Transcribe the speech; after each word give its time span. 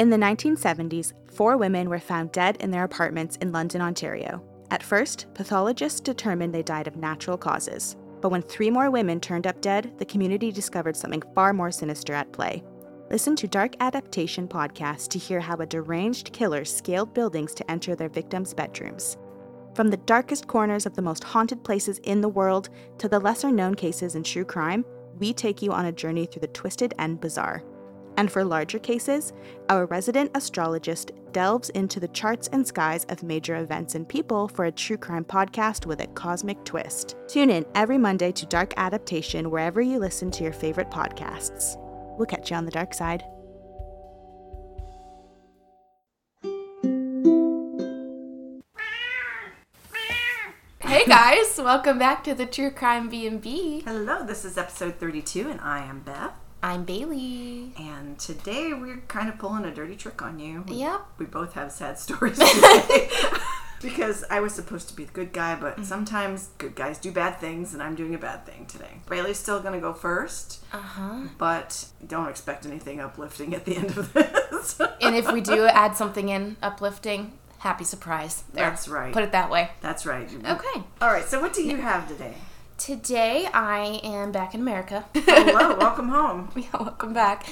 In 0.00 0.10
the 0.10 0.16
1970s, 0.16 1.12
four 1.30 1.56
women 1.56 1.88
were 1.88 2.00
found 2.00 2.32
dead 2.32 2.56
in 2.56 2.72
their 2.72 2.82
apartments 2.82 3.36
in 3.36 3.52
London, 3.52 3.80
Ontario. 3.80 4.42
At 4.72 4.82
first, 4.82 5.26
pathologists 5.34 6.00
determined 6.00 6.52
they 6.52 6.64
died 6.64 6.88
of 6.88 6.96
natural 6.96 7.38
causes. 7.38 7.94
But 8.20 8.30
when 8.30 8.42
three 8.42 8.70
more 8.70 8.90
women 8.90 9.20
turned 9.20 9.46
up 9.46 9.60
dead, 9.60 9.92
the 9.98 10.04
community 10.04 10.50
discovered 10.50 10.96
something 10.96 11.22
far 11.32 11.52
more 11.52 11.70
sinister 11.70 12.12
at 12.12 12.32
play. 12.32 12.64
Listen 13.08 13.36
to 13.36 13.46
Dark 13.46 13.76
Adaptation 13.78 14.48
podcast 14.48 15.10
to 15.10 15.18
hear 15.18 15.38
how 15.38 15.56
a 15.58 15.66
deranged 15.66 16.32
killer 16.32 16.64
scaled 16.64 17.14
buildings 17.14 17.54
to 17.54 17.70
enter 17.70 17.94
their 17.94 18.08
victims' 18.08 18.52
bedrooms. 18.52 19.16
From 19.74 19.90
the 19.90 19.96
darkest 19.98 20.48
corners 20.48 20.86
of 20.86 20.96
the 20.96 21.02
most 21.02 21.22
haunted 21.22 21.62
places 21.62 21.98
in 21.98 22.20
the 22.20 22.28
world 22.28 22.68
to 22.98 23.08
the 23.08 23.20
lesser 23.20 23.52
known 23.52 23.76
cases 23.76 24.16
in 24.16 24.24
true 24.24 24.44
crime, 24.44 24.84
we 25.20 25.32
take 25.32 25.62
you 25.62 25.70
on 25.70 25.86
a 25.86 25.92
journey 25.92 26.26
through 26.26 26.40
the 26.40 26.48
twisted 26.48 26.94
and 26.98 27.20
bizarre. 27.20 27.62
And 28.16 28.30
for 28.30 28.44
larger 28.44 28.78
cases, 28.78 29.32
our 29.68 29.86
resident 29.86 30.30
astrologist 30.34 31.12
delves 31.32 31.70
into 31.70 31.98
the 31.98 32.08
charts 32.08 32.48
and 32.52 32.66
skies 32.66 33.04
of 33.08 33.22
major 33.22 33.56
events 33.56 33.96
and 33.96 34.08
people 34.08 34.48
for 34.48 34.66
a 34.66 34.72
true 34.72 34.96
crime 34.96 35.24
podcast 35.24 35.84
with 35.84 36.00
a 36.00 36.06
cosmic 36.08 36.64
twist. 36.64 37.16
Tune 37.26 37.50
in 37.50 37.66
every 37.74 37.98
Monday 37.98 38.32
to 38.32 38.46
Dark 38.46 38.72
Adaptation 38.76 39.50
wherever 39.50 39.82
you 39.82 39.98
listen 39.98 40.30
to 40.30 40.44
your 40.44 40.52
favorite 40.52 40.90
podcasts. 40.90 41.76
We'll 42.16 42.26
catch 42.26 42.50
you 42.50 42.56
on 42.56 42.64
the 42.64 42.70
dark 42.70 42.94
side. 42.94 43.24
Hey 50.80 51.06
guys, 51.06 51.58
welcome 51.58 51.98
back 51.98 52.22
to 52.22 52.34
the 52.34 52.46
True 52.46 52.70
Crime 52.70 53.08
B&B. 53.08 53.82
Hello, 53.84 54.24
this 54.24 54.44
is 54.44 54.56
episode 54.56 54.94
32, 55.00 55.50
and 55.50 55.60
I 55.60 55.80
am 55.80 56.00
Beth. 56.00 56.43
I'm 56.64 56.84
Bailey. 56.84 57.72
And 57.78 58.18
today 58.18 58.72
we're 58.72 59.02
kind 59.06 59.28
of 59.28 59.36
pulling 59.36 59.66
a 59.66 59.70
dirty 59.74 59.96
trick 59.96 60.22
on 60.22 60.38
you. 60.38 60.64
We, 60.66 60.76
Yep. 60.76 61.00
We 61.18 61.26
both 61.26 61.52
have 61.52 61.70
sad 61.70 61.98
stories 61.98 62.38
today. 62.38 63.10
because 63.82 64.24
I 64.30 64.40
was 64.40 64.54
supposed 64.54 64.88
to 64.88 64.96
be 64.96 65.04
the 65.04 65.12
good 65.12 65.34
guy, 65.34 65.56
but 65.56 65.74
Mm-hmm. 65.74 65.84
sometimes 65.84 66.48
good 66.56 66.74
guys 66.74 66.96
do 66.96 67.12
bad 67.12 67.38
things, 67.38 67.74
and 67.74 67.82
I'm 67.82 67.94
doing 67.94 68.14
a 68.14 68.18
bad 68.18 68.46
thing 68.46 68.64
today. 68.64 69.02
Bailey's 69.10 69.36
still 69.36 69.60
going 69.60 69.74
to 69.74 69.78
go 69.80 69.92
first, 69.92 70.64
Uh-huh. 70.72 71.24
but 71.36 71.84
don't 72.06 72.30
expect 72.30 72.64
anything 72.64 72.98
uplifting 72.98 73.54
at 73.54 73.66
the 73.66 73.76
end 73.76 73.98
of 73.98 74.14
this. 74.14 74.80
And 75.02 75.14
if 75.14 75.30
we 75.30 75.42
do 75.42 75.66
add 75.66 75.94
something 75.98 76.30
in 76.30 76.56
uplifting, 76.62 77.34
happy 77.58 77.84
surprise. 77.84 78.42
There. 78.54 78.70
That's 78.70 78.88
right. 78.88 79.12
Put 79.12 79.22
it 79.24 79.32
that 79.32 79.50
way. 79.50 79.72
That's 79.82 80.06
right. 80.06 80.30
Okay. 80.34 80.82
All 81.02 81.10
right, 81.12 81.26
so 81.26 81.42
what 81.42 81.52
do 81.52 81.62
you 81.62 81.76
have 81.76 82.08
today? 82.08 82.36
Today 82.76 83.46
I 83.54 84.00
am 84.02 84.32
back 84.32 84.52
in 84.52 84.60
America. 84.60 85.04
Hello, 85.14 85.76
welcome 85.76 86.08
home. 86.08 86.50
yeah, 86.56 86.66
welcome 86.78 87.14
back. 87.14 87.46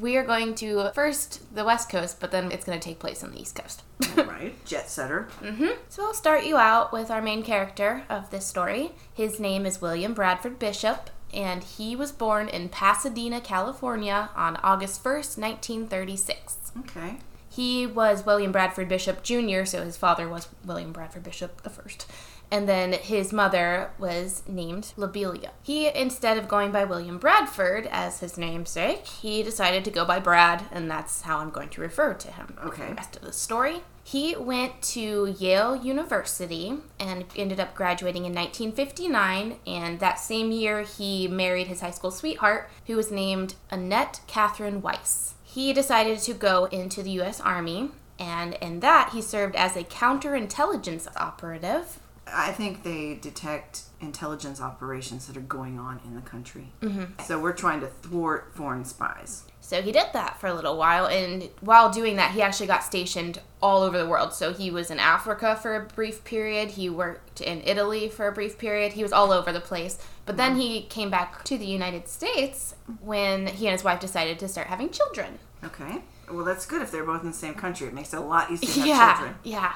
We 0.00 0.16
are 0.16 0.24
going 0.24 0.56
to 0.56 0.90
first 0.94 1.54
the 1.54 1.64
West 1.64 1.88
Coast, 1.88 2.18
but 2.18 2.32
then 2.32 2.50
it's 2.50 2.66
going 2.66 2.78
to 2.78 2.84
take 2.84 2.98
place 2.98 3.22
on 3.22 3.30
the 3.30 3.40
East 3.40 3.54
Coast. 3.54 3.84
All 4.18 4.24
right, 4.24 4.52
jet 4.64 4.90
setter. 4.90 5.28
Mm-hmm. 5.40 5.78
So 5.88 6.04
I'll 6.04 6.12
start 6.12 6.44
you 6.44 6.56
out 6.56 6.92
with 6.92 7.10
our 7.10 7.22
main 7.22 7.44
character 7.44 8.02
of 8.10 8.30
this 8.30 8.46
story. 8.46 8.90
His 9.14 9.38
name 9.38 9.64
is 9.64 9.80
William 9.80 10.12
Bradford 10.12 10.58
Bishop, 10.58 11.08
and 11.32 11.62
he 11.62 11.94
was 11.94 12.10
born 12.10 12.48
in 12.48 12.68
Pasadena, 12.68 13.40
California 13.40 14.30
on 14.34 14.56
August 14.56 15.04
1st, 15.04 15.38
1936. 15.38 16.72
Okay. 16.80 17.18
He 17.48 17.86
was 17.86 18.26
William 18.26 18.50
Bradford 18.50 18.88
Bishop 18.88 19.22
Jr., 19.22 19.64
so 19.64 19.84
his 19.84 19.96
father 19.96 20.28
was 20.28 20.48
William 20.64 20.92
Bradford 20.92 21.22
Bishop 21.22 21.62
the 21.62 21.70
first. 21.70 22.10
And 22.54 22.68
then 22.68 22.92
his 22.92 23.32
mother 23.32 23.90
was 23.98 24.44
named 24.46 24.92
Lobelia. 24.96 25.50
He, 25.60 25.88
instead 25.88 26.38
of 26.38 26.46
going 26.46 26.70
by 26.70 26.84
William 26.84 27.18
Bradford 27.18 27.88
as 27.90 28.20
his 28.20 28.38
namesake, 28.38 29.08
he 29.08 29.42
decided 29.42 29.84
to 29.84 29.90
go 29.90 30.04
by 30.04 30.20
Brad, 30.20 30.62
and 30.70 30.88
that's 30.88 31.22
how 31.22 31.38
I'm 31.38 31.50
going 31.50 31.68
to 31.70 31.80
refer 31.80 32.14
to 32.14 32.30
him 32.30 32.56
Okay. 32.64 32.90
the 32.90 32.94
rest 32.94 33.16
of 33.16 33.22
the 33.22 33.32
story. 33.32 33.82
He 34.04 34.36
went 34.36 34.82
to 34.82 35.34
Yale 35.36 35.74
University 35.74 36.74
and 37.00 37.24
ended 37.34 37.58
up 37.58 37.74
graduating 37.74 38.24
in 38.24 38.32
1959, 38.32 39.56
and 39.66 39.98
that 39.98 40.20
same 40.20 40.52
year 40.52 40.82
he 40.82 41.26
married 41.26 41.66
his 41.66 41.80
high 41.80 41.90
school 41.90 42.12
sweetheart, 42.12 42.70
who 42.86 42.94
was 42.94 43.10
named 43.10 43.56
Annette 43.68 44.20
Catherine 44.28 44.80
Weiss. 44.80 45.34
He 45.42 45.72
decided 45.72 46.20
to 46.20 46.32
go 46.34 46.66
into 46.66 47.02
the 47.02 47.10
U.S. 47.18 47.40
Army, 47.40 47.90
and 48.16 48.54
in 48.60 48.78
that 48.78 49.10
he 49.12 49.20
served 49.20 49.56
as 49.56 49.74
a 49.76 49.82
counterintelligence 49.82 51.08
operative. 51.16 51.98
I 52.26 52.52
think 52.52 52.82
they 52.82 53.14
detect 53.14 53.82
intelligence 54.00 54.60
operations 54.60 55.26
that 55.26 55.36
are 55.36 55.40
going 55.40 55.78
on 55.78 56.00
in 56.04 56.14
the 56.14 56.20
country. 56.22 56.72
Mm-hmm. 56.80 57.22
So 57.24 57.38
we're 57.38 57.52
trying 57.52 57.80
to 57.80 57.86
thwart 57.86 58.52
foreign 58.54 58.84
spies. 58.84 59.44
So 59.60 59.80
he 59.80 59.92
did 59.92 60.08
that 60.12 60.38
for 60.38 60.46
a 60.46 60.54
little 60.54 60.76
while, 60.76 61.06
and 61.06 61.48
while 61.60 61.90
doing 61.90 62.16
that, 62.16 62.32
he 62.32 62.42
actually 62.42 62.66
got 62.66 62.84
stationed 62.84 63.40
all 63.62 63.82
over 63.82 63.96
the 63.96 64.06
world. 64.06 64.34
So 64.34 64.52
he 64.52 64.70
was 64.70 64.90
in 64.90 64.98
Africa 64.98 65.56
for 65.56 65.74
a 65.74 65.86
brief 65.86 66.22
period, 66.24 66.72
he 66.72 66.90
worked 66.90 67.40
in 67.40 67.62
Italy 67.62 68.10
for 68.10 68.28
a 68.28 68.32
brief 68.32 68.58
period, 68.58 68.92
he 68.92 69.02
was 69.02 69.12
all 69.12 69.32
over 69.32 69.52
the 69.52 69.60
place. 69.60 69.98
But 70.26 70.36
then 70.36 70.56
he 70.56 70.82
came 70.82 71.10
back 71.10 71.44
to 71.44 71.56
the 71.56 71.66
United 71.66 72.08
States 72.08 72.74
when 73.00 73.46
he 73.46 73.66
and 73.66 73.72
his 73.72 73.84
wife 73.84 74.00
decided 74.00 74.38
to 74.40 74.48
start 74.48 74.66
having 74.66 74.90
children. 74.90 75.38
Okay. 75.64 76.02
Well, 76.30 76.44
that's 76.44 76.66
good 76.66 76.82
if 76.82 76.90
they're 76.90 77.04
both 77.04 77.22
in 77.22 77.28
the 77.28 77.36
same 77.36 77.54
country. 77.54 77.86
It 77.86 77.94
makes 77.94 78.12
it 78.12 78.18
a 78.18 78.20
lot 78.20 78.50
easier 78.50 78.68
to 78.68 78.80
have 78.80 78.86
yeah, 78.86 79.14
children. 79.14 79.34
yeah. 79.44 79.74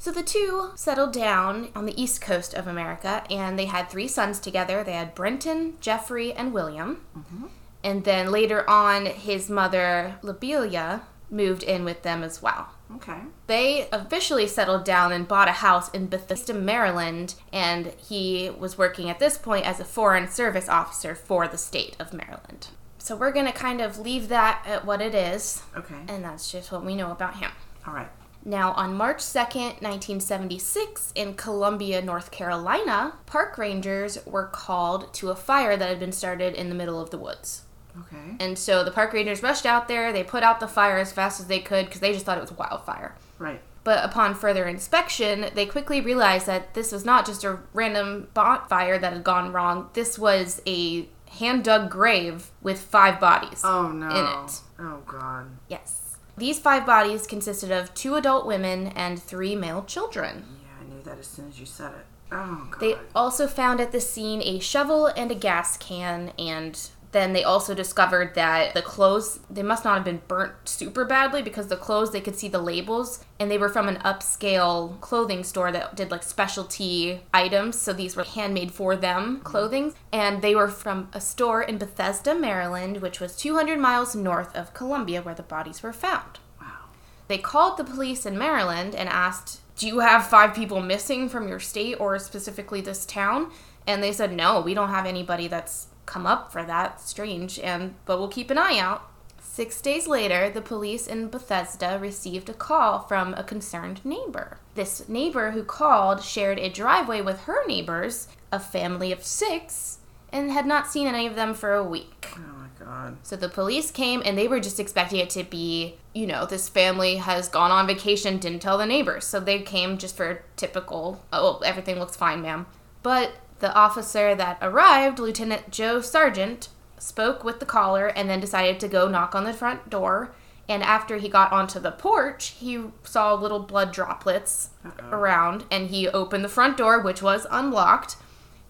So 0.00 0.10
the 0.10 0.22
two 0.22 0.70
settled 0.76 1.12
down 1.12 1.68
on 1.76 1.84
the 1.84 2.02
east 2.02 2.22
coast 2.22 2.54
of 2.54 2.66
America, 2.66 3.22
and 3.28 3.58
they 3.58 3.66
had 3.66 3.90
three 3.90 4.08
sons 4.08 4.40
together. 4.40 4.82
They 4.82 4.94
had 4.94 5.14
Brenton, 5.14 5.74
Jeffrey, 5.82 6.32
and 6.32 6.54
William. 6.54 7.04
Mm-hmm. 7.14 7.46
And 7.84 8.04
then 8.04 8.30
later 8.32 8.68
on, 8.68 9.04
his 9.04 9.50
mother, 9.50 10.14
Lobelia, 10.22 11.02
moved 11.28 11.62
in 11.62 11.84
with 11.84 12.02
them 12.02 12.22
as 12.22 12.40
well. 12.40 12.70
Okay. 12.96 13.18
They 13.46 13.88
officially 13.92 14.46
settled 14.46 14.86
down 14.86 15.12
and 15.12 15.28
bought 15.28 15.48
a 15.48 15.52
house 15.52 15.90
in 15.90 16.06
Bethesda, 16.08 16.54
Maryland, 16.54 17.34
and 17.52 17.88
he 17.98 18.48
was 18.58 18.78
working 18.78 19.10
at 19.10 19.18
this 19.18 19.36
point 19.36 19.66
as 19.66 19.80
a 19.80 19.84
foreign 19.84 20.28
service 20.28 20.68
officer 20.70 21.14
for 21.14 21.46
the 21.46 21.58
state 21.58 21.94
of 22.00 22.14
Maryland. 22.14 22.68
So 22.96 23.14
we're 23.16 23.32
going 23.32 23.46
to 23.46 23.52
kind 23.52 23.82
of 23.82 23.98
leave 23.98 24.28
that 24.28 24.64
at 24.66 24.86
what 24.86 25.02
it 25.02 25.14
is, 25.14 25.62
Okay. 25.76 26.00
and 26.08 26.24
that's 26.24 26.50
just 26.50 26.72
what 26.72 26.86
we 26.86 26.96
know 26.96 27.12
about 27.12 27.36
him. 27.36 27.50
All 27.86 27.92
right. 27.92 28.08
Now, 28.44 28.72
on 28.72 28.94
March 28.96 29.18
2nd, 29.18 29.82
1976, 29.82 31.12
in 31.14 31.34
Columbia, 31.34 32.00
North 32.02 32.30
Carolina, 32.30 33.14
park 33.26 33.58
rangers 33.58 34.18
were 34.26 34.46
called 34.46 35.12
to 35.14 35.30
a 35.30 35.36
fire 35.36 35.76
that 35.76 35.88
had 35.88 36.00
been 36.00 36.12
started 36.12 36.54
in 36.54 36.68
the 36.68 36.74
middle 36.74 37.00
of 37.00 37.10
the 37.10 37.18
woods. 37.18 37.62
Okay. 37.98 38.36
And 38.38 38.58
so 38.58 38.82
the 38.84 38.90
park 38.92 39.12
rangers 39.12 39.42
rushed 39.42 39.66
out 39.66 39.88
there, 39.88 40.12
they 40.12 40.22
put 40.24 40.42
out 40.42 40.60
the 40.60 40.68
fire 40.68 40.98
as 40.98 41.12
fast 41.12 41.40
as 41.40 41.46
they 41.48 41.58
could 41.58 41.86
because 41.86 42.00
they 42.00 42.12
just 42.12 42.24
thought 42.24 42.38
it 42.38 42.42
was 42.42 42.50
a 42.50 42.54
wildfire. 42.54 43.14
Right. 43.38 43.60
But 43.82 44.04
upon 44.04 44.34
further 44.34 44.66
inspection, 44.66 45.46
they 45.54 45.66
quickly 45.66 46.00
realized 46.00 46.46
that 46.46 46.74
this 46.74 46.92
was 46.92 47.04
not 47.04 47.26
just 47.26 47.44
a 47.44 47.58
random 47.72 48.28
bonfire 48.34 48.98
that 48.98 49.12
had 49.12 49.24
gone 49.24 49.52
wrong. 49.52 49.90
This 49.94 50.18
was 50.18 50.62
a 50.66 51.08
hand 51.38 51.64
dug 51.64 51.90
grave 51.90 52.50
with 52.62 52.80
five 52.80 53.18
bodies 53.20 53.60
Oh 53.64 53.88
no. 53.90 54.08
in 54.08 54.44
it. 54.44 54.60
Oh 54.78 55.02
god. 55.06 55.46
Yes. 55.68 55.99
These 56.40 56.58
five 56.58 56.86
bodies 56.86 57.26
consisted 57.26 57.70
of 57.70 57.92
two 57.92 58.14
adult 58.14 58.46
women 58.46 58.88
and 58.96 59.22
three 59.22 59.54
male 59.54 59.84
children. 59.84 60.42
Yeah, 60.62 60.68
I 60.80 60.84
knew 60.90 61.02
that 61.02 61.18
as 61.18 61.26
soon 61.26 61.48
as 61.48 61.60
you 61.60 61.66
said 61.66 61.92
it. 61.92 62.06
Oh 62.32 62.66
god. 62.70 62.80
They 62.80 62.94
also 63.14 63.46
found 63.46 63.78
at 63.78 63.92
the 63.92 64.00
scene 64.00 64.40
a 64.42 64.58
shovel 64.58 65.06
and 65.08 65.30
a 65.30 65.34
gas 65.34 65.76
can, 65.76 66.32
and 66.38 66.80
then 67.12 67.32
they 67.32 67.42
also 67.42 67.74
discovered 67.74 68.34
that 68.34 68.72
the 68.74 68.82
clothes, 68.82 69.40
they 69.50 69.64
must 69.64 69.84
not 69.84 69.96
have 69.96 70.04
been 70.04 70.22
burnt 70.28 70.52
super 70.64 71.04
badly 71.04 71.42
because 71.42 71.66
the 71.66 71.76
clothes, 71.76 72.12
they 72.12 72.20
could 72.20 72.36
see 72.36 72.48
the 72.48 72.60
labels, 72.60 73.24
and 73.40 73.50
they 73.50 73.58
were 73.58 73.68
from 73.68 73.88
an 73.88 73.96
upscale 73.96 75.00
clothing 75.00 75.42
store 75.42 75.72
that 75.72 75.96
did 75.96 76.10
like 76.10 76.22
specialty 76.22 77.20
items. 77.34 77.80
So 77.80 77.92
these 77.92 78.14
were 78.14 78.22
handmade 78.22 78.70
for 78.70 78.94
them 78.94 79.40
clothing, 79.40 79.94
and 80.12 80.40
they 80.40 80.54
were 80.54 80.68
from 80.68 81.08
a 81.12 81.20
store 81.20 81.62
in 81.62 81.78
Bethesda, 81.78 82.34
Maryland, 82.34 82.98
which 82.98 83.18
was 83.18 83.36
200 83.36 83.78
miles 83.78 84.14
north 84.14 84.54
of 84.54 84.74
Columbia 84.74 85.22
where 85.22 85.34
the 85.34 85.42
bodies 85.42 85.82
were 85.82 85.92
found. 85.92 86.38
wow. 86.60 86.86
They 87.26 87.38
called 87.38 87.76
the 87.76 87.84
police 87.84 88.24
in 88.24 88.38
Maryland 88.38 88.94
and 88.94 89.08
asked, 89.08 89.60
Do 89.76 89.88
you 89.88 89.98
have 89.98 90.28
five 90.28 90.54
people 90.54 90.80
missing 90.80 91.28
from 91.28 91.48
your 91.48 91.60
state 91.60 91.98
or 91.98 92.20
specifically 92.20 92.80
this 92.80 93.04
town? 93.04 93.50
And 93.84 94.00
they 94.00 94.12
said, 94.12 94.32
No, 94.32 94.60
we 94.60 94.74
don't 94.74 94.90
have 94.90 95.06
anybody 95.06 95.48
that's 95.48 95.88
come 96.06 96.26
up 96.26 96.52
for 96.52 96.64
that. 96.64 97.00
Strange. 97.00 97.58
And 97.58 97.94
but 98.04 98.18
we'll 98.18 98.28
keep 98.28 98.50
an 98.50 98.58
eye 98.58 98.78
out. 98.78 99.10
Six 99.42 99.80
days 99.80 100.06
later, 100.06 100.48
the 100.48 100.62
police 100.62 101.06
in 101.06 101.28
Bethesda 101.28 101.98
received 102.00 102.48
a 102.48 102.54
call 102.54 103.00
from 103.00 103.34
a 103.34 103.42
concerned 103.42 104.00
neighbor. 104.04 104.58
This 104.74 105.08
neighbor 105.08 105.50
who 105.50 105.64
called 105.64 106.22
shared 106.22 106.58
a 106.58 106.70
driveway 106.70 107.20
with 107.20 107.40
her 107.40 107.66
neighbors, 107.66 108.28
a 108.52 108.60
family 108.60 109.12
of 109.12 109.24
six, 109.24 109.98
and 110.32 110.52
had 110.52 110.66
not 110.66 110.86
seen 110.86 111.06
any 111.08 111.26
of 111.26 111.34
them 111.34 111.52
for 111.52 111.74
a 111.74 111.84
week. 111.84 112.28
Oh 112.36 112.40
my 112.40 112.68
god. 112.78 113.16
So 113.22 113.36
the 113.36 113.48
police 113.48 113.90
came 113.90 114.22
and 114.24 114.38
they 114.38 114.46
were 114.46 114.60
just 114.60 114.78
expecting 114.78 115.18
it 115.18 115.30
to 115.30 115.42
be, 115.42 115.96
you 116.14 116.26
know, 116.26 116.46
this 116.46 116.68
family 116.68 117.16
has 117.16 117.48
gone 117.48 117.70
on 117.70 117.86
vacation, 117.86 118.38
didn't 118.38 118.60
tell 118.60 118.78
the 118.78 118.86
neighbors. 118.86 119.26
So 119.26 119.40
they 119.40 119.60
came 119.60 119.98
just 119.98 120.16
for 120.16 120.30
a 120.30 120.38
typical, 120.56 121.24
oh, 121.32 121.58
everything 121.64 121.98
looks 121.98 122.16
fine, 122.16 122.42
ma'am. 122.42 122.66
But 123.02 123.32
the 123.60 123.74
officer 123.74 124.34
that 124.34 124.58
arrived, 124.60 125.18
Lieutenant 125.18 125.70
Joe 125.70 126.00
Sargent, 126.00 126.68
spoke 126.98 127.44
with 127.44 127.60
the 127.60 127.66
caller 127.66 128.08
and 128.08 128.28
then 128.28 128.40
decided 128.40 128.80
to 128.80 128.88
go 128.88 129.08
knock 129.08 129.34
on 129.34 129.44
the 129.44 129.52
front 129.52 129.88
door. 129.88 130.32
And 130.68 130.82
after 130.82 131.16
he 131.16 131.28
got 131.28 131.52
onto 131.52 131.80
the 131.80 131.90
porch, 131.90 132.54
he 132.58 132.80
saw 133.02 133.34
little 133.34 133.58
blood 133.58 133.92
droplets 133.92 134.70
around 135.10 135.64
and 135.70 135.88
he 135.88 136.08
opened 136.08 136.44
the 136.44 136.48
front 136.48 136.76
door, 136.76 137.00
which 137.00 137.22
was 137.22 137.46
unlocked, 137.50 138.16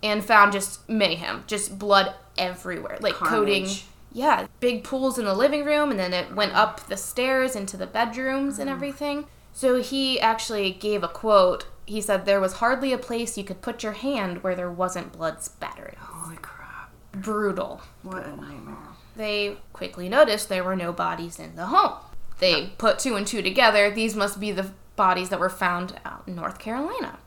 and 0.02 0.24
found 0.24 0.52
just 0.52 0.88
mayhem, 0.88 1.44
just 1.46 1.78
blood 1.78 2.14
everywhere, 2.38 2.96
like 3.00 3.14
coating. 3.14 3.68
Yeah, 4.12 4.46
big 4.58 4.82
pools 4.82 5.18
in 5.18 5.24
the 5.24 5.34
living 5.34 5.64
room, 5.64 5.90
and 5.90 6.00
then 6.00 6.12
it 6.12 6.34
went 6.34 6.52
up 6.52 6.86
the 6.86 6.96
stairs 6.96 7.54
into 7.54 7.76
the 7.76 7.86
bedrooms 7.86 8.58
and 8.58 8.68
mm. 8.68 8.72
everything. 8.72 9.26
So 9.52 9.82
he 9.82 10.18
actually 10.18 10.72
gave 10.72 11.02
a 11.02 11.08
quote. 11.08 11.66
He 11.90 12.00
said, 12.00 12.24
There 12.24 12.40
was 12.40 12.54
hardly 12.54 12.92
a 12.92 12.98
place 12.98 13.36
you 13.36 13.42
could 13.42 13.62
put 13.62 13.82
your 13.82 13.94
hand 13.94 14.44
where 14.44 14.54
there 14.54 14.70
wasn't 14.70 15.12
blood 15.12 15.42
spattering. 15.42 15.96
Holy 15.98 16.36
crap. 16.36 16.92
Brutal. 17.10 17.82
What 18.04 18.24
a 18.24 18.36
nightmare. 18.36 18.76
They 19.16 19.56
quickly 19.72 20.08
noticed 20.08 20.48
there 20.48 20.62
were 20.62 20.76
no 20.76 20.92
bodies 20.92 21.40
in 21.40 21.56
the 21.56 21.66
home. 21.66 21.94
They 22.38 22.74
put 22.78 23.00
two 23.00 23.16
and 23.16 23.26
two 23.26 23.42
together. 23.42 23.90
These 23.90 24.14
must 24.14 24.38
be 24.38 24.52
the 24.52 24.70
bodies 24.94 25.30
that 25.30 25.40
were 25.40 25.50
found 25.50 25.98
out 26.04 26.22
in 26.28 26.36
North 26.36 26.60
Carolina. 26.60 27.18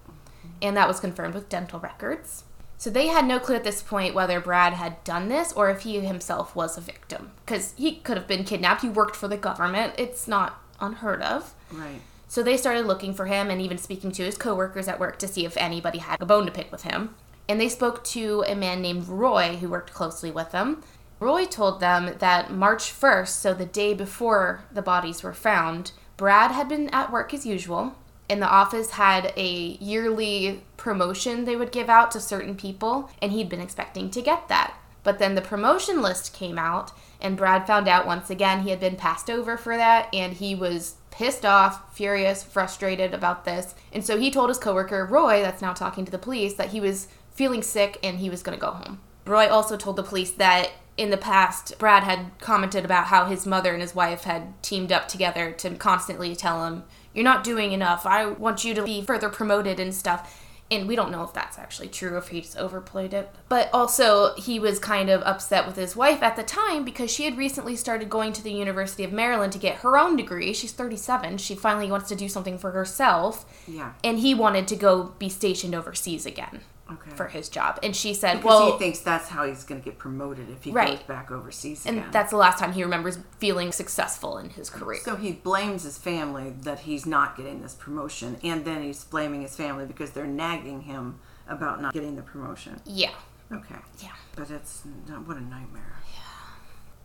And 0.61 0.77
that 0.77 0.87
was 0.87 1.01
confirmed 1.01 1.33
with 1.33 1.49
dental 1.49 1.81
records. 1.81 2.45
So 2.77 2.89
they 2.89 3.07
had 3.07 3.25
no 3.25 3.39
clue 3.39 3.55
at 3.55 3.65
this 3.65 3.81
point 3.81 4.15
whether 4.15 4.39
Brad 4.39 4.73
had 4.73 5.03
done 5.03 5.27
this 5.27 5.51
or 5.51 5.71
if 5.71 5.81
he 5.81 5.99
himself 5.99 6.55
was 6.55 6.77
a 6.77 6.81
victim. 6.81 7.31
Because 7.45 7.73
he 7.75 7.95
could 7.97 8.15
have 8.15 8.27
been 8.29 8.45
kidnapped. 8.45 8.81
He 8.81 8.87
worked 8.87 9.17
for 9.17 9.27
the 9.27 9.35
government. 9.35 9.95
It's 9.97 10.25
not 10.25 10.61
unheard 10.79 11.21
of. 11.21 11.53
Right. 11.69 11.99
So 12.33 12.41
they 12.41 12.57
started 12.57 12.87
looking 12.87 13.13
for 13.13 13.27
him 13.27 13.51
and 13.51 13.61
even 13.61 13.77
speaking 13.77 14.11
to 14.13 14.23
his 14.23 14.39
coworkers 14.39 14.87
at 14.87 14.99
work 14.99 15.19
to 15.19 15.27
see 15.27 15.45
if 15.45 15.55
anybody 15.55 15.99
had 15.99 16.19
a 16.19 16.25
bone 16.25 16.47
to 16.47 16.51
pick 16.51 16.71
with 16.71 16.81
him. 16.81 17.13
And 17.47 17.61
they 17.61 17.69
spoke 17.69 18.03
to 18.05 18.43
a 18.47 18.55
man 18.55 18.81
named 18.81 19.07
Roy 19.07 19.57
who 19.57 19.69
worked 19.69 19.93
closely 19.93 20.31
with 20.31 20.49
them. 20.49 20.81
Roy 21.19 21.45
told 21.45 21.79
them 21.79 22.15
that 22.17 22.51
March 22.51 22.85
1st, 22.85 23.27
so 23.27 23.53
the 23.53 23.67
day 23.67 23.93
before 23.93 24.63
the 24.73 24.81
bodies 24.81 25.21
were 25.21 25.35
found, 25.35 25.91
Brad 26.17 26.49
had 26.49 26.67
been 26.67 26.89
at 26.89 27.11
work 27.11 27.35
as 27.35 27.45
usual, 27.45 27.93
and 28.27 28.41
the 28.41 28.49
office 28.49 28.89
had 28.89 29.31
a 29.37 29.77
yearly 29.79 30.63
promotion 30.75 31.45
they 31.45 31.55
would 31.55 31.71
give 31.71 31.87
out 31.87 32.09
to 32.13 32.19
certain 32.19 32.55
people, 32.55 33.11
and 33.21 33.31
he'd 33.31 33.47
been 33.47 33.61
expecting 33.61 34.09
to 34.09 34.23
get 34.23 34.47
that. 34.47 34.75
But 35.03 35.19
then 35.19 35.35
the 35.35 35.41
promotion 35.41 36.01
list 36.01 36.33
came 36.33 36.57
out, 36.57 36.93
and 37.21 37.37
Brad 37.37 37.67
found 37.67 37.87
out 37.87 38.07
once 38.07 38.31
again 38.31 38.63
he 38.63 38.71
had 38.71 38.79
been 38.79 38.95
passed 38.95 39.29
over 39.29 39.55
for 39.55 39.77
that, 39.77 40.07
and 40.11 40.33
he 40.33 40.55
was 40.55 40.95
pissed 41.13 41.45
off, 41.45 41.95
furious, 41.95 42.43
frustrated 42.43 43.13
about 43.13 43.45
this. 43.45 43.75
And 43.91 44.03
so 44.03 44.17
he 44.17 44.31
told 44.31 44.49
his 44.49 44.57
coworker, 44.57 45.05
Roy, 45.05 45.41
that's 45.41 45.61
now 45.61 45.71
talking 45.71 46.05
to 46.05 46.11
the 46.11 46.17
police, 46.17 46.55
that 46.55 46.71
he 46.71 46.81
was 46.81 47.07
feeling 47.31 47.61
sick 47.61 47.99
and 48.01 48.17
he 48.17 48.31
was 48.31 48.41
going 48.41 48.57
to 48.57 48.61
go 48.61 48.71
home. 48.71 48.99
Roy 49.25 49.47
also 49.47 49.77
told 49.77 49.95
the 49.95 50.03
police 50.03 50.31
that 50.31 50.71
in 50.97 51.11
the 51.11 51.17
past, 51.17 51.77
Brad 51.77 52.03
had 52.03 52.31
commented 52.39 52.83
about 52.83 53.05
how 53.05 53.25
his 53.25 53.45
mother 53.45 53.73
and 53.73 53.81
his 53.81 53.95
wife 53.95 54.23
had 54.23 54.61
teamed 54.63 54.91
up 54.91 55.07
together 55.07 55.51
to 55.51 55.75
constantly 55.75 56.35
tell 56.35 56.65
him, 56.65 56.83
You're 57.13 57.23
not 57.23 57.43
doing 57.43 57.71
enough. 57.71 58.05
I 58.05 58.25
want 58.25 58.63
you 58.63 58.73
to 58.73 58.83
be 58.83 59.01
further 59.01 59.29
promoted 59.29 59.79
and 59.79 59.93
stuff. 59.93 60.42
And 60.73 60.87
we 60.87 60.95
don't 60.95 61.11
know 61.11 61.23
if 61.23 61.33
that's 61.33 61.59
actually 61.59 61.89
true, 61.89 62.17
if 62.17 62.29
he 62.29 62.41
just 62.41 62.57
overplayed 62.57 63.13
it. 63.13 63.29
But 63.47 63.69
also, 63.71 64.33
he 64.35 64.59
was 64.59 64.79
kind 64.79 65.09
of 65.09 65.21
upset 65.21 65.67
with 65.67 65.75
his 65.75 65.95
wife 65.95 66.23
at 66.23 66.35
the 66.35 66.43
time 66.43 66.83
because 66.83 67.11
she 67.11 67.25
had 67.25 67.37
recently 67.37 67.75
started 67.75 68.09
going 68.09 68.33
to 68.33 68.43
the 68.43 68.51
University 68.51 69.03
of 69.03 69.13
Maryland 69.13 69.53
to 69.53 69.59
get 69.59 69.77
her 69.77 69.97
own 69.97 70.15
degree. 70.15 70.51
She's 70.53 70.71
37. 70.71 71.37
She 71.37 71.53
finally 71.53 71.91
wants 71.91 72.09
to 72.09 72.15
do 72.15 72.27
something 72.27 72.57
for 72.57 72.71
herself. 72.71 73.45
Yeah. 73.67 73.93
And 74.03 74.19
he 74.19 74.33
wanted 74.33 74.67
to 74.69 74.75
go 74.75 75.13
be 75.19 75.29
stationed 75.29 75.75
overseas 75.75 76.25
again 76.25 76.61
Okay. 76.93 77.15
for 77.15 77.27
his 77.27 77.49
job. 77.49 77.79
And 77.83 77.95
she 77.95 78.13
said, 78.13 78.35
because 78.37 78.45
Well, 78.45 78.71
he 78.73 78.77
thinks 78.79 78.99
that's 78.99 79.29
how 79.29 79.45
he's 79.45 79.63
going 79.63 79.81
to 79.81 79.85
get 79.85 79.97
promoted 79.97 80.49
if 80.49 80.63
he 80.63 80.71
Right. 80.71 80.97
goes 80.99 81.07
back 81.07 81.31
overseas 81.31 81.85
and 81.85 81.97
again. 81.99 82.09
that's 82.11 82.31
the 82.31 82.37
last 82.37 82.59
time 82.59 82.73
he 82.73 82.83
remembers 82.83 83.19
feeling 83.39 83.71
successful 83.71 84.37
in 84.37 84.49
his 84.51 84.69
career. 84.69 84.99
so 85.03 85.15
he 85.15 85.31
blames 85.31 85.83
his 85.83 85.97
family 85.97 86.53
that 86.61 86.79
he's 86.81 87.05
not 87.05 87.35
getting 87.37 87.61
this 87.61 87.73
promotion, 87.75 88.37
and 88.43 88.65
then 88.65 88.81
he's 88.83 89.03
blaming 89.03 89.41
his 89.41 89.55
family 89.55 89.85
because 89.85 90.11
they're 90.11 90.25
nagging 90.27 90.81
him 90.81 91.19
about 91.47 91.81
not 91.81 91.93
getting 91.93 92.15
the 92.15 92.21
promotion. 92.21 92.79
yeah. 92.85 93.11
Okay. 93.51 93.75
Yeah. 93.99 94.09
But 94.35 94.49
it's 94.49 94.81
not, 95.07 95.27
what 95.27 95.37
a 95.37 95.41
nightmare. 95.41 95.93
Yeah. 96.11 96.19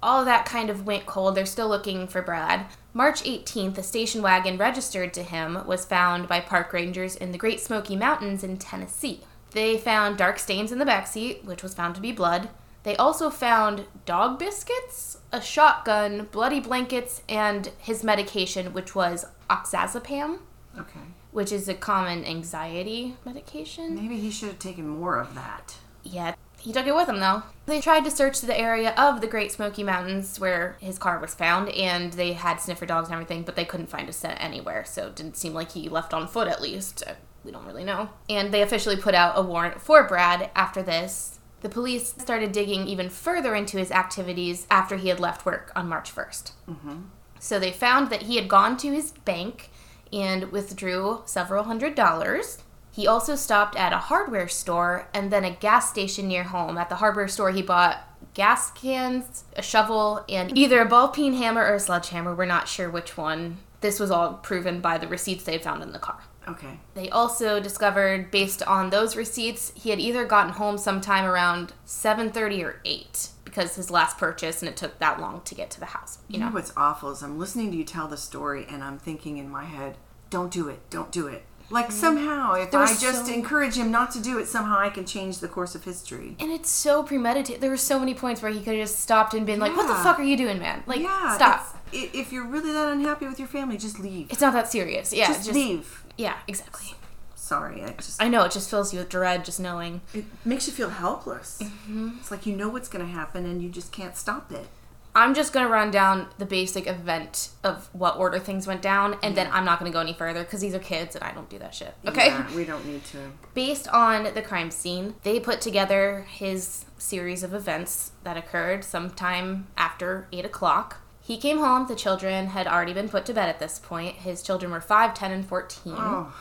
All 0.02 0.20
of 0.20 0.26
that 0.26 0.46
kind 0.46 0.70
of 0.70 0.87
went 0.87 1.05
cold. 1.05 1.34
They're 1.34 1.44
still 1.44 1.69
looking 1.69 2.06
for 2.06 2.23
Brad. 2.23 2.67
March 2.94 3.23
18th, 3.25 3.76
a 3.76 3.82
station 3.82 4.23
wagon 4.23 4.56
registered 4.56 5.12
to 5.14 5.23
him 5.25 5.67
was 5.67 5.84
found 5.84 6.26
by 6.29 6.41
park 6.41 6.73
rangers 6.73 7.17
in 7.17 7.32
the 7.32 7.38
Great 7.38 7.61
Smoky 7.61 7.96
Mountains 7.96 8.43
in 8.44 8.56
Tennessee. 8.56 9.25
They 9.58 9.76
found 9.76 10.16
dark 10.16 10.38
stains 10.38 10.70
in 10.70 10.78
the 10.78 10.84
backseat, 10.84 11.43
which 11.44 11.64
was 11.64 11.75
found 11.75 11.96
to 11.96 12.00
be 12.00 12.12
blood. 12.12 12.49
They 12.84 12.94
also 12.94 13.28
found 13.28 13.87
dog 14.06 14.38
biscuits, 14.38 15.19
a 15.32 15.40
shotgun, 15.43 16.28
bloody 16.31 16.60
blankets, 16.60 17.22
and 17.28 17.72
his 17.76 18.05
medication, 18.05 18.72
which 18.72 18.94
was 18.94 19.25
oxazepam, 19.50 20.38
Okay. 20.78 21.00
which 21.32 21.50
is 21.50 21.69
a 21.69 21.75
common 21.75 22.25
anxiety 22.25 23.16
medication. 23.25 23.96
Maybe 23.96 24.20
he 24.20 24.31
should 24.31 24.46
have 24.50 24.60
taken 24.60 24.87
more 24.87 25.19
of 25.19 25.34
that. 25.34 25.75
Yeah, 26.05 26.37
he 26.60 26.72
took 26.72 26.87
it 26.87 26.94
with 26.94 27.08
him 27.08 27.19
though. 27.19 27.43
They 27.66 27.81
tried 27.81 28.05
to 28.05 28.12
search 28.12 28.40
the 28.40 28.56
area 28.56 28.94
of 28.96 29.20
the 29.20 29.26
Great 29.26 29.50
Smoky 29.50 29.82
Mountains 29.82 30.38
where 30.38 30.76
his 30.78 31.00
car 31.00 31.19
was 31.19 31.34
found, 31.34 31.69
and 31.70 32.12
they 32.12 32.34
had 32.34 32.60
sniffer 32.60 32.87
dogs 32.87 33.08
and 33.08 33.14
everything, 33.14 33.43
but 33.43 33.56
they 33.56 33.64
couldn't 33.64 33.90
find 33.90 34.08
a 34.08 34.12
scent 34.12 34.38
anywhere, 34.40 34.84
so 34.84 35.08
it 35.08 35.16
didn't 35.16 35.37
seem 35.37 35.52
like 35.52 35.72
he 35.72 35.88
left 35.88 36.14
on 36.14 36.28
foot 36.28 36.46
at 36.46 36.62
least. 36.62 37.02
We 37.48 37.52
don't 37.52 37.64
really 37.64 37.82
know. 37.82 38.10
And 38.28 38.52
they 38.52 38.60
officially 38.60 38.98
put 38.98 39.14
out 39.14 39.32
a 39.34 39.40
warrant 39.40 39.80
for 39.80 40.06
Brad 40.06 40.50
after 40.54 40.82
this. 40.82 41.38
The 41.62 41.70
police 41.70 42.10
started 42.18 42.52
digging 42.52 42.86
even 42.86 43.08
further 43.08 43.54
into 43.54 43.78
his 43.78 43.90
activities 43.90 44.66
after 44.70 44.98
he 44.98 45.08
had 45.08 45.18
left 45.18 45.46
work 45.46 45.72
on 45.74 45.88
March 45.88 46.14
1st. 46.14 46.52
Mm-hmm. 46.68 46.96
So 47.40 47.58
they 47.58 47.72
found 47.72 48.10
that 48.10 48.24
he 48.24 48.36
had 48.36 48.50
gone 48.50 48.76
to 48.76 48.92
his 48.92 49.12
bank 49.12 49.70
and 50.12 50.52
withdrew 50.52 51.22
several 51.24 51.64
hundred 51.64 51.94
dollars. 51.94 52.58
He 52.90 53.06
also 53.06 53.34
stopped 53.34 53.76
at 53.76 53.94
a 53.94 53.96
hardware 53.96 54.48
store 54.48 55.08
and 55.14 55.30
then 55.30 55.46
a 55.46 55.50
gas 55.50 55.88
station 55.88 56.28
near 56.28 56.44
home. 56.44 56.76
At 56.76 56.90
the 56.90 56.96
hardware 56.96 57.28
store, 57.28 57.50
he 57.50 57.62
bought 57.62 57.96
gas 58.34 58.70
cans, 58.72 59.44
a 59.56 59.62
shovel, 59.62 60.22
and 60.28 60.56
either 60.58 60.82
a 60.82 60.84
ball 60.84 61.08
peen 61.08 61.32
hammer 61.32 61.62
or 61.62 61.76
a 61.76 61.80
sledgehammer. 61.80 62.34
We're 62.34 62.44
not 62.44 62.68
sure 62.68 62.90
which 62.90 63.16
one. 63.16 63.56
This 63.80 63.98
was 63.98 64.10
all 64.10 64.34
proven 64.34 64.82
by 64.82 64.98
the 64.98 65.08
receipts 65.08 65.44
they 65.44 65.56
found 65.56 65.82
in 65.82 65.92
the 65.92 65.98
car. 65.98 66.20
Okay. 66.48 66.78
They 66.94 67.08
also 67.10 67.60
discovered, 67.60 68.30
based 68.30 68.62
on 68.62 68.90
those 68.90 69.16
receipts, 69.16 69.72
he 69.74 69.90
had 69.90 70.00
either 70.00 70.24
gotten 70.24 70.52
home 70.52 70.78
sometime 70.78 71.24
around 71.24 71.72
7:30 71.86 72.64
or 72.64 72.80
8 72.84 73.28
because 73.44 73.76
his 73.76 73.90
last 73.90 74.18
purchase, 74.18 74.62
and 74.62 74.68
it 74.68 74.76
took 74.76 74.98
that 74.98 75.20
long 75.20 75.40
to 75.42 75.54
get 75.54 75.70
to 75.72 75.80
the 75.80 75.86
house. 75.86 76.18
You 76.28 76.38
know 76.38 76.48
what's 76.48 76.72
awful 76.76 77.10
is 77.10 77.22
I'm 77.22 77.38
listening 77.38 77.70
to 77.72 77.76
you 77.76 77.84
tell 77.84 78.08
the 78.08 78.16
story 78.16 78.66
and 78.68 78.84
I'm 78.84 78.98
thinking 78.98 79.38
in 79.38 79.48
my 79.50 79.64
head, 79.64 79.96
don't 80.31 80.52
do 80.52 80.69
it, 80.69 80.81
don't 80.90 81.10
do 81.10 81.26
it. 81.26 81.44
Like 81.70 81.88
mm. 81.88 81.93
somehow, 81.93 82.55
if 82.55 82.74
I 82.74 82.86
just 82.94 83.26
so- 83.26 83.32
encourage 83.32 83.76
him 83.76 83.90
not 83.90 84.10
to 84.12 84.20
do 84.20 84.38
it, 84.38 84.46
somehow 84.46 84.78
I 84.78 84.88
can 84.88 85.05
change 85.05 85.38
the 85.40 85.48
course 85.48 85.74
of 85.74 85.84
history. 85.84 86.36
And 86.40 86.50
it's 86.50 86.70
so 86.70 87.02
premeditated. 87.02 87.60
There 87.60 87.70
were 87.70 87.76
so 87.76 87.98
many 87.98 88.14
points 88.14 88.40
where 88.40 88.50
he 88.50 88.60
could 88.60 88.74
have 88.74 88.88
just 88.88 89.00
stopped 89.00 89.34
and 89.34 89.44
been 89.44 89.60
like, 89.60 89.76
"What 89.76 89.86
the 89.86 89.94
fuck 89.94 90.19
are 90.19 90.24
you 90.24 90.36
doing, 90.36 90.58
man? 90.58 90.82
Like, 90.86 91.00
yeah, 91.00 91.34
stop. 91.34 91.76
If 91.93 92.32
you're 92.32 92.46
really 92.46 92.72
that 92.72 92.93
unhappy 92.93 93.26
with 93.26 93.38
your 93.38 93.48
family, 93.48 93.76
just 93.76 93.98
leave. 93.98 94.31
It's 94.31 94.40
not 94.40 94.55
that 94.55 94.70
serious." 94.70 95.12
Yeah, 95.12 95.26
just, 95.26 95.40
just, 95.40 95.55
leave. 95.55 96.05
Yeah, 96.19 96.37
exactly. 96.46 96.94
Sorry, 97.34 97.82
I 97.82 97.93
just 97.93 98.22
I 98.22 98.29
know 98.29 98.44
it 98.44 98.53
just 98.53 98.69
fills 98.69 98.93
you 98.93 98.98
with 98.98 99.08
dread 99.08 99.44
just 99.46 99.58
knowing. 99.58 100.03
it 100.13 100.27
makes 100.44 100.67
you 100.67 100.72
feel 100.75 100.91
helpless. 100.91 101.60
Mm-hmm. 101.63 102.19
It's 102.19 102.31
like 102.31 102.44
you 102.44 102.55
know 102.55 102.69
what's 102.69 102.89
going 102.89 103.06
to 103.06 103.10
happen 103.10 103.46
and 103.46 103.63
you 103.63 103.70
just 103.70 103.91
can't 103.91 104.17
stop 104.17 104.53
it. 104.53 104.67
I'm 105.15 105.34
just 105.34 105.53
gonna 105.53 105.69
run 105.69 105.91
down 105.91 106.29
the 106.39 106.46
basic 106.46 106.87
event 106.87 107.48
of 107.65 107.89
what 107.93 108.19
order 108.19 108.39
things 108.39 108.69
went 108.69 108.82
down, 108.82 109.17
and 109.22 109.37
then 109.37 109.48
I'm 109.51 109.65
not 109.65 109.81
gonna 109.81 109.91
go 109.91 109.98
any 109.98 110.13
further 110.13 110.44
because 110.44 110.60
these 110.60 110.75
are 110.75 110.79
kids 110.79 111.17
and 111.17 111.25
I 111.25 111.32
don't 111.32 111.48
do 111.51 111.58
that 111.58 111.75
shit. 111.75 111.94
Okay. 112.06 112.29
Yeah, 112.29 112.55
we 112.55 112.65
don't 112.65 112.87
need 112.87 113.05
to. 113.06 113.32
Based 113.53 113.89
on 113.89 114.32
the 114.34 114.43
crime 114.43 114.70
scene, 114.70 115.17
they 115.25 115.41
put 115.41 115.60
together 115.60 116.27
his 116.29 116.84
series 116.98 117.43
of 117.43 117.53
events 117.53 118.13
that 118.22 118.37
occurred 118.37 118.84
sometime 118.84 119.67
after 119.77 120.29
8 120.32 120.44
o'clock. 120.44 121.01
He 121.29 121.37
came 121.37 121.58
home, 121.58 121.87
the 121.87 121.94
children 121.94 122.47
had 122.47 122.67
already 122.67 122.94
been 122.94 123.11
put 123.11 123.27
to 123.27 123.35
bed 123.35 123.51
at 123.51 123.58
this 123.58 123.79
point. 123.79 124.17
His 124.17 124.43
children 124.43 124.73
were 124.73 124.81
5, 124.81 125.13
10, 125.13 125.31
and 125.31 125.47
14. 125.47 125.93
Oh, 125.94 126.32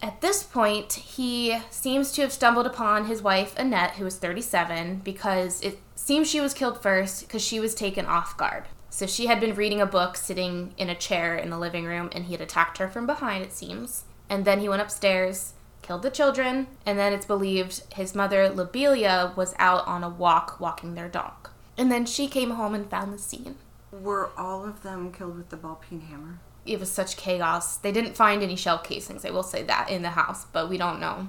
At 0.00 0.20
this 0.20 0.44
point, 0.44 0.92
he 0.92 1.58
seems 1.70 2.12
to 2.12 2.22
have 2.22 2.32
stumbled 2.32 2.64
upon 2.64 3.06
his 3.06 3.20
wife, 3.20 3.58
Annette, 3.58 3.94
who 3.94 4.04
was 4.04 4.18
37, 4.18 5.00
because 5.02 5.60
it 5.62 5.80
seems 5.96 6.30
she 6.30 6.40
was 6.40 6.54
killed 6.54 6.80
first 6.80 7.26
because 7.26 7.42
she 7.42 7.58
was 7.58 7.74
taken 7.74 8.06
off 8.06 8.36
guard. 8.36 8.66
So 8.90 9.08
she 9.08 9.26
had 9.26 9.40
been 9.40 9.56
reading 9.56 9.80
a 9.80 9.86
book 9.86 10.16
sitting 10.16 10.72
in 10.78 10.88
a 10.88 10.94
chair 10.94 11.34
in 11.34 11.50
the 11.50 11.58
living 11.58 11.84
room, 11.84 12.08
and 12.12 12.26
he 12.26 12.32
had 12.34 12.40
attacked 12.40 12.78
her 12.78 12.88
from 12.88 13.08
behind, 13.08 13.42
it 13.42 13.52
seems. 13.52 14.04
And 14.30 14.44
then 14.44 14.60
he 14.60 14.68
went 14.68 14.82
upstairs, 14.82 15.54
killed 15.82 16.02
the 16.02 16.10
children, 16.10 16.68
and 16.86 16.96
then 16.96 17.12
it's 17.12 17.26
believed 17.26 17.82
his 17.94 18.14
mother, 18.14 18.48
Lobelia, 18.48 19.32
was 19.34 19.56
out 19.58 19.84
on 19.88 20.04
a 20.04 20.08
walk 20.08 20.60
walking 20.60 20.94
their 20.94 21.08
dog. 21.08 21.50
And 21.76 21.90
then 21.90 22.06
she 22.06 22.28
came 22.28 22.50
home 22.50 22.76
and 22.76 22.88
found 22.88 23.12
the 23.12 23.18
scene. 23.18 23.56
Were 23.92 24.30
all 24.36 24.64
of 24.64 24.82
them 24.82 25.12
killed 25.12 25.36
with 25.36 25.50
the 25.50 25.56
ball 25.56 25.76
peen 25.88 26.00
hammer? 26.00 26.40
It 26.64 26.80
was 26.80 26.90
such 26.90 27.16
chaos. 27.16 27.76
They 27.76 27.92
didn't 27.92 28.16
find 28.16 28.42
any 28.42 28.56
shell 28.56 28.78
casings, 28.78 29.24
I 29.24 29.30
will 29.30 29.42
say 29.42 29.62
that, 29.64 29.90
in 29.90 30.02
the 30.02 30.10
house, 30.10 30.46
but 30.52 30.68
we 30.68 30.78
don't 30.78 31.00
know. 31.00 31.28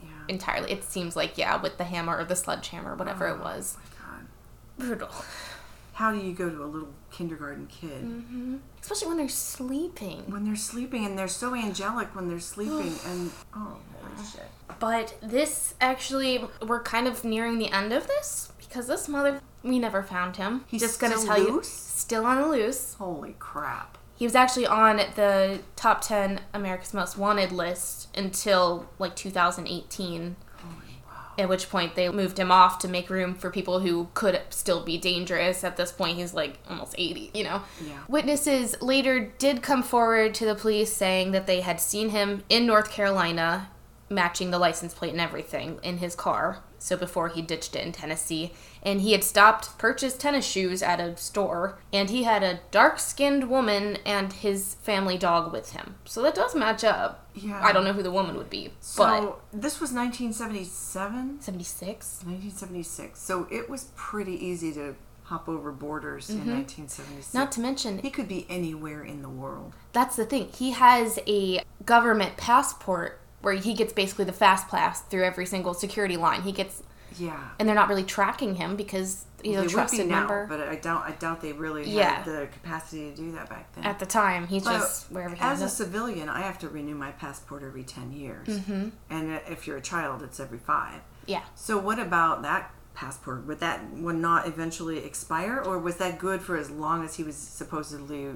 Yeah. 0.00 0.10
entirely. 0.28 0.72
It 0.72 0.84
seems 0.84 1.16
like 1.16 1.36
yeah, 1.36 1.60
with 1.60 1.78
the 1.78 1.84
hammer 1.84 2.16
or 2.16 2.24
the 2.24 2.36
sledgehammer, 2.36 2.94
whatever 2.94 3.26
it 3.26 3.38
oh, 3.40 3.44
was. 3.44 3.76
Oh 3.76 3.82
my 3.82 4.16
God. 4.16 4.26
Brutal. 4.78 5.10
how 5.94 6.12
do 6.12 6.18
you 6.18 6.32
go 6.32 6.48
to 6.48 6.62
a 6.62 6.66
little 6.66 6.94
kindergarten 7.10 7.66
kid 7.66 8.04
mm-hmm. 8.04 8.56
Especially 8.80 9.08
when 9.08 9.16
they're 9.16 9.28
sleeping. 9.28 10.22
when 10.30 10.44
they're 10.44 10.54
sleeping 10.54 11.04
and 11.04 11.18
they're 11.18 11.26
so 11.26 11.54
angelic 11.54 12.14
when 12.14 12.28
they're 12.28 12.38
sleeping 12.38 12.94
and 13.06 13.30
oh 13.54 13.76
holy 14.00 14.26
shit. 14.26 14.46
But 14.78 15.16
this 15.20 15.74
actually, 15.80 16.44
we're 16.64 16.82
kind 16.82 17.08
of 17.08 17.24
nearing 17.24 17.58
the 17.58 17.70
end 17.70 17.92
of 17.92 18.06
this 18.06 18.52
because 18.58 18.86
this 18.86 19.08
mother, 19.08 19.40
we 19.62 19.78
never 19.78 20.02
found 20.02 20.36
him. 20.36 20.64
He's 20.66 20.80
just 20.80 21.00
gonna 21.00 21.16
tell 21.16 21.38
you, 21.38 21.56
loose? 21.56 21.68
still 21.68 22.24
on 22.24 22.40
the 22.40 22.48
loose. 22.48 22.94
Holy 22.94 23.34
crap. 23.38 23.98
He 24.16 24.24
was 24.24 24.34
actually 24.34 24.66
on 24.66 24.96
the 24.96 25.60
top 25.76 26.00
10 26.00 26.40
America's 26.52 26.92
Most 26.92 27.16
Wanted 27.16 27.52
list 27.52 28.08
until 28.16 28.88
like 28.98 29.14
2018. 29.14 30.36
At 31.38 31.48
which 31.48 31.70
point 31.70 31.94
they 31.94 32.08
moved 32.08 32.36
him 32.36 32.50
off 32.50 32.80
to 32.80 32.88
make 32.88 33.08
room 33.08 33.36
for 33.36 33.48
people 33.48 33.78
who 33.78 34.08
could 34.12 34.40
still 34.50 34.82
be 34.82 34.98
dangerous. 34.98 35.62
At 35.62 35.76
this 35.76 35.92
point, 35.92 36.18
he's 36.18 36.34
like 36.34 36.58
almost 36.68 36.96
80, 36.98 37.30
you 37.32 37.44
know? 37.44 37.62
Yeah. 37.80 38.00
Witnesses 38.08 38.74
later 38.82 39.32
did 39.38 39.62
come 39.62 39.84
forward 39.84 40.34
to 40.34 40.44
the 40.44 40.56
police 40.56 40.92
saying 40.92 41.30
that 41.30 41.46
they 41.46 41.60
had 41.60 41.80
seen 41.80 42.08
him 42.08 42.42
in 42.48 42.66
North 42.66 42.90
Carolina, 42.90 43.68
matching 44.10 44.50
the 44.50 44.58
license 44.58 44.94
plate 44.94 45.12
and 45.12 45.20
everything 45.20 45.78
in 45.84 45.98
his 45.98 46.16
car. 46.16 46.64
So 46.78 46.96
before 46.96 47.28
he 47.28 47.42
ditched 47.42 47.74
it 47.76 47.84
in 47.84 47.92
Tennessee. 47.92 48.52
And 48.82 49.00
he 49.00 49.12
had 49.12 49.24
stopped, 49.24 49.76
purchased 49.78 50.20
tennis 50.20 50.46
shoes 50.46 50.82
at 50.82 51.00
a 51.00 51.16
store, 51.16 51.78
and 51.92 52.10
he 52.10 52.22
had 52.22 52.42
a 52.42 52.60
dark 52.70 52.98
skinned 52.98 53.50
woman 53.50 53.98
and 54.06 54.32
his 54.32 54.74
family 54.74 55.18
dog 55.18 55.52
with 55.52 55.72
him. 55.72 55.96
So 56.04 56.22
that 56.22 56.34
does 56.34 56.54
match 56.54 56.84
up. 56.84 57.26
Yeah. 57.34 57.60
I 57.62 57.72
don't 57.72 57.84
know 57.84 57.92
who 57.92 58.02
the 58.02 58.10
woman 58.10 58.36
would 58.36 58.50
be, 58.50 58.68
but 58.68 58.80
So 58.80 59.40
this 59.52 59.80
was 59.80 59.92
1977, 59.92 61.40
76? 61.40 62.22
1976. 62.24 63.20
So 63.20 63.46
it 63.50 63.68
was 63.68 63.88
pretty 63.96 64.34
easy 64.44 64.72
to 64.74 64.94
hop 65.24 65.48
over 65.48 65.70
borders 65.70 66.30
in 66.30 66.38
mm-hmm. 66.38 66.52
1976. 66.52 67.34
Not 67.34 67.52
to 67.52 67.60
mention, 67.60 67.98
he 67.98 68.10
could 68.10 68.28
be 68.28 68.46
anywhere 68.48 69.02
in 69.02 69.22
the 69.22 69.28
world. 69.28 69.74
that's 69.92 70.16
the 70.16 70.24
thing. 70.24 70.48
He 70.54 70.70
has 70.70 71.18
a 71.26 71.62
government 71.84 72.36
passport 72.36 73.20
where 73.40 73.54
he 73.54 73.74
gets 73.74 73.92
basically 73.92 74.24
the 74.24 74.32
fast 74.32 74.68
pass 74.68 75.00
through 75.02 75.24
every 75.24 75.46
single 75.46 75.74
security 75.74 76.16
line. 76.16 76.42
He 76.42 76.52
gets, 76.52 76.82
Yeah. 77.16 77.38
and 77.58 77.68
they're 77.68 77.74
not 77.76 77.88
really 77.88 78.04
tracking 78.04 78.56
him 78.56 78.76
because 78.76 79.24
he's 79.42 79.52
They 79.52 79.58
a 79.58 79.60
would 79.60 79.68
be 79.68 79.72
trusted 79.74 80.06
now, 80.08 80.18
member. 80.20 80.46
but 80.48 80.60
I 80.68 80.74
doubt 80.74 81.04
I 81.06 81.12
doubt 81.12 81.40
they 81.40 81.52
really 81.52 81.88
Yeah. 81.88 82.16
had 82.16 82.24
the 82.24 82.48
capacity 82.52 83.10
to 83.10 83.16
do 83.16 83.32
that 83.32 83.48
back 83.48 83.72
then. 83.74 83.84
At 83.84 83.98
the 84.00 84.06
time, 84.06 84.48
he's 84.48 84.64
But 84.64 84.78
just 84.78 85.10
wherever 85.12 85.34
he 85.34 85.40
as 85.40 85.62
a 85.62 85.66
is. 85.66 85.72
civilian, 85.72 86.28
I 86.28 86.40
have 86.40 86.58
to 86.60 86.68
renew 86.68 86.94
my 86.96 87.12
passport 87.12 87.62
every 87.62 87.84
10 87.84 88.12
years. 88.12 88.48
Mm-hmm. 88.48 88.88
And 89.10 89.40
if 89.48 89.66
you're 89.66 89.76
a 89.76 89.80
child, 89.82 90.22
it's 90.22 90.40
every 90.40 90.58
5. 90.58 91.00
Yeah. 91.26 91.42
So 91.54 91.78
what 91.78 91.98
about 92.00 92.42
that 92.42 92.72
passport? 92.94 93.46
Would 93.46 93.60
that 93.60 93.92
would 93.92 94.16
not 94.16 94.48
eventually 94.48 94.98
expire 95.04 95.62
or 95.64 95.78
was 95.78 95.96
that 95.98 96.18
good 96.18 96.42
for 96.42 96.56
as 96.56 96.68
long 96.70 97.04
as 97.04 97.14
he 97.14 97.22
was 97.22 97.36
supposedly 97.36 98.30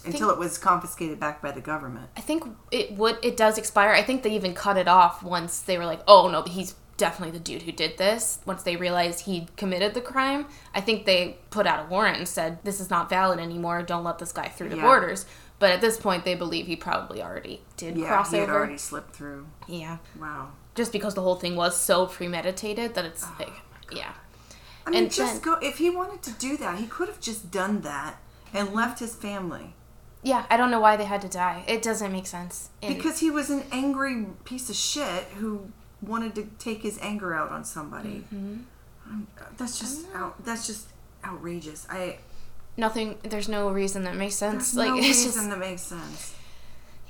I 0.00 0.02
think, 0.04 0.14
until 0.14 0.30
it 0.30 0.38
was 0.38 0.58
confiscated 0.58 1.20
back 1.20 1.42
by 1.42 1.50
the 1.52 1.60
government? 1.60 2.08
I 2.16 2.20
think 2.20 2.44
it 2.70 2.92
would. 2.92 3.18
It 3.22 3.36
does 3.36 3.58
expire. 3.58 3.90
I 3.92 4.02
think 4.02 4.22
they 4.22 4.30
even 4.34 4.54
cut 4.54 4.76
it 4.76 4.88
off 4.88 5.22
once 5.22 5.60
they 5.60 5.76
were 5.78 5.86
like, 5.86 6.00
"Oh 6.08 6.28
no, 6.28 6.42
he's 6.42 6.74
definitely 6.96 7.32
the 7.38 7.42
dude 7.44 7.62
who 7.62 7.72
did 7.72 7.98
this." 7.98 8.38
Once 8.46 8.62
they 8.62 8.76
realized 8.76 9.20
he 9.20 9.46
committed 9.56 9.94
the 9.94 10.00
crime, 10.00 10.46
I 10.74 10.80
think 10.80 11.04
they 11.04 11.38
put 11.50 11.66
out 11.66 11.84
a 11.84 11.88
warrant 11.88 12.16
and 12.18 12.26
said, 12.28 12.58
"This 12.64 12.80
is 12.80 12.88
not 12.90 13.10
valid 13.10 13.38
anymore. 13.38 13.82
Don't 13.82 14.04
let 14.04 14.18
this 14.18 14.32
guy 14.32 14.48
through 14.48 14.70
the 14.70 14.76
Yeah. 14.76 14.82
borders." 14.82 15.26
But 15.58 15.72
at 15.72 15.82
this 15.82 15.98
point, 15.98 16.24
they 16.24 16.34
believe 16.34 16.66
he 16.66 16.76
probably 16.76 17.22
already 17.22 17.62
did 17.76 17.98
Yeah, 17.98 18.06
cross 18.08 18.30
he 18.30 18.38
had 18.38 18.48
already 18.48 18.78
slipped 18.78 19.14
through. 19.14 19.46
Yeah, 19.68 19.98
Wow. 20.18 20.52
just 20.74 20.90
because 20.90 21.12
the 21.14 21.20
whole 21.20 21.36
thing 21.36 21.54
was 21.54 21.76
so 21.76 22.06
premeditated 22.06 22.94
that 22.94 23.04
it's 23.04 23.24
oh, 23.24 23.34
like, 23.38 23.52
yeah, 23.92 24.12
I 24.86 24.90
mean, 24.90 25.02
And 25.02 25.12
just 25.12 25.42
then- 25.42 25.42
go. 25.42 25.58
If 25.60 25.76
he 25.76 25.90
wanted 25.90 26.22
to 26.22 26.30
do 26.30 26.56
that, 26.56 26.78
he 26.78 26.86
could 26.86 27.08
have 27.08 27.20
just 27.20 27.50
done 27.50 27.82
that 27.82 28.16
and 28.54 28.72
left 28.72 29.00
his 29.00 29.14
family 29.14 29.74
yeah. 30.22 30.46
I 30.50 30.56
don't 30.56 30.70
know 30.70 30.80
why 30.80 30.96
they 30.96 31.04
had 31.04 31.22
to 31.22 31.28
die. 31.28 31.64
It 31.66 31.82
doesn't 31.82 32.12
make 32.12 32.26
sense. 32.26 32.70
And- 32.82 32.94
because 32.96 33.20
he 33.20 33.30
was 33.30 33.50
an 33.50 33.64
angry 33.72 34.26
piece 34.44 34.70
of 34.70 34.76
shit 34.76 35.24
who 35.38 35.70
wanted 36.02 36.34
to 36.34 36.48
take 36.58 36.82
his 36.82 36.98
anger 37.02 37.34
out 37.34 37.50
on 37.50 37.64
somebody. 37.64 38.24
Mm-hmm. 38.32 38.60
Um, 39.06 39.26
That's 39.56 39.78
just 39.78 40.06
out, 40.14 40.44
that's 40.44 40.66
just 40.66 40.86
outrageous. 41.24 41.86
I 41.90 42.18
nothing. 42.76 43.18
There's 43.22 43.48
no 43.48 43.70
reason 43.70 44.04
that 44.04 44.14
makes 44.14 44.36
sense. 44.36 44.72
there's 44.72 44.76
like 44.88 44.88
no 44.88 45.06
reason 45.08 45.32
just 45.32 45.50
that 45.50 45.58
makes 45.58 45.82
sense. 45.82 46.34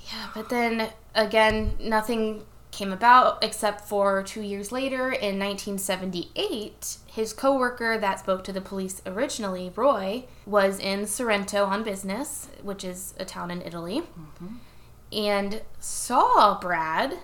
Yeah, 0.07 0.29
but 0.35 0.49
then 0.49 0.89
again, 1.15 1.77
nothing 1.79 2.45
came 2.71 2.93
about 2.93 3.43
except 3.43 3.83
for 3.83 4.23
two 4.23 4.43
years 4.43 4.71
later 4.73 5.11
in 5.11 5.39
1978, 5.39 6.99
his 7.07 7.33
coworker 7.33 7.99
that 7.99 8.21
spoke 8.21 8.45
to 8.45 8.53
the 8.53 8.61
police 8.61 9.03
originally, 9.05 9.73
Roy, 9.75 10.25
was 10.47 10.79
in 10.79 11.07
Sorrento 11.07 11.65
on 11.65 11.83
business, 11.83 12.49
which 12.63 12.85
is 12.85 13.15
a 13.19 13.25
town 13.25 13.51
in 13.51 13.63
Italy, 13.63 14.01
mm-hmm. 14.01 14.57
and 15.13 15.63
saw 15.79 16.59
Brad. 16.59 17.19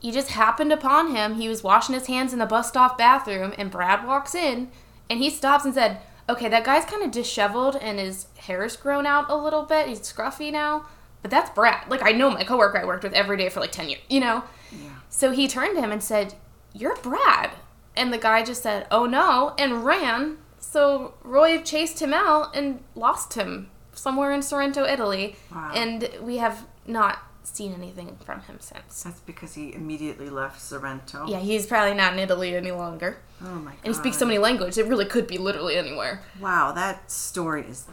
He 0.00 0.10
just 0.10 0.30
happened 0.30 0.72
upon 0.72 1.14
him. 1.14 1.34
He 1.36 1.48
was 1.48 1.62
washing 1.62 1.94
his 1.94 2.08
hands 2.08 2.32
in 2.32 2.40
the 2.40 2.46
bus 2.46 2.68
stop 2.68 2.98
bathroom, 2.98 3.54
and 3.56 3.70
Brad 3.70 4.06
walks 4.06 4.34
in, 4.34 4.70
and 5.08 5.20
he 5.20 5.30
stops 5.30 5.64
and 5.64 5.74
said, 5.74 6.00
"Okay, 6.28 6.48
that 6.48 6.64
guy's 6.64 6.84
kind 6.84 7.04
of 7.04 7.12
disheveled, 7.12 7.76
and 7.76 8.00
his 8.00 8.26
hair's 8.36 8.76
grown 8.76 9.06
out 9.06 9.30
a 9.30 9.36
little 9.36 9.62
bit. 9.62 9.86
He's 9.86 10.00
scruffy 10.00 10.50
now." 10.50 10.86
But 11.22 11.30
that's 11.30 11.50
Brad. 11.50 11.88
Like 11.88 12.02
I 12.02 12.12
know 12.12 12.30
my 12.30 12.44
coworker 12.44 12.78
I 12.78 12.84
worked 12.84 13.04
with 13.04 13.12
every 13.14 13.36
day 13.36 13.48
for 13.48 13.60
like 13.60 13.72
ten 13.72 13.88
years, 13.88 14.02
you 14.10 14.20
know. 14.20 14.44
Yeah. 14.72 14.90
So 15.08 15.30
he 15.30 15.46
turned 15.48 15.76
to 15.76 15.82
him 15.82 15.92
and 15.92 16.02
said, 16.02 16.34
"You're 16.72 16.96
Brad," 16.96 17.50
and 17.96 18.12
the 18.12 18.18
guy 18.18 18.42
just 18.42 18.62
said, 18.62 18.86
"Oh 18.90 19.06
no," 19.06 19.54
and 19.58 19.84
ran. 19.84 20.38
So 20.58 21.14
Roy 21.22 21.60
chased 21.62 22.00
him 22.02 22.12
out 22.14 22.54
and 22.56 22.82
lost 22.94 23.34
him 23.34 23.70
somewhere 23.94 24.32
in 24.32 24.42
Sorrento, 24.42 24.84
Italy, 24.84 25.36
Wow. 25.54 25.72
and 25.74 26.08
we 26.22 26.38
have 26.38 26.64
not 26.86 27.18
seen 27.44 27.74
anything 27.74 28.16
from 28.24 28.40
him 28.42 28.56
since. 28.60 29.02
That's 29.02 29.20
because 29.20 29.54
he 29.54 29.74
immediately 29.74 30.30
left 30.30 30.60
Sorrento. 30.60 31.26
Yeah, 31.26 31.40
he's 31.40 31.66
probably 31.66 31.94
not 31.94 32.12
in 32.14 32.20
Italy 32.20 32.54
any 32.56 32.70
longer. 32.72 33.18
Oh 33.42 33.46
my 33.56 33.72
god. 33.72 33.80
And 33.84 33.94
he 33.94 33.98
speaks 34.00 34.16
so 34.16 34.24
many 34.24 34.38
languages, 34.38 34.78
it 34.78 34.86
really 34.86 35.04
could 35.04 35.26
be 35.26 35.36
literally 35.38 35.76
anywhere. 35.76 36.22
Wow, 36.40 36.72
that 36.72 37.10
story 37.10 37.62
is 37.68 37.86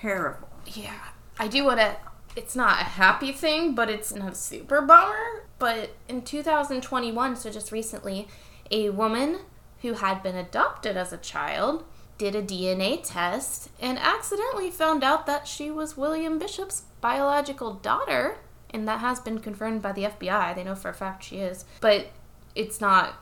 terrible. 0.00 0.48
Yeah. 0.66 0.94
I 1.38 1.48
do 1.48 1.64
want 1.64 1.80
to. 1.80 1.96
It's 2.40 2.56
not 2.56 2.80
a 2.80 2.84
happy 2.84 3.32
thing, 3.32 3.74
but 3.74 3.90
it's 3.90 4.14
not 4.14 4.32
a 4.32 4.34
super 4.34 4.80
bummer. 4.80 5.44
But 5.58 5.90
in 6.08 6.22
2021, 6.22 7.36
so 7.36 7.50
just 7.50 7.70
recently, 7.70 8.28
a 8.70 8.88
woman 8.88 9.40
who 9.82 9.92
had 9.92 10.22
been 10.22 10.36
adopted 10.36 10.96
as 10.96 11.12
a 11.12 11.18
child 11.18 11.84
did 12.16 12.34
a 12.34 12.42
DNA 12.42 13.02
test 13.04 13.68
and 13.78 13.98
accidentally 13.98 14.70
found 14.70 15.04
out 15.04 15.26
that 15.26 15.46
she 15.46 15.70
was 15.70 15.98
William 15.98 16.38
Bishop's 16.38 16.84
biological 17.02 17.74
daughter. 17.74 18.38
And 18.70 18.88
that 18.88 19.00
has 19.00 19.20
been 19.20 19.40
confirmed 19.40 19.82
by 19.82 19.92
the 19.92 20.04
FBI. 20.04 20.54
They 20.54 20.64
know 20.64 20.74
for 20.74 20.88
a 20.88 20.94
fact 20.94 21.24
she 21.24 21.40
is. 21.40 21.66
But 21.82 22.06
it's 22.54 22.80
not 22.80 23.16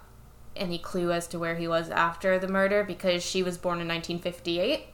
any 0.55 0.79
clue 0.79 1.11
as 1.11 1.27
to 1.29 1.41
where 1.41 1.57
he 1.57 1.67
was 1.67 1.91
after 1.91 2.39
the 2.39 2.47
murder 2.47 2.85
because 2.85 3.25
she 3.25 3.43
was 3.43 3.59
born 3.59 3.81
in 3.81 3.89
1958. 3.89 4.87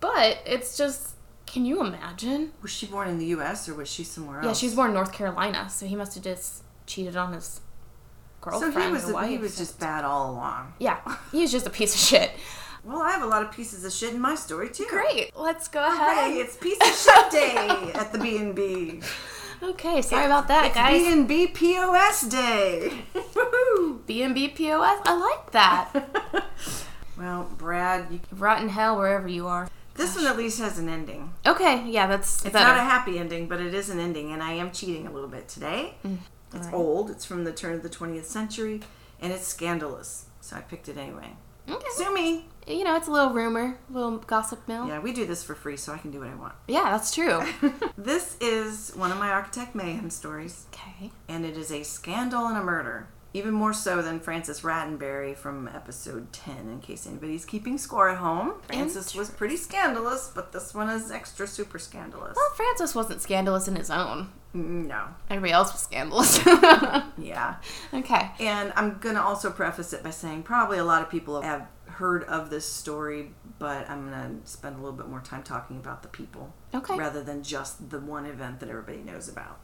But 0.00 0.38
it's 0.44 0.76
just, 0.76 1.14
can 1.52 1.64
you 1.64 1.80
imagine? 1.80 2.52
Was 2.62 2.70
she 2.70 2.86
born 2.86 3.08
in 3.08 3.18
the 3.18 3.26
U.S. 3.26 3.68
or 3.68 3.74
was 3.74 3.90
she 3.90 4.04
somewhere 4.04 4.38
else? 4.38 4.46
Yeah, 4.46 4.52
she 4.52 4.66
was 4.66 4.74
born 4.74 4.90
in 4.90 4.94
North 4.94 5.12
Carolina, 5.12 5.68
so 5.68 5.86
he 5.86 5.96
must 5.96 6.14
have 6.14 6.22
just 6.24 6.62
cheated 6.86 7.16
on 7.16 7.32
his 7.32 7.60
girlfriend. 8.40 8.74
So 8.74 8.80
he 8.80 8.90
was 8.92 9.10
or 9.10 9.14
wife. 9.14 9.30
he 9.30 9.38
was 9.38 9.56
just 9.56 9.78
bad 9.80 10.04
all 10.04 10.30
along. 10.32 10.74
yeah, 10.78 10.98
he 11.32 11.40
was 11.40 11.50
just 11.52 11.66
a 11.66 11.70
piece 11.70 11.94
of 11.94 12.00
shit. 12.00 12.30
Well, 12.84 13.02
I 13.02 13.10
have 13.10 13.22
a 13.22 13.26
lot 13.26 13.42
of 13.42 13.52
pieces 13.52 13.84
of 13.84 13.92
shit 13.92 14.14
in 14.14 14.20
my 14.20 14.34
story 14.34 14.70
too. 14.70 14.86
Great, 14.88 15.36
let's 15.36 15.68
go 15.68 15.84
ahead. 15.86 16.30
Hey, 16.32 16.38
it's 16.38 16.56
piece 16.56 16.78
of 16.80 16.86
shit 16.86 17.30
day 17.32 17.92
at 17.94 18.12
the 18.12 18.18
B 18.18 18.38
and 18.38 18.54
B. 18.54 19.00
Okay, 19.62 20.00
sorry 20.00 20.24
about 20.24 20.48
that, 20.48 20.66
It's 20.66 20.74
guys. 20.74 21.02
B 21.02 21.12
and 21.12 21.28
B 21.28 21.46
POS 21.48 22.22
day. 22.22 23.04
Woohoo! 23.14 23.98
B 24.06 24.22
and 24.22 24.34
B 24.34 24.48
POS. 24.48 25.00
I 25.04 25.14
like 25.14 25.50
that. 25.50 26.46
Well, 27.18 27.50
Brad, 27.58 28.06
you, 28.10 28.20
Rotten 28.32 28.70
hell 28.70 28.96
wherever 28.96 29.28
you 29.28 29.46
are. 29.46 29.68
This 30.00 30.16
one 30.16 30.26
at 30.26 30.36
least 30.36 30.58
has 30.60 30.78
an 30.78 30.88
ending. 30.88 31.32
Okay, 31.46 31.86
yeah, 31.88 32.06
that's 32.06 32.44
It's 32.44 32.52
better. 32.52 32.66
not 32.66 32.76
a 32.78 32.82
happy 32.82 33.18
ending, 33.18 33.46
but 33.48 33.60
it 33.60 33.74
is 33.74 33.90
an 33.90 34.00
ending, 34.00 34.32
and 34.32 34.42
I 34.42 34.52
am 34.52 34.70
cheating 34.72 35.06
a 35.06 35.10
little 35.12 35.28
bit 35.28 35.46
today. 35.48 35.94
Mm, 36.04 36.18
it's 36.54 36.66
alright. 36.66 36.74
old. 36.74 37.10
It's 37.10 37.24
from 37.24 37.44
the 37.44 37.52
turn 37.52 37.74
of 37.74 37.82
the 37.82 37.88
20th 37.90 38.24
century, 38.24 38.80
and 39.20 39.32
it's 39.32 39.46
scandalous. 39.46 40.26
So 40.40 40.56
I 40.56 40.60
picked 40.60 40.88
it 40.88 40.96
anyway. 40.96 41.36
okay. 41.68 41.86
Sue 41.92 42.12
me. 42.14 42.46
You 42.66 42.84
know, 42.84 42.96
it's 42.96 43.08
a 43.08 43.10
little 43.10 43.30
rumor, 43.32 43.78
a 43.88 43.92
little 43.92 44.18
gossip 44.18 44.66
mill. 44.68 44.86
Yeah, 44.86 45.00
we 45.00 45.12
do 45.12 45.26
this 45.26 45.42
for 45.42 45.54
free, 45.54 45.76
so 45.76 45.92
I 45.92 45.98
can 45.98 46.10
do 46.10 46.20
what 46.20 46.28
I 46.28 46.34
want. 46.34 46.54
yeah 46.68 46.84
that's 46.84 47.14
true. 47.14 47.42
this 47.98 48.36
is 48.40 48.92
one 48.94 49.10
of 49.12 49.18
my 49.18 49.30
Architect 49.30 49.74
Mayhem 49.74 50.08
stories, 50.10 50.66
okay. 50.72 51.10
and 51.28 51.44
it 51.44 51.56
is 51.56 51.70
a 51.72 51.82
scandal 51.82 52.46
and 52.46 52.56
a 52.56 52.62
murder. 52.62 53.08
Even 53.32 53.54
more 53.54 53.72
so 53.72 54.02
than 54.02 54.18
Francis 54.18 54.62
Rattenbury 54.62 55.36
from 55.36 55.68
episode 55.68 56.32
10, 56.32 56.56
in 56.68 56.80
case 56.80 57.06
anybody's 57.06 57.44
keeping 57.44 57.78
score 57.78 58.08
at 58.08 58.18
home. 58.18 58.54
Francis 58.66 59.14
was 59.14 59.30
pretty 59.30 59.56
scandalous, 59.56 60.32
but 60.34 60.50
this 60.50 60.74
one 60.74 60.88
is 60.90 61.12
extra 61.12 61.46
super 61.46 61.78
scandalous. 61.78 62.34
Well, 62.34 62.50
Francis 62.56 62.92
wasn't 62.94 63.22
scandalous 63.22 63.68
in 63.68 63.76
his 63.76 63.88
own. 63.88 64.32
Mm, 64.52 64.86
No. 64.88 65.04
Everybody 65.30 65.52
else 65.52 65.72
was 65.72 65.80
scandalous. 65.82 66.40
Yeah. 67.18 67.56
okay. 67.94 68.32
And 68.40 68.72
I'm 68.74 68.98
going 68.98 69.14
to 69.14 69.22
also 69.22 69.50
preface 69.50 69.92
it 69.92 70.02
by 70.02 70.10
saying 70.10 70.42
probably 70.42 70.78
a 70.78 70.84
lot 70.84 71.02
of 71.02 71.08
people 71.08 71.40
have 71.42 71.68
heard 71.86 72.24
of 72.24 72.50
this 72.50 72.64
story 72.66 73.30
but 73.58 73.88
I'm 73.90 74.08
going 74.10 74.40
to 74.42 74.50
spend 74.50 74.76
a 74.76 74.78
little 74.78 74.96
bit 74.96 75.06
more 75.08 75.20
time 75.20 75.42
talking 75.42 75.76
about 75.76 76.02
the 76.02 76.08
people 76.08 76.54
Okay. 76.74 76.96
rather 76.96 77.22
than 77.22 77.42
just 77.42 77.90
the 77.90 77.98
one 78.00 78.24
event 78.26 78.58
that 78.60 78.68
everybody 78.70 78.98
knows 78.98 79.28
about. 79.28 79.58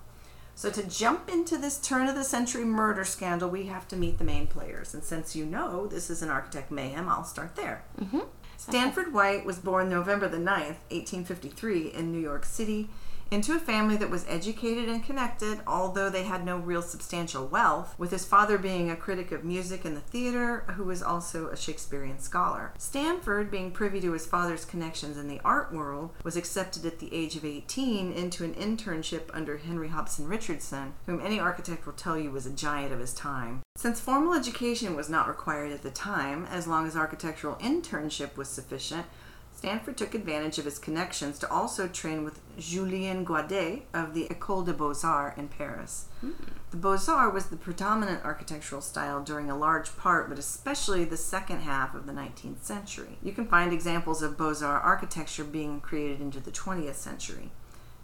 So, 0.58 0.70
to 0.70 0.82
jump 0.84 1.28
into 1.28 1.58
this 1.58 1.78
turn 1.78 2.08
of 2.08 2.14
the 2.14 2.24
century 2.24 2.64
murder 2.64 3.04
scandal, 3.04 3.50
we 3.50 3.66
have 3.66 3.86
to 3.88 3.96
meet 3.96 4.16
the 4.16 4.24
main 4.24 4.46
players. 4.46 4.94
And 4.94 5.04
since 5.04 5.36
you 5.36 5.44
know 5.44 5.86
this 5.86 6.08
is 6.08 6.22
an 6.22 6.30
architect 6.30 6.70
mayhem, 6.70 7.10
I'll 7.10 7.24
start 7.24 7.56
there. 7.56 7.84
Mm-hmm. 8.00 8.20
Stanford 8.56 9.12
White 9.12 9.44
was 9.44 9.58
born 9.58 9.90
November 9.90 10.28
the 10.28 10.38
9th, 10.38 10.80
1853, 10.88 11.92
in 11.92 12.10
New 12.10 12.18
York 12.18 12.46
City, 12.46 12.88
into 13.30 13.54
a 13.54 13.58
family 13.58 13.96
that 13.96 14.10
was 14.10 14.24
educated 14.28 14.88
and 14.88 15.04
connected, 15.04 15.60
although 15.66 16.08
they 16.08 16.22
had 16.22 16.44
no 16.44 16.56
real 16.58 16.82
substantial 16.82 17.46
wealth, 17.46 17.94
with 17.98 18.10
his 18.10 18.24
father 18.24 18.56
being 18.56 18.90
a 18.90 18.96
critic 18.96 19.32
of 19.32 19.44
music 19.44 19.84
and 19.84 19.96
the 19.96 20.00
theater, 20.00 20.64
who 20.76 20.84
was 20.84 21.02
also 21.02 21.48
a 21.48 21.56
Shakespearean 21.56 22.18
scholar. 22.20 22.72
Stanford, 22.78 23.50
being 23.50 23.70
privy 23.70 24.00
to 24.00 24.12
his 24.12 24.26
father's 24.26 24.64
connections 24.64 25.16
in 25.16 25.28
the 25.28 25.40
art 25.44 25.72
world, 25.72 26.12
was 26.22 26.36
accepted 26.36 26.86
at 26.86 26.98
the 26.98 27.12
age 27.12 27.36
of 27.36 27.44
18 27.44 28.12
into 28.12 28.44
an 28.44 28.54
internship 28.54 29.22
under 29.32 29.56
Henry 29.56 29.88
Hobson 29.88 30.28
Richardson, 30.28 30.94
whom 31.06 31.20
any 31.20 31.40
architect 31.40 31.84
will 31.84 31.92
tell 31.92 32.18
you 32.18 32.30
was 32.30 32.46
a 32.46 32.50
giant 32.50 32.92
of 32.92 33.00
his 33.00 33.12
time. 33.12 33.62
Since 33.76 34.00
formal 34.00 34.34
education 34.34 34.96
was 34.96 35.10
not 35.10 35.28
required 35.28 35.72
at 35.72 35.82
the 35.82 35.90
time, 35.90 36.46
as 36.46 36.66
long 36.66 36.86
as 36.86 36.96
architectural 36.96 37.56
internship 37.56 38.36
was 38.36 38.48
sufficient, 38.48 39.06
Stanford 39.66 39.96
took 39.96 40.14
advantage 40.14 40.58
of 40.58 40.64
his 40.64 40.78
connections 40.78 41.40
to 41.40 41.50
also 41.50 41.88
train 41.88 42.22
with 42.22 42.38
Julien 42.56 43.26
Guadet 43.26 43.82
of 43.92 44.14
the 44.14 44.28
École 44.28 44.64
des 44.64 44.72
Beaux-Arts 44.72 45.36
in 45.36 45.48
Paris. 45.48 46.04
Hmm. 46.20 46.30
The 46.70 46.76
Beaux-Arts 46.76 47.34
was 47.34 47.46
the 47.46 47.56
predominant 47.56 48.24
architectural 48.24 48.80
style 48.80 49.24
during 49.24 49.50
a 49.50 49.58
large 49.58 49.96
part, 49.96 50.28
but 50.28 50.38
especially 50.38 51.04
the 51.04 51.16
second 51.16 51.62
half 51.62 51.96
of 51.96 52.06
the 52.06 52.12
19th 52.12 52.62
century. 52.62 53.18
You 53.24 53.32
can 53.32 53.48
find 53.48 53.72
examples 53.72 54.22
of 54.22 54.38
Beaux-Arts 54.38 54.62
architecture 54.62 55.42
being 55.42 55.80
created 55.80 56.20
into 56.20 56.38
the 56.38 56.52
20th 56.52 56.94
century. 56.94 57.50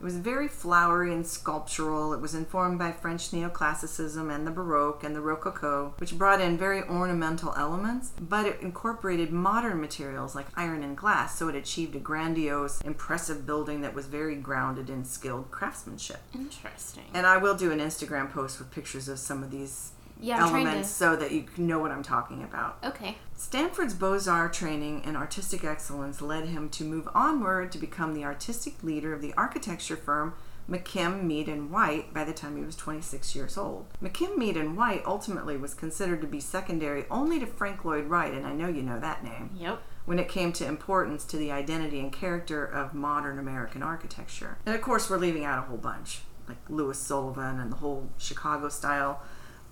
It 0.03 0.07
was 0.07 0.17
very 0.17 0.49
flowery 0.49 1.15
and 1.15 1.25
sculptural. 1.25 2.13
It 2.13 2.21
was 2.21 2.35
informed 2.35 2.77
by 2.77 2.91
French 2.91 3.31
neoclassicism 3.31 4.35
and 4.35 4.45
the 4.45 4.51
Baroque 4.51 5.05
and 5.05 5.15
the 5.15 5.21
Rococo, 5.21 5.95
which 5.99 6.19
brought 6.19 6.41
in 6.41 6.59
very 6.59 6.83
ornamental 6.83 7.55
elements, 7.57 8.11
but 8.21 8.45
it 8.45 8.61
incorporated 8.61 9.31
modern 9.31 9.81
materials 9.81 10.35
like 10.35 10.49
iron 10.57 10.83
and 10.83 10.97
glass, 10.97 11.39
so 11.39 11.47
it 11.47 11.55
achieved 11.55 11.95
a 11.95 12.01
grandiose, 12.01 12.81
impressive 12.81 13.47
building 13.47 13.83
that 13.83 13.95
was 13.95 14.07
very 14.07 14.35
grounded 14.35 14.91
in 14.91 15.05
skilled 15.05 15.53
craftsmanship. 15.53 16.19
Interesting. 16.35 17.05
And 17.15 17.25
I 17.25 17.37
will 17.37 17.55
do 17.55 17.71
an 17.71 17.79
Instagram 17.79 18.29
post 18.29 18.59
with 18.59 18.73
pictures 18.73 19.09
of 19.09 19.21
some 19.21 19.45
of 19.45 19.53
these 19.53 19.93
Yeah, 20.23 20.41
elements 20.47 20.89
to. 20.89 20.95
so 20.95 21.17
that 21.17 21.33
you 21.33 21.45
know 21.57 21.79
what 21.79 21.91
I'm 21.91 22.03
talking 22.03 22.43
about. 22.43 22.79
Okay. 22.85 23.19
Stanford's 23.37 23.95
Beaux 23.95 24.19
Arts 24.29 24.57
training 24.59 25.03
and 25.05 25.17
artistic 25.17 25.65
excellence 25.65 26.21
led 26.23 26.47
him 26.47 26.69
to 26.71 26.85
move 26.85 27.09
onward 27.15 27.73
to 27.73 27.79
become 27.79 28.15
the 28.15 28.25
artistic 28.25 28.83
leader 28.83 29.13
of 29.13 29.21
the 29.21 29.35
architecture 29.35 29.97
firm 29.97 30.35
McKim, 30.71 31.25
Mead, 31.25 31.49
and 31.49 31.73
White 31.73 32.15
by 32.15 32.23
the 32.23 32.33
time 32.33 32.57
he 32.57 32.63
was 32.65 32.77
26 32.77 33.35
years 33.35 33.59
old. 33.59 33.87
McKim, 34.01 34.39
Mead, 34.39 34.57
and 34.57 34.77
White 34.77 35.03
ultimately 35.05 35.57
was 35.57 35.75
considered 35.75 36.21
to 36.21 36.27
be 36.29 36.39
secondary 36.39 37.05
only 37.11 37.41
to 37.41 37.47
Frank 37.47 37.85
Lloyd 37.85 38.05
Wright, 38.07 38.33
and 38.33 38.47
I 38.47 38.53
know 38.53 38.69
you 38.69 38.81
know 38.83 39.01
that 39.01 39.25
name, 39.25 39.51
Yep. 39.57 39.83
when 40.05 40.21
it 40.21 40.29
came 40.29 40.53
to 40.55 40.65
importance 40.65 41.25
to 41.27 41.37
the 41.37 41.51
identity 41.51 41.99
and 41.99 42.13
character 42.13 42.65
of 42.65 42.95
modern 42.95 43.41
American 43.41 43.83
architecture. 43.83 44.59
And 44.65 44.75
of 44.77 44.81
course, 44.83 45.11
we're 45.11 45.19
leaving 45.19 45.45
out 45.45 45.59
a 45.59 45.63
whole 45.63 45.79
bunch, 45.79 46.21
like 46.47 46.59
Louis 46.69 46.97
Sullivan 46.97 47.59
and 47.59 47.73
the 47.73 47.77
whole 47.77 48.09
Chicago 48.17 48.69
style. 48.69 49.21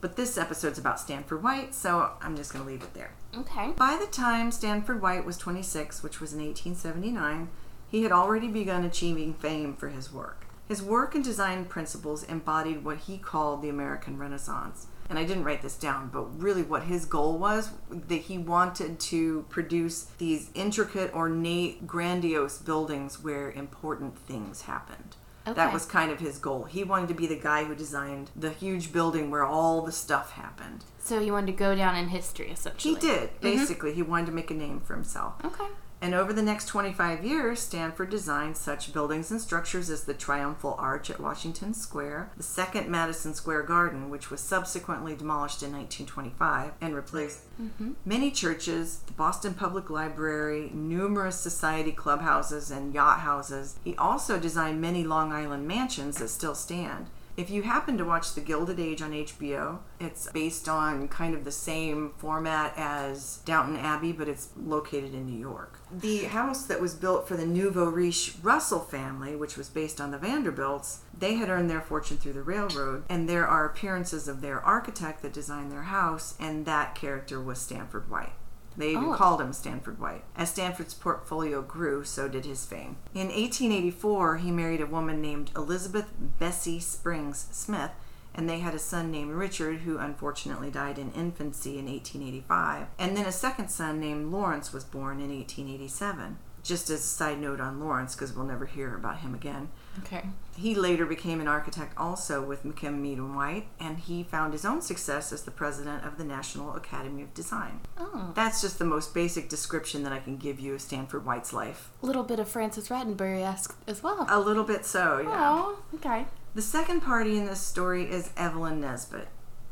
But 0.00 0.16
this 0.16 0.38
episode's 0.38 0.78
about 0.78 0.99
Stanford 0.99 1.42
White, 1.42 1.75
so 1.75 2.12
I'm 2.23 2.37
just 2.37 2.52
going 2.52 2.64
to 2.64 2.71
leave 2.71 2.83
it 2.83 2.95
there. 2.95 3.12
Okay. 3.37 3.73
By 3.76 3.99
the 4.00 4.07
time 4.07 4.50
Stanford 4.50 5.02
White 5.02 5.26
was 5.26 5.37
26, 5.37 6.02
which 6.02 6.21
was 6.21 6.33
in 6.33 6.38
1879, 6.38 7.49
he 7.90 8.02
had 8.02 8.12
already 8.12 8.49
begun 8.49 8.85
achieving 8.85 9.35
fame 9.35 9.75
for 9.75 9.88
his 9.88 10.12
work. 10.12 10.47
His 10.69 10.83
work 10.83 11.16
and 11.16 11.25
design 11.25 11.64
principles 11.64 12.23
embodied 12.23 12.85
what 12.85 12.99
he 12.99 13.19
called 13.19 13.61
the 13.61 13.69
American 13.69 14.16
Renaissance. 14.16 14.87
And 15.09 15.18
I 15.18 15.24
didn't 15.24 15.42
write 15.42 15.62
this 15.62 15.77
down, 15.77 16.09
but 16.12 16.40
really 16.40 16.62
what 16.62 16.85
his 16.85 17.05
goal 17.05 17.37
was 17.37 17.70
that 17.90 18.14
he 18.14 18.38
wanted 18.38 19.01
to 19.01 19.44
produce 19.48 20.05
these 20.18 20.51
intricate, 20.55 21.12
ornate, 21.12 21.88
grandiose 21.88 22.59
buildings 22.59 23.20
where 23.20 23.51
important 23.51 24.16
things 24.16 24.62
happened. 24.62 25.16
That 25.56 25.72
was 25.72 25.84
kind 25.84 26.10
of 26.10 26.20
his 26.20 26.38
goal. 26.38 26.64
He 26.64 26.84
wanted 26.84 27.08
to 27.08 27.14
be 27.14 27.26
the 27.26 27.38
guy 27.38 27.64
who 27.64 27.74
designed 27.74 28.30
the 28.36 28.50
huge 28.50 28.92
building 28.92 29.30
where 29.30 29.44
all 29.44 29.82
the 29.82 29.92
stuff 29.92 30.32
happened. 30.32 30.84
So 30.98 31.20
he 31.20 31.30
wanted 31.30 31.46
to 31.46 31.52
go 31.52 31.74
down 31.74 31.96
in 31.96 32.08
history, 32.08 32.50
essentially. 32.50 32.94
He 32.94 33.00
did, 33.00 33.30
mm-hmm. 33.30 33.40
basically. 33.40 33.94
He 33.94 34.02
wanted 34.02 34.26
to 34.26 34.32
make 34.32 34.50
a 34.50 34.54
name 34.54 34.80
for 34.80 34.94
himself. 34.94 35.34
Okay. 35.44 35.68
And 36.02 36.14
over 36.14 36.32
the 36.32 36.42
next 36.42 36.66
25 36.66 37.24
years, 37.24 37.60
Stanford 37.60 38.08
designed 38.08 38.56
such 38.56 38.92
buildings 38.92 39.30
and 39.30 39.40
structures 39.40 39.90
as 39.90 40.04
the 40.04 40.14
Triumphal 40.14 40.74
Arch 40.78 41.10
at 41.10 41.20
Washington 41.20 41.74
Square, 41.74 42.30
the 42.38 42.42
second 42.42 42.88
Madison 42.88 43.34
Square 43.34 43.64
Garden, 43.64 44.08
which 44.08 44.30
was 44.30 44.40
subsequently 44.40 45.14
demolished 45.14 45.62
in 45.62 45.72
1925 45.72 46.72
and 46.80 46.94
replaced 46.94 47.40
mm-hmm. 47.60 47.92
many 48.06 48.30
churches, 48.30 49.00
the 49.06 49.12
Boston 49.12 49.52
Public 49.52 49.90
Library, 49.90 50.70
numerous 50.72 51.38
society 51.38 51.92
clubhouses 51.92 52.70
and 52.70 52.94
yacht 52.94 53.20
houses. 53.20 53.78
He 53.84 53.94
also 53.96 54.38
designed 54.38 54.80
many 54.80 55.04
Long 55.04 55.32
Island 55.32 55.68
mansions 55.68 56.16
that 56.16 56.28
still 56.28 56.54
stand. 56.54 57.08
If 57.40 57.48
you 57.48 57.62
happen 57.62 57.96
to 57.96 58.05
watch 58.05 58.35
The 58.35 58.42
Gilded 58.42 58.79
Age 58.79 59.00
on 59.00 59.12
HBO, 59.12 59.79
it's 59.98 60.31
based 60.31 60.68
on 60.68 61.09
kind 61.09 61.35
of 61.35 61.44
the 61.44 61.50
same 61.50 62.12
format 62.18 62.74
as 62.76 63.38
Downton 63.46 63.79
Abbey, 63.79 64.12
but 64.12 64.29
it's 64.29 64.50
located 64.59 65.14
in 65.14 65.24
New 65.24 65.40
York. 65.40 65.81
The 65.90 66.24
house 66.24 66.66
that 66.66 66.83
was 66.83 66.92
built 66.92 67.26
for 67.26 67.38
the 67.38 67.46
Nouveau 67.46 67.87
Riche 67.87 68.35
Russell 68.42 68.81
family, 68.81 69.37
which 69.37 69.57
was 69.57 69.70
based 69.70 70.03
on 70.03 70.11
the 70.11 70.18
Vanderbilts, 70.18 71.00
they 71.18 71.37
had 71.37 71.48
earned 71.48 71.70
their 71.70 71.81
fortune 71.81 72.18
through 72.18 72.35
the 72.35 72.42
railroad, 72.42 73.05
and 73.09 73.26
there 73.26 73.48
are 73.48 73.64
appearances 73.64 74.29
of 74.29 74.42
their 74.42 74.61
architect 74.61 75.22
that 75.22 75.33
designed 75.33 75.72
their 75.72 75.85
house, 75.85 76.35
and 76.38 76.66
that 76.66 76.94
character 76.94 77.40
was 77.40 77.59
Stanford 77.59 78.11
White. 78.11 78.35
They 78.76 78.90
even 78.92 79.04
Oh. 79.11 79.14
called 79.14 79.40
him 79.40 79.52
Stanford 79.52 79.98
White. 79.98 80.24
As 80.37 80.50
Stanford's 80.50 80.94
portfolio 80.94 81.61
grew, 81.62 82.04
so 82.04 82.28
did 82.28 82.44
his 82.44 82.64
fame. 82.64 82.96
In 83.14 83.30
1884, 83.30 84.37
he 84.38 84.50
married 84.50 84.80
a 84.80 84.87
woman 84.87 85.20
named 85.20 85.50
Elizabeth 85.56 86.06
Bessie 86.38 86.80
Springs 86.80 87.46
Smith, 87.50 87.90
and 88.35 88.48
they 88.48 88.61
had 88.61 88.74
a 88.74 88.78
son 88.78 89.11
named 89.11 89.33
Richard, 89.33 89.80
who 89.80 89.98
unfortunately 89.98 90.70
died 90.70 90.98
in 90.98 91.11
infancy 91.12 91.78
in 91.78 91.87
1885. 91.88 92.87
And 92.98 93.16
then 93.16 93.26
a 93.26 93.33
second 93.33 93.70
son 93.70 93.98
named 94.00 94.30
Lawrence 94.33 94.72
was 94.72 94.85
born 94.85 95.20
in 95.20 95.30
1887. 95.30 96.38
Just 96.62 96.90
as 96.90 97.00
a 97.00 97.02
side 97.02 97.40
note 97.40 97.59
on 97.61 97.80
Lawrence, 97.80 98.14
because 98.14 98.35
we'll 98.35 98.44
never 98.44 98.66
hear 98.66 98.94
about 98.94 99.18
him 99.20 99.35
again. 99.35 99.68
Okay. 100.00 100.24
He 100.61 100.75
later 100.75 101.07
became 101.07 101.40
an 101.40 101.49
architect 101.49 101.94
also 101.96 102.42
with 102.42 102.64
McKim, 102.64 102.99
Mead, 102.99 103.16
and 103.16 103.35
White, 103.35 103.68
and 103.81 103.99
he 103.99 104.23
found 104.23 104.53
his 104.53 104.66
own 104.66 104.83
success 104.83 105.33
as 105.33 105.44
the 105.44 105.51
president 105.51 106.05
of 106.05 106.18
the 106.18 106.25
National 106.25 106.77
Academy 106.77 107.23
of 107.23 107.33
Design. 107.33 107.81
Oh. 107.96 108.33
That's 108.35 108.61
just 108.61 108.79
the 108.79 108.85
most 108.85 109.14
basic 109.14 109.49
description 109.49 110.03
that 110.03 110.12
I 110.12 110.18
can 110.18 110.37
give 110.37 110.61
you 110.61 110.75
of 110.75 110.83
Stanford 110.83 111.25
White's 111.25 111.55
life. 111.55 111.88
A 112.03 112.07
little 112.07 112.25
bit 112.25 112.38
of 112.38 112.46
Francis 112.46 112.90
Rattenbury 112.90 113.42
esque 113.42 113.75
as 113.87 114.03
well. 114.03 114.27
A 114.29 114.38
little 114.38 114.64
bit 114.64 114.85
so, 114.85 115.20
yeah. 115.20 115.31
Oh, 115.33 115.79
okay. 115.94 116.27
The 116.55 116.61
second 116.61 117.01
party 117.01 117.38
in 117.38 117.46
this 117.46 117.61
story 117.61 118.05
is 118.11 118.31
Evelyn 118.37 118.83
Nesbit. 118.83 119.29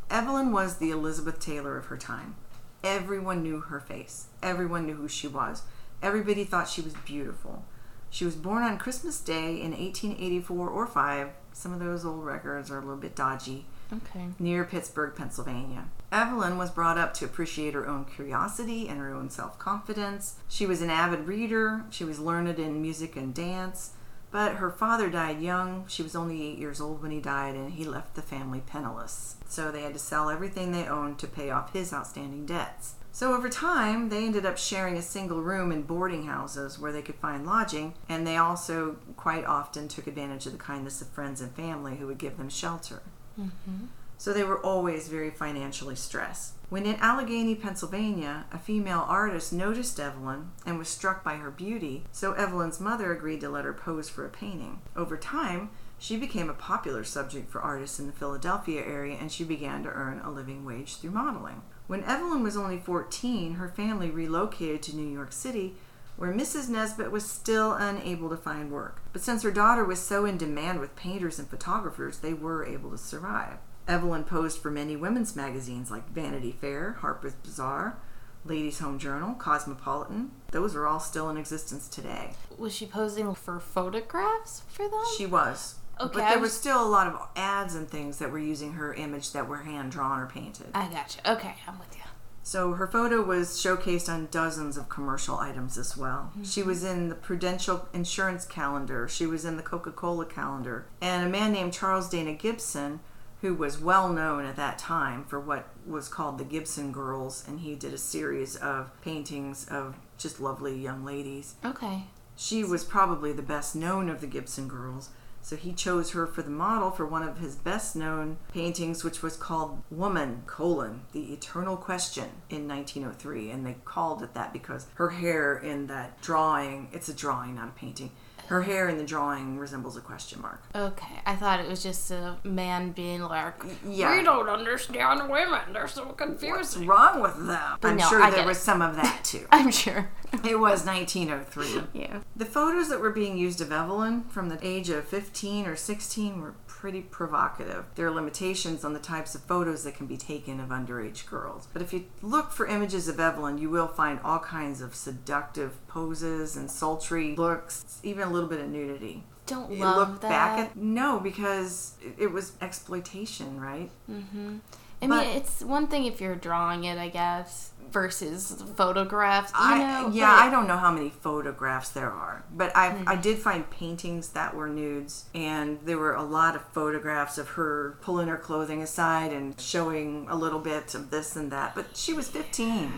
Evelyn 0.09 0.53
was 0.53 0.79
the 0.79 0.91
Elizabeth 0.91 1.39
Taylor 1.39 1.77
of 1.77 1.87
her 1.87 1.99
time. 1.99 2.35
Everyone 2.83 3.43
knew 3.43 3.61
her 3.61 3.81
face. 3.81 4.29
Everyone 4.43 4.87
knew 4.87 4.95
who 4.95 5.09
she 5.09 5.29
was. 5.29 5.65
Everybody 6.03 6.45
thought 6.45 6.67
she 6.67 6.81
was 6.81 6.95
beautiful. 7.05 7.67
She 8.11 8.25
was 8.25 8.37
born 8.37 8.63
on 8.63 8.79
Christmas 8.79 9.21
Day 9.21 9.61
in 9.61 9.73
1884 9.73 10.69
or 10.69 10.87
5. 10.87 11.29
Some 11.53 11.73
of 11.73 11.81
those 11.81 12.05
old 12.05 12.25
records 12.25 12.71
are 12.71 12.79
a 12.79 12.81
little 12.81 12.97
bit 12.97 13.15
dodgy. 13.17 13.67
Okay. 13.91 14.29
near 14.39 14.65
Pittsburgh, 14.65 15.15
Pennsylvania. 15.17 15.87
Evelyn 16.13 16.59
was 16.59 16.71
brought 16.71 16.99
up 16.99 17.15
to 17.15 17.25
appreciate 17.25 17.73
her 17.73 17.87
own 17.87 18.05
curiosity 18.05 18.87
and 18.87 18.99
her 18.99 19.15
own 19.15 19.31
self 19.31 19.59
confidence. 19.59 20.37
She 20.47 20.67
was 20.67 20.83
an 20.83 20.91
avid 20.91 21.27
reader, 21.27 21.85
she 21.91 22.05
was 22.05 22.19
learned 22.19 22.59
in 22.59 22.83
music 22.83 23.17
and 23.17 23.35
dance, 23.35 23.93
but 24.31 24.57
her 24.57 24.71
father 24.71 25.09
died 25.09 25.41
young. 25.41 25.85
She 25.89 26.03
was 26.03 26.15
only 26.17 26.43
eight 26.43 26.59
years 26.59 26.81
old 26.81 27.03
when 27.03 27.11
he 27.11 27.21
died, 27.21 27.55
and 27.55 27.73
he 27.73 27.85
left 27.85 28.15
the 28.15 28.23
family 28.23 28.63
penniless. 28.67 29.37
So 29.49 29.71
they 29.71 29.83
had 29.83 29.95
to 29.95 29.99
sell 29.99 30.29
everything 30.31 30.73
they 30.73 30.87
owned 30.87 31.19
to 31.21 31.27
pay 31.27 31.51
off 31.51 31.73
his 31.73 31.93
outstanding 31.93 32.47
debts. 32.47 32.95
So 33.11 33.35
over 33.35 33.49
time, 33.49 34.11
they 34.11 34.27
ended 34.27 34.47
up 34.47 34.59
sharing 34.59 34.97
a 34.97 35.03
single 35.03 35.43
room 35.43 35.73
in 35.73 35.83
boarding 35.83 36.27
houses 36.27 36.79
where 36.79 36.93
they 36.93 37.03
could 37.03 37.17
find 37.17 37.47
lodging, 37.47 37.95
and 38.09 38.27
they 38.27 38.37
also 38.37 38.97
quite 39.17 39.45
often 39.45 39.89
took 39.89 40.07
advantage 40.07 40.47
of 40.47 40.53
the 40.53 40.59
kindness 40.59 41.01
of 41.01 41.09
friends 41.09 41.41
and 41.41 41.51
family 41.53 41.97
who 41.97 42.07
would 42.07 42.19
give 42.19 42.37
them 42.37 42.49
shelter. 42.49 43.03
Mm-hmm. 43.41 43.87
So 44.19 44.33
they 44.33 44.45
were 44.45 44.61
always 44.61 45.09
very 45.09 45.31
financially 45.31 45.97
stressed. 45.97 46.55
When 46.71 46.85
in 46.85 46.97
Allegheny, 46.97 47.55
Pennsylvania, 47.55 48.45
a 48.53 48.59
female 48.59 49.07
artist 49.09 49.55
noticed 49.55 49.99
Evelyn 49.99 50.51
and 50.67 50.79
was 50.79 50.89
struck 50.89 51.25
by 51.25 51.37
her 51.37 51.51
beauty, 51.51 52.05
so 52.13 52.35
Evelyn's 52.35 52.79
mother 52.79 53.11
agreed 53.11 53.41
to 53.41 53.49
let 53.49 53.65
her 53.65 53.73
pose 53.73 54.11
for 54.11 54.27
a 54.27 54.29
painting. 54.29 54.83
Over 54.95 55.17
time, 55.17 55.71
she 55.99 56.19
became 56.19 56.51
a 56.51 56.55
popular 56.55 57.05
subject 57.05 57.51
for 57.51 57.63
artists 57.63 57.99
in 57.99 58.07
the 58.07 58.13
Philadelphia 58.13 58.85
area 58.85 59.17
and 59.19 59.33
she 59.33 59.45
began 59.45 59.83
to 59.83 59.89
earn 59.89 60.21
a 60.21 60.31
living 60.31 60.67
wage 60.67 60.97
through 60.97 61.13
modeling. 61.13 61.63
When 61.87 62.05
Evelyn 62.05 62.43
was 62.43 62.57
only 62.57 62.79
14, 62.79 63.55
her 63.55 63.69
family 63.69 64.11
relocated 64.11 64.83
to 64.83 64.97
New 64.97 65.11
York 65.11 65.33
City, 65.33 65.75
where 66.17 66.35
Mrs. 66.35 66.69
Nesbit 66.69 67.11
was 67.11 67.25
still 67.25 67.73
unable 67.73 68.29
to 68.29 68.37
find 68.37 68.71
work. 68.71 69.01
But 69.15 69.23
since 69.23 69.43
her 69.43 69.51
daughter 69.51 69.85
was 69.85 70.01
so 70.01 70.27
in 70.27 70.37
demand 70.37 70.81
with 70.81 70.97
painters 70.97 71.39
and 71.39 71.49
photographers, 71.49 72.19
they 72.19 72.35
were 72.35 72.67
able 72.67 72.91
to 72.91 72.99
survive. 72.99 73.57
Evelyn 73.89 74.25
posed 74.25 74.61
for 74.61 74.71
many 74.71 74.95
women's 74.97 75.35
magazines 75.35 75.91
like 75.91 76.09
Vanity 76.11 76.53
Fair, 76.53 76.99
Harper's 77.01 77.35
Bazaar, 77.35 77.97
Ladies' 78.45 78.79
Home 78.81 78.99
Journal, 78.99 79.35
Cosmopolitan. 79.35 80.31
Those 80.53 80.77
are 80.77 80.87
all 80.87 81.01
still 81.01 81.29
in 81.31 81.37
existence 81.39 81.89
today. 81.89 82.35
Was 82.59 82.75
she 82.75 82.87
posing 82.87 83.35
for 83.35 83.59
photographs 83.59 84.63
for 84.69 84.89
them? 84.89 85.01
She 85.17 85.27
was. 85.27 85.77
Okay, 86.01 86.13
but 86.21 86.29
there 86.29 86.39
was- 86.39 86.51
was 86.51 86.57
still 86.61 86.81
a 86.81 86.87
lot 86.87 87.07
of 87.09 87.21
ads 87.35 87.75
and 87.75 87.91
things 87.91 88.19
that 88.19 88.31
were 88.31 88.39
using 88.39 88.75
her 88.75 88.95
image 88.95 89.33
that 89.33 89.49
were 89.49 89.59
hand 89.59 89.91
drawn 89.91 90.21
or 90.21 90.27
painted. 90.27 90.69
I 90.75 90.87
gotcha. 90.89 91.29
Okay, 91.33 91.57
I'm 91.67 91.79
with 91.79 91.97
you. 91.97 92.03
So 92.45 92.75
her 92.75 92.87
photo 92.87 93.21
was 93.23 93.59
showcased 93.61 94.09
on 94.09 94.29
dozens 94.31 94.77
of 94.77 94.89
commercial 94.89 95.39
items 95.39 95.77
as 95.77 95.97
well. 95.97 96.31
Mm-hmm. 96.31 96.45
She 96.45 96.63
was 96.63 96.85
in 96.85 97.09
the 97.09 97.15
Prudential 97.15 97.89
Insurance 97.93 98.47
calendar, 98.47 99.09
she 99.09 99.27
was 99.27 99.45
in 99.45 99.57
the 99.57 99.63
Coca 99.63 99.91
Cola 99.91 100.25
calendar, 100.25 100.87
and 101.01 101.27
a 101.27 101.29
man 101.29 101.53
named 101.53 101.73
Charles 101.75 102.09
Dana 102.09 102.33
Gibson, 102.33 103.01
who 103.41 103.55
was 103.55 103.81
well 103.81 104.13
known 104.13 104.45
at 104.45 104.57
that 104.57 104.79
time 104.79 105.25
for 105.25 105.39
what 105.39 105.69
was 105.87 106.09
called 106.09 106.39
the 106.39 106.45
Gibson 106.45 106.93
Girls, 106.93 107.45
and 107.47 107.61
he 107.61 107.75
did 107.75 107.95
a 107.95 107.99
series 107.99 108.57
of 108.57 108.91
paintings 109.03 109.67
of 109.69 109.97
just 110.17 110.41
lovely 110.41 110.77
young 110.77 111.05
ladies. 111.05 111.55
Okay. 111.65 112.05
She 112.37 112.65
was 112.65 112.85
probably 112.85 113.33
the 113.33 113.43
best 113.43 113.75
known 113.75 114.09
of 114.09 114.21
the 114.21 114.27
Gibson 114.27 114.69
girls, 114.69 115.11
so 115.41 115.57
he 115.57 115.73
chose 115.73 116.11
her 116.11 116.27
for 116.27 116.43
the 116.43 116.51
model 116.51 116.91
for 116.91 117.07
one 117.07 117.23
of 117.23 117.39
his 117.39 117.57
best 117.57 117.97
known 117.97 118.39
paintings, 118.53 119.03
which 119.03 119.23
was 119.23 119.37
called 119.37 119.83
Woman, 119.91 120.43
colon, 120.47 121.03
the 121.13 121.33
Eternal 121.33 121.77
Question 121.77 122.29
in 122.51 122.69
1903. 122.69 123.51
And 123.51 123.65
they 123.65 123.77
called 123.85 124.23
it 124.23 124.35
that 124.35 124.53
because 124.53 124.87
her 124.95 125.11
hair 125.11 125.57
in 125.57 125.87
that 125.87 126.21
drawing, 126.21 126.89
it's 126.93 127.09
a 127.09 127.15
drawing, 127.15 127.55
not 127.55 127.69
a 127.69 127.73
painting, 127.73 128.11
her 128.49 128.63
hair 128.63 128.89
in 128.89 128.97
the 128.97 129.05
drawing 129.05 129.59
resembles 129.59 129.97
a 129.97 130.01
question 130.01 130.41
mark. 130.41 130.63
Okay. 130.75 131.21
I 131.27 131.37
thought 131.37 131.61
it 131.61 131.69
was 131.69 131.83
just 131.83 132.11
a 132.11 132.37
man 132.45 132.93
being 132.93 133.23
like, 133.23 133.55
yeah. 133.87 134.17
We 134.17 134.23
don't 134.25 134.49
understand 134.49 135.29
women. 135.29 135.73
They're 135.73 135.89
so 135.89 136.07
confused. 136.07 136.77
What's 136.77 136.77
wrong 136.79 137.21
with 137.21 137.37
them? 137.47 137.79
But 137.81 137.89
I'm 137.89 137.97
no, 137.99 138.09
sure 138.09 138.23
I 138.23 138.31
there 138.31 138.47
was 138.47 138.57
it. 138.59 138.63
some 138.63 138.81
of 138.83 138.97
that 138.97 139.21
too. 139.25 139.47
I'm 139.51 139.71
sure. 139.71 140.11
It 140.45 140.59
was 140.59 140.85
1903. 140.85 141.83
yeah. 142.01 142.21
The 142.37 142.45
photos 142.45 142.89
that 142.89 143.01
were 143.01 143.11
being 143.11 143.37
used 143.37 143.61
of 143.61 143.71
Evelyn 143.71 144.25
from 144.25 144.49
the 144.49 144.59
age 144.67 144.89
of 144.91 145.07
15 145.07 145.67
or 145.67 145.77
16 145.77 146.41
were 146.41 146.55
pretty 146.79 147.01
provocative. 147.03 147.85
There 147.97 148.07
are 148.07 148.11
limitations 148.13 148.85
on 148.85 148.93
the 148.93 149.01
types 149.01 149.35
of 149.35 149.41
photos 149.43 149.83
that 149.83 149.97
can 149.97 150.07
be 150.07 150.17
taken 150.17 150.61
of 150.61 150.69
underage 150.69 151.27
girls. 151.29 151.67
But 151.73 151.83
if 151.83 151.93
you 151.93 152.05
look 152.23 152.53
for 152.53 152.67
images 152.69 153.09
of 153.09 153.19
Evelyn, 153.19 153.59
you 153.59 153.69
will 153.69 153.89
find 153.89 154.21
all 154.23 154.39
kinds 154.39 154.81
of 154.81 154.95
seductive 154.95 155.73
poses 155.89 156.57
and 156.57 156.71
sultry 156.71 157.35
looks, 157.35 157.99
even 158.05 158.29
a 158.29 158.31
little 158.31 158.49
bit 158.49 158.61
of 158.61 158.69
nudity. 158.69 159.25
Don't 159.47 159.73
You 159.73 159.83
love 159.85 159.97
look 160.13 160.21
that. 160.21 160.29
back 160.29 160.59
at 160.61 160.77
no 160.77 161.19
because 161.19 161.95
it- 162.01 162.15
it 162.19 162.33
was 162.33 162.53
exploitation, 162.61 163.61
right? 163.61 163.91
Mm-hmm. 164.09 164.59
i 165.03 165.07
mean, 165.07 165.21
it's 165.37 165.63
one 165.63 165.87
thing 165.89 166.05
if 166.05 166.21
you're 166.21 166.37
drawing 166.37 166.85
it, 166.85 166.97
I 166.99 167.09
guess, 167.09 167.71
versus 167.91 168.63
photographs. 168.77 169.51
You 169.53 169.59
I, 169.61 169.79
know, 169.79 170.11
yeah, 170.13 170.27
but- 170.27 170.47
I 170.47 170.51
don't 170.51 170.67
know 170.67 170.77
how 170.77 170.93
many 170.93 171.11
photographs 171.11 171.91
there 171.91 172.11
are, 172.11 172.45
but 172.53 172.77
I 172.77 172.89
I 172.89 172.91
mm-hmm. 172.91 173.21
did 173.21 173.39
find 173.39 173.69
paintings 173.71 174.31
that 174.31 174.55
were 174.55 174.69
nudes, 174.69 175.27
and 175.35 175.79
there 175.85 175.99
were 175.99 176.15
a 176.15 176.23
lot 176.23 176.57
of 176.57 176.63
photographs 176.73 177.39
of 177.39 177.51
her 177.51 177.99
pulling 178.01 178.29
her 178.29 178.37
clothing 178.37 178.83
aside 178.83 179.33
and 179.33 179.59
showing 179.61 180.27
a 180.29 180.37
little 180.37 180.61
bit 180.61 180.95
of 180.95 181.11
this 181.11 181.37
and 181.37 181.51
that. 181.53 181.75
But 181.75 181.97
she 181.97 182.13
was 182.13 182.29
15, 182.29 182.93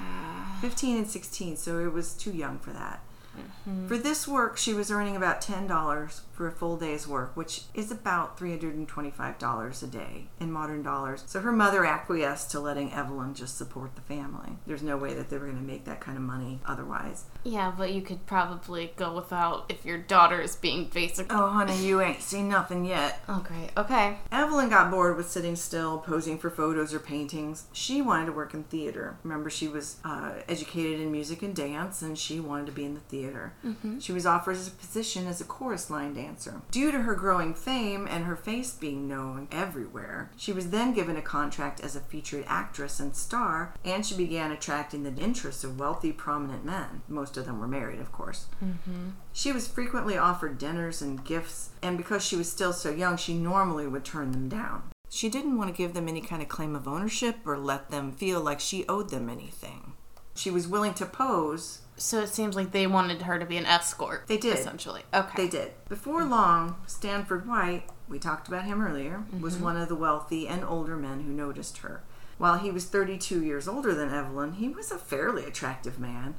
15 0.61 0.97
and 0.97 1.09
16, 1.09 1.57
so 1.57 1.79
it 1.79 1.93
was 1.93 2.15
too 2.15 2.33
young 2.33 2.59
for 2.59 2.71
that. 2.71 3.01
Mm-hmm. 3.37 3.89
For 3.89 3.97
this 3.97 4.27
work, 4.27 4.57
she 4.57 4.75
was 4.75 4.91
earning 4.91 5.17
about 5.17 5.41
$10 5.41 6.21
for 6.41 6.49
a 6.49 6.53
full 6.53 6.79
day's 6.79 7.07
work, 7.07 7.37
which 7.37 7.65
is 7.75 7.91
about 7.91 8.39
$325 8.39 9.83
a 9.83 9.87
day 9.87 10.25
in 10.41 10.51
modern 10.51 10.83
dollars. 10.83 11.23
So 11.27 11.41
her 11.41 11.53
mother 11.53 11.85
acquiesced 11.85 12.51
to 12.53 12.61
letting 12.61 12.95
Evelyn 12.95 13.35
just 13.35 13.59
support 13.59 13.95
the 13.95 14.01
family. 14.01 14.53
There's 14.67 14.83
no 14.83 14.97
way 14.97 15.13
that 15.13 15.29
they 15.29 15.37
were 15.37 15.45
going 15.45 15.59
to 15.59 15.63
make 15.63 15.85
that 15.85 16.01
kind 16.01 16.17
of 16.17 16.23
money 16.25 16.61
otherwise. 16.65 17.25
Yeah, 17.45 17.75
but 17.77 17.93
you 17.93 18.01
could 18.01 18.25
probably 18.25 18.95
go 18.97 19.15
without 19.15 19.67
if 19.69 19.85
your 19.85 19.99
daughter 19.99 20.41
is 20.41 20.57
being 20.57 20.87
basic. 20.87 21.27
Oh, 21.31 21.49
honey, 21.49 21.77
you 21.77 22.01
ain't 22.01 22.23
seen 22.23 22.49
nothing 22.49 22.87
yet. 22.87 23.23
Oh, 23.29 23.45
great. 23.47 23.73
Okay. 23.77 24.17
Evelyn 24.33 24.71
got 24.71 24.91
bored 24.91 25.19
with 25.19 25.29
sitting 25.29 25.57
still, 25.57 25.99
posing 25.99 26.39
for 26.39 26.49
photos 26.49 26.95
or 26.95 27.01
paintings. 27.01 27.67
She 27.75 28.01
wanted 28.01 28.27
to 28.27 28.33
work 28.33 28.55
in 28.55 28.65
theater. 28.65 29.19
Remember, 29.25 29.51
she 29.51 29.69
was 29.69 29.97
uh, 30.07 30.37
educated 30.49 31.01
in 31.01 31.13
music 31.13 31.43
and 31.43 31.55
dance, 31.55 32.01
and 32.01 32.17
she 32.19 32.41
wanted 32.41 32.65
to 32.65 32.73
be 32.73 32.87
in 32.87 32.95
the 32.95 33.01
theater. 33.01 33.53
She 33.99 34.13
was 34.13 34.25
offered 34.25 34.57
a 34.57 34.71
position 34.71 35.27
as 35.27 35.43
a 35.43 35.45
chorus 35.45 35.91
line 35.91 36.15
dancer. 36.15 36.30
Due 36.71 36.91
to 36.91 37.03
her 37.03 37.15
growing 37.15 37.55
fame 37.55 38.07
and 38.09 38.25
her 38.25 38.37
face 38.37 38.73
being 38.73 39.09
known 39.09 39.49
everywhere, 39.51 40.31
she 40.37 40.53
was 40.53 40.71
then 40.71 40.93
given 40.93 41.17
a 41.17 41.23
contract 41.23 41.81
as 41.81 41.97
a 41.97 42.01
featured 42.01 42.45
actress 42.47 43.01
and 43.01 43.17
star, 43.17 43.75
and 43.85 44.05
she 44.05 44.17
began 44.17 44.51
attracting 44.51 45.03
the 45.03 45.23
interest 45.23 45.65
of 45.65 45.79
wealthy, 45.79 46.13
prominent 46.13 46.65
men. 46.65 47.03
Most 47.09 47.37
of 47.37 47.47
them 47.47 47.59
were 47.59 47.69
married, 47.69 48.01
of 48.01 48.13
course. 48.13 48.47
Mm-hmm. 48.65 49.11
She 49.33 49.53
was 49.53 49.69
frequently 49.69 50.17
offered 50.17 50.59
dinners 50.59 51.03
and 51.03 51.25
gifts, 51.25 51.71
and 51.83 51.97
because 51.97 52.25
she 52.25 52.37
was 52.37 52.51
still 52.51 52.73
so 52.73 52.91
young, 52.91 53.17
she 53.17 53.35
normally 53.35 53.87
would 53.87 54.05
turn 54.05 54.33
them 54.33 54.49
down. 54.49 54.83
She 55.09 55.29
didn't 55.29 55.59
want 55.59 55.69
to 55.69 55.77
give 55.77 55.95
them 55.95 56.09
any 56.09 56.21
kind 56.21 56.41
of 56.41 56.49
claim 56.49 56.77
of 56.77 56.87
ownership 56.87 57.37
or 57.45 57.59
let 57.59 57.91
them 57.91 58.13
feel 58.13 58.41
like 58.41 58.61
she 58.61 58.87
owed 58.89 59.11
them 59.11 59.29
anything. 59.29 59.95
She 60.35 60.51
was 60.51 60.69
willing 60.69 60.95
to 60.95 61.07
pose. 61.07 61.81
So 62.01 62.21
it 62.21 62.31
seems 62.31 62.57
like 62.57 62.73
they 62.73 62.87
wanted 62.87 63.23
her 63.23 63.39
to 63.39 63.45
be 63.45 63.59
an 63.59 63.67
escort. 63.67 64.27
They 64.27 64.39
did. 64.39 64.59
Essentially. 64.59 65.03
Okay. 65.13 65.45
They 65.45 65.49
did. 65.49 65.73
Before 65.89 66.25
long, 66.25 66.77
Stanford 66.87 67.47
White, 67.47 67.85
we 68.09 68.19
talked 68.19 68.49
about 68.49 68.65
him 68.65 68.81
earlier, 68.81 69.25
was 69.39 69.55
mm-hmm. 69.55 69.65
one 69.65 69.77
of 69.77 69.89
the 69.89 69.95
wealthy 69.95 70.49
and 70.49 70.65
older 70.65 70.97
men 70.97 71.21
who 71.21 71.31
noticed 71.31 71.79
her. 71.79 72.03
While 72.39 72.59
he 72.59 72.71
was 72.71 72.87
32 72.87 73.45
years 73.45 73.69
older 73.69 73.95
than 73.95 74.15
Evelyn, 74.15 74.55
he 74.55 74.69
was 74.71 74.91
a 74.91 74.97
fairly 74.97 75.45
attractive 75.45 75.99
man, 75.99 76.37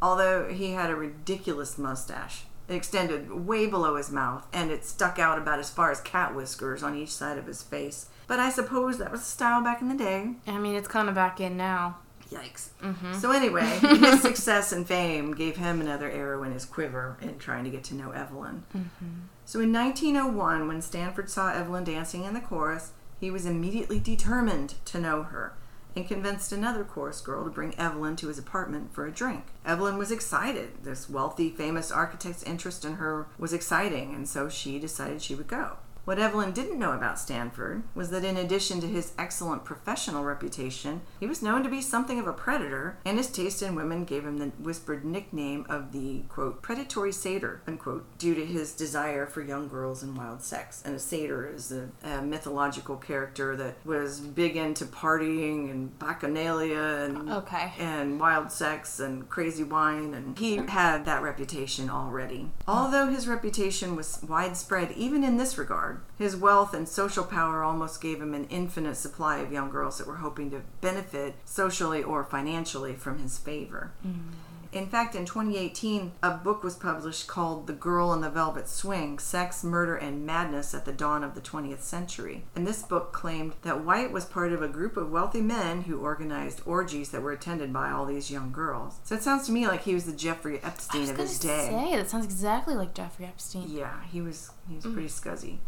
although 0.00 0.48
he 0.48 0.72
had 0.72 0.88
a 0.88 0.96
ridiculous 0.96 1.76
mustache. 1.76 2.44
It 2.66 2.74
extended 2.74 3.30
way 3.30 3.66
below 3.66 3.96
his 3.96 4.10
mouth, 4.10 4.46
and 4.50 4.70
it 4.70 4.86
stuck 4.86 5.18
out 5.18 5.36
about 5.36 5.58
as 5.58 5.68
far 5.68 5.90
as 5.90 6.00
cat 6.00 6.34
whiskers 6.34 6.82
on 6.82 6.96
each 6.96 7.12
side 7.12 7.36
of 7.36 7.46
his 7.46 7.62
face. 7.62 8.06
But 8.26 8.40
I 8.40 8.48
suppose 8.48 8.96
that 8.96 9.12
was 9.12 9.20
the 9.20 9.26
style 9.26 9.62
back 9.62 9.82
in 9.82 9.88
the 9.88 9.94
day. 9.94 10.36
I 10.46 10.56
mean, 10.56 10.74
it's 10.74 10.88
kind 10.88 11.10
of 11.10 11.14
back 11.14 11.38
in 11.38 11.58
now. 11.58 11.98
Yikes. 12.30 12.70
Mm-hmm. 12.82 13.14
So, 13.14 13.30
anyway, 13.30 13.66
his 13.80 14.22
success 14.22 14.72
and 14.72 14.86
fame 14.86 15.34
gave 15.34 15.56
him 15.56 15.80
another 15.80 16.10
arrow 16.10 16.42
in 16.42 16.52
his 16.52 16.64
quiver 16.64 17.16
in 17.20 17.38
trying 17.38 17.64
to 17.64 17.70
get 17.70 17.84
to 17.84 17.94
know 17.94 18.10
Evelyn. 18.10 18.64
Mm-hmm. 18.76 19.20
So, 19.44 19.60
in 19.60 19.72
1901, 19.72 20.66
when 20.66 20.82
Stanford 20.82 21.30
saw 21.30 21.52
Evelyn 21.52 21.84
dancing 21.84 22.24
in 22.24 22.34
the 22.34 22.40
chorus, 22.40 22.92
he 23.20 23.30
was 23.30 23.46
immediately 23.46 24.00
determined 24.00 24.74
to 24.86 25.00
know 25.00 25.22
her 25.22 25.54
and 25.96 26.06
convinced 26.06 26.52
another 26.52 26.84
chorus 26.84 27.22
girl 27.22 27.44
to 27.44 27.50
bring 27.50 27.78
Evelyn 27.78 28.16
to 28.16 28.28
his 28.28 28.38
apartment 28.38 28.92
for 28.92 29.06
a 29.06 29.10
drink. 29.10 29.44
Evelyn 29.64 29.96
was 29.96 30.12
excited. 30.12 30.84
This 30.84 31.08
wealthy, 31.08 31.48
famous 31.48 31.90
architect's 31.90 32.42
interest 32.42 32.84
in 32.84 32.94
her 32.94 33.26
was 33.38 33.54
exciting, 33.54 34.14
and 34.14 34.28
so 34.28 34.50
she 34.50 34.78
decided 34.78 35.22
she 35.22 35.34
would 35.34 35.48
go. 35.48 35.78
What 36.06 36.20
Evelyn 36.20 36.52
didn't 36.52 36.78
know 36.78 36.92
about 36.92 37.18
Stanford 37.18 37.82
was 37.96 38.10
that 38.10 38.24
in 38.24 38.36
addition 38.36 38.80
to 38.80 38.86
his 38.86 39.12
excellent 39.18 39.64
professional 39.64 40.22
reputation, 40.22 41.00
he 41.18 41.26
was 41.26 41.42
known 41.42 41.64
to 41.64 41.68
be 41.68 41.80
something 41.82 42.20
of 42.20 42.28
a 42.28 42.32
predator, 42.32 42.96
and 43.04 43.18
his 43.18 43.26
taste 43.26 43.60
in 43.60 43.74
women 43.74 44.04
gave 44.04 44.24
him 44.24 44.38
the 44.38 44.52
whispered 44.60 45.04
nickname 45.04 45.66
of 45.68 45.90
the, 45.90 46.20
quote, 46.28 46.62
predatory 46.62 47.10
satyr, 47.10 47.60
unquote, 47.66 48.06
due 48.18 48.36
to 48.36 48.46
his 48.46 48.72
desire 48.72 49.26
for 49.26 49.42
young 49.42 49.66
girls 49.66 50.04
and 50.04 50.16
wild 50.16 50.42
sex. 50.42 50.80
And 50.86 50.94
a 50.94 51.00
satyr 51.00 51.50
is 51.52 51.72
a, 51.72 51.88
a 52.04 52.22
mythological 52.22 52.98
character 52.98 53.56
that 53.56 53.74
was 53.84 54.20
big 54.20 54.56
into 54.56 54.84
partying 54.84 55.68
and 55.72 55.98
bacchanalia 55.98 57.04
and 57.06 57.28
Okay. 57.32 57.72
and 57.80 58.20
wild 58.20 58.52
sex 58.52 59.00
and 59.00 59.28
crazy 59.28 59.64
wine, 59.64 60.14
and 60.14 60.38
he 60.38 60.54
had 60.54 61.04
that 61.06 61.22
reputation 61.22 61.90
already. 61.90 62.48
Although 62.68 63.08
his 63.08 63.26
reputation 63.26 63.96
was 63.96 64.20
widespread 64.22 64.92
even 64.92 65.24
in 65.24 65.36
this 65.36 65.58
regard, 65.58 65.95
his 66.18 66.36
wealth 66.36 66.74
and 66.74 66.88
social 66.88 67.24
power 67.24 67.62
almost 67.62 68.00
gave 68.00 68.20
him 68.20 68.34
an 68.34 68.46
infinite 68.50 68.96
supply 68.96 69.38
of 69.38 69.52
young 69.52 69.70
girls 69.70 69.98
that 69.98 70.06
were 70.06 70.16
hoping 70.16 70.50
to 70.50 70.62
benefit 70.80 71.34
socially 71.44 72.02
or 72.02 72.24
financially 72.24 72.94
from 72.94 73.18
his 73.18 73.38
favor. 73.38 73.92
Mm. 74.06 74.32
In 74.76 74.86
fact, 74.88 75.14
in 75.14 75.24
2018, 75.24 76.12
a 76.22 76.32
book 76.32 76.62
was 76.62 76.74
published 76.74 77.26
called 77.26 77.66
The 77.66 77.72
Girl 77.72 78.12
in 78.12 78.20
the 78.20 78.28
Velvet 78.28 78.68
Swing 78.68 79.18
Sex, 79.18 79.64
Murder, 79.64 79.96
and 79.96 80.26
Madness 80.26 80.74
at 80.74 80.84
the 80.84 80.92
Dawn 80.92 81.24
of 81.24 81.34
the 81.34 81.40
20th 81.40 81.80
Century. 81.80 82.44
And 82.54 82.66
this 82.66 82.82
book 82.82 83.12
claimed 83.12 83.54
that 83.62 83.84
White 83.84 84.12
was 84.12 84.26
part 84.26 84.52
of 84.52 84.60
a 84.60 84.68
group 84.68 84.96
of 84.98 85.10
wealthy 85.10 85.40
men 85.40 85.82
who 85.82 86.00
organized 86.00 86.60
orgies 86.66 87.10
that 87.10 87.22
were 87.22 87.32
attended 87.32 87.72
by 87.72 87.90
all 87.90 88.04
these 88.04 88.30
young 88.30 88.52
girls. 88.52 88.96
So 89.04 89.14
it 89.14 89.22
sounds 89.22 89.46
to 89.46 89.52
me 89.52 89.66
like 89.66 89.84
he 89.84 89.94
was 89.94 90.04
the 90.04 90.12
Jeffrey 90.12 90.60
Epstein 90.62 91.08
of 91.08 91.16
his 91.16 91.38
day. 91.38 91.68
say 91.70 91.96
that 91.96 92.10
sounds 92.10 92.26
exactly 92.26 92.74
like 92.74 92.92
Jeffrey 92.92 93.24
Epstein. 93.24 93.64
Yeah, 93.68 94.02
he 94.10 94.20
was 94.20 94.50
he 94.68 94.76
was 94.76 94.84
mm. 94.84 94.92
pretty 94.92 95.08
scuzzy. 95.08 95.58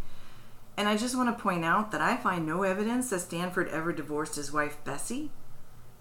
And 0.78 0.88
I 0.88 0.96
just 0.96 1.16
want 1.16 1.36
to 1.36 1.42
point 1.42 1.64
out 1.64 1.90
that 1.90 2.00
I 2.00 2.16
find 2.16 2.46
no 2.46 2.62
evidence 2.62 3.10
that 3.10 3.18
Stanford 3.18 3.68
ever 3.70 3.92
divorced 3.92 4.36
his 4.36 4.52
wife 4.52 4.76
Bessie, 4.84 5.32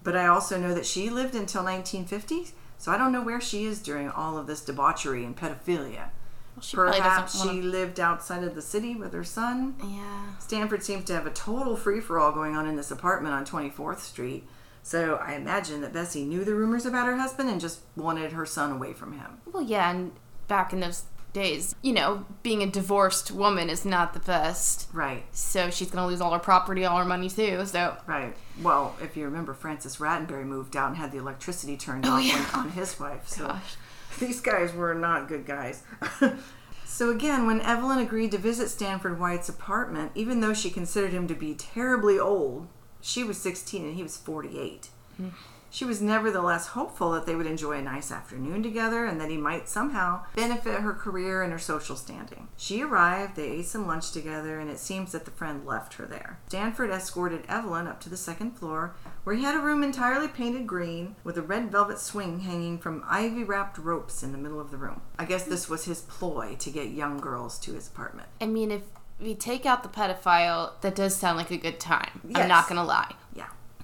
but 0.04 0.16
I 0.16 0.28
also 0.28 0.56
know 0.56 0.72
that 0.72 0.86
she 0.86 1.10
lived 1.10 1.34
until 1.34 1.64
1950, 1.64 2.54
So 2.80 2.92
I 2.92 2.96
don't 2.96 3.10
know 3.10 3.20
where 3.24 3.40
she 3.40 3.64
is 3.64 3.80
during 3.82 4.08
all 4.08 4.38
of 4.38 4.46
this 4.46 4.60
debauchery 4.64 5.24
and 5.24 5.36
pedophilia. 5.36 6.10
Well, 6.54 6.62
she 6.62 6.76
Perhaps 6.76 7.40
she 7.42 7.48
wanna- 7.48 7.62
lived 7.62 7.98
outside 7.98 8.44
of 8.44 8.54
the 8.54 8.62
city 8.62 8.94
with 8.94 9.12
her 9.14 9.24
son. 9.24 9.74
Yeah. 9.82 10.26
Stanford 10.38 10.84
seems 10.84 11.04
to 11.06 11.12
have 11.14 11.26
a 11.26 11.30
total 11.30 11.74
free 11.74 12.00
for 12.00 12.20
all 12.20 12.30
going 12.30 12.54
on 12.56 12.68
in 12.68 12.76
this 12.76 12.92
apartment 12.92 13.34
on 13.34 13.44
24th 13.44 13.98
Street. 14.00 14.48
So 14.84 15.16
I 15.16 15.32
imagine 15.32 15.80
that 15.80 15.92
Bessie 15.92 16.24
knew 16.24 16.44
the 16.44 16.54
rumors 16.54 16.86
about 16.86 17.08
her 17.08 17.16
husband 17.16 17.50
and 17.50 17.60
just 17.60 17.80
wanted 17.96 18.30
her 18.32 18.46
son 18.46 18.70
away 18.70 18.92
from 18.92 19.14
him. 19.18 19.38
Well, 19.52 19.64
yeah, 19.64 19.90
and 19.90 20.12
back 20.46 20.72
in 20.72 20.78
those 20.78 21.02
days, 21.32 21.74
you 21.82 21.92
know, 21.92 22.24
being 22.42 22.62
a 22.62 22.66
divorced 22.66 23.30
woman 23.30 23.68
is 23.70 23.84
not 23.84 24.14
the 24.14 24.20
best. 24.20 24.88
Right, 24.92 25.24
So 25.32 25.70
she's 25.70 25.90
gonna 25.90 26.06
lose 26.06 26.20
all 26.20 26.32
her 26.32 26.38
property, 26.38 26.84
all 26.84 26.98
her 26.98 27.04
money 27.04 27.28
too. 27.28 27.64
So 27.66 27.96
right. 28.06 28.34
Well, 28.62 28.96
if 29.02 29.16
you 29.16 29.24
remember, 29.24 29.54
Francis 29.54 29.96
Rattenbury 29.96 30.44
moved 30.44 30.76
out 30.76 30.88
and 30.88 30.96
had 30.96 31.12
the 31.12 31.18
electricity 31.18 31.76
turned 31.76 32.06
oh, 32.06 32.12
off 32.12 32.24
yeah. 32.24 32.46
on, 32.54 32.66
on 32.66 32.70
his 32.70 32.98
wife. 32.98 33.28
So 33.28 33.46
Gosh. 33.46 33.76
these 34.18 34.40
guys 34.40 34.72
were 34.72 34.94
not 34.94 35.28
good 35.28 35.46
guys. 35.46 35.82
so 36.84 37.10
again, 37.10 37.46
when 37.46 37.60
Evelyn 37.60 37.98
agreed 37.98 38.32
to 38.32 38.38
visit 38.38 38.68
Stanford 38.68 39.20
White's 39.20 39.48
apartment, 39.48 40.12
even 40.14 40.40
though 40.40 40.54
she 40.54 40.70
considered 40.70 41.12
him 41.12 41.28
to 41.28 41.34
be 41.34 41.54
terribly 41.54 42.18
old, 42.18 42.68
she 43.00 43.22
was 43.22 43.38
16 43.38 43.84
and 43.84 43.94
he 43.94 44.02
was 44.02 44.16
48. 44.16 44.88
Mm. 45.20 45.32
She 45.70 45.84
was 45.84 46.00
nevertheless 46.00 46.68
hopeful 46.68 47.12
that 47.12 47.26
they 47.26 47.34
would 47.34 47.46
enjoy 47.46 47.78
a 47.78 47.82
nice 47.82 48.10
afternoon 48.10 48.62
together 48.62 49.04
and 49.04 49.20
that 49.20 49.30
he 49.30 49.36
might 49.36 49.68
somehow 49.68 50.24
benefit 50.34 50.80
her 50.80 50.92
career 50.92 51.42
and 51.42 51.52
her 51.52 51.58
social 51.58 51.96
standing. 51.96 52.48
She 52.56 52.82
arrived, 52.82 53.36
they 53.36 53.50
ate 53.50 53.66
some 53.66 53.86
lunch 53.86 54.10
together, 54.10 54.58
and 54.58 54.70
it 54.70 54.78
seems 54.78 55.12
that 55.12 55.24
the 55.24 55.30
friend 55.30 55.66
left 55.66 55.94
her 55.94 56.06
there. 56.06 56.38
Stanford 56.48 56.90
escorted 56.90 57.44
Evelyn 57.48 57.86
up 57.86 58.00
to 58.00 58.10
the 58.10 58.16
second 58.16 58.52
floor, 58.52 58.94
where 59.24 59.36
he 59.36 59.44
had 59.44 59.54
a 59.54 59.60
room 59.60 59.82
entirely 59.82 60.28
painted 60.28 60.66
green 60.66 61.16
with 61.24 61.36
a 61.36 61.42
red 61.42 61.70
velvet 61.70 61.98
swing 61.98 62.40
hanging 62.40 62.78
from 62.78 63.04
ivy 63.06 63.44
wrapped 63.44 63.78
ropes 63.78 64.22
in 64.22 64.32
the 64.32 64.38
middle 64.38 64.60
of 64.60 64.70
the 64.70 64.76
room. 64.76 65.02
I 65.18 65.24
guess 65.24 65.44
this 65.44 65.68
was 65.68 65.84
his 65.84 66.00
ploy 66.02 66.56
to 66.60 66.70
get 66.70 66.88
young 66.88 67.18
girls 67.18 67.58
to 67.60 67.74
his 67.74 67.88
apartment. 67.88 68.28
I 68.40 68.46
mean, 68.46 68.70
if 68.70 68.82
we 69.20 69.34
take 69.34 69.66
out 69.66 69.82
the 69.82 69.88
pedophile, 69.88 70.80
that 70.80 70.94
does 70.94 71.16
sound 71.16 71.38
like 71.38 71.50
a 71.50 71.56
good 71.56 71.80
time. 71.80 72.20
Yes. 72.26 72.42
I'm 72.42 72.48
not 72.48 72.68
gonna 72.68 72.84
lie. 72.84 73.14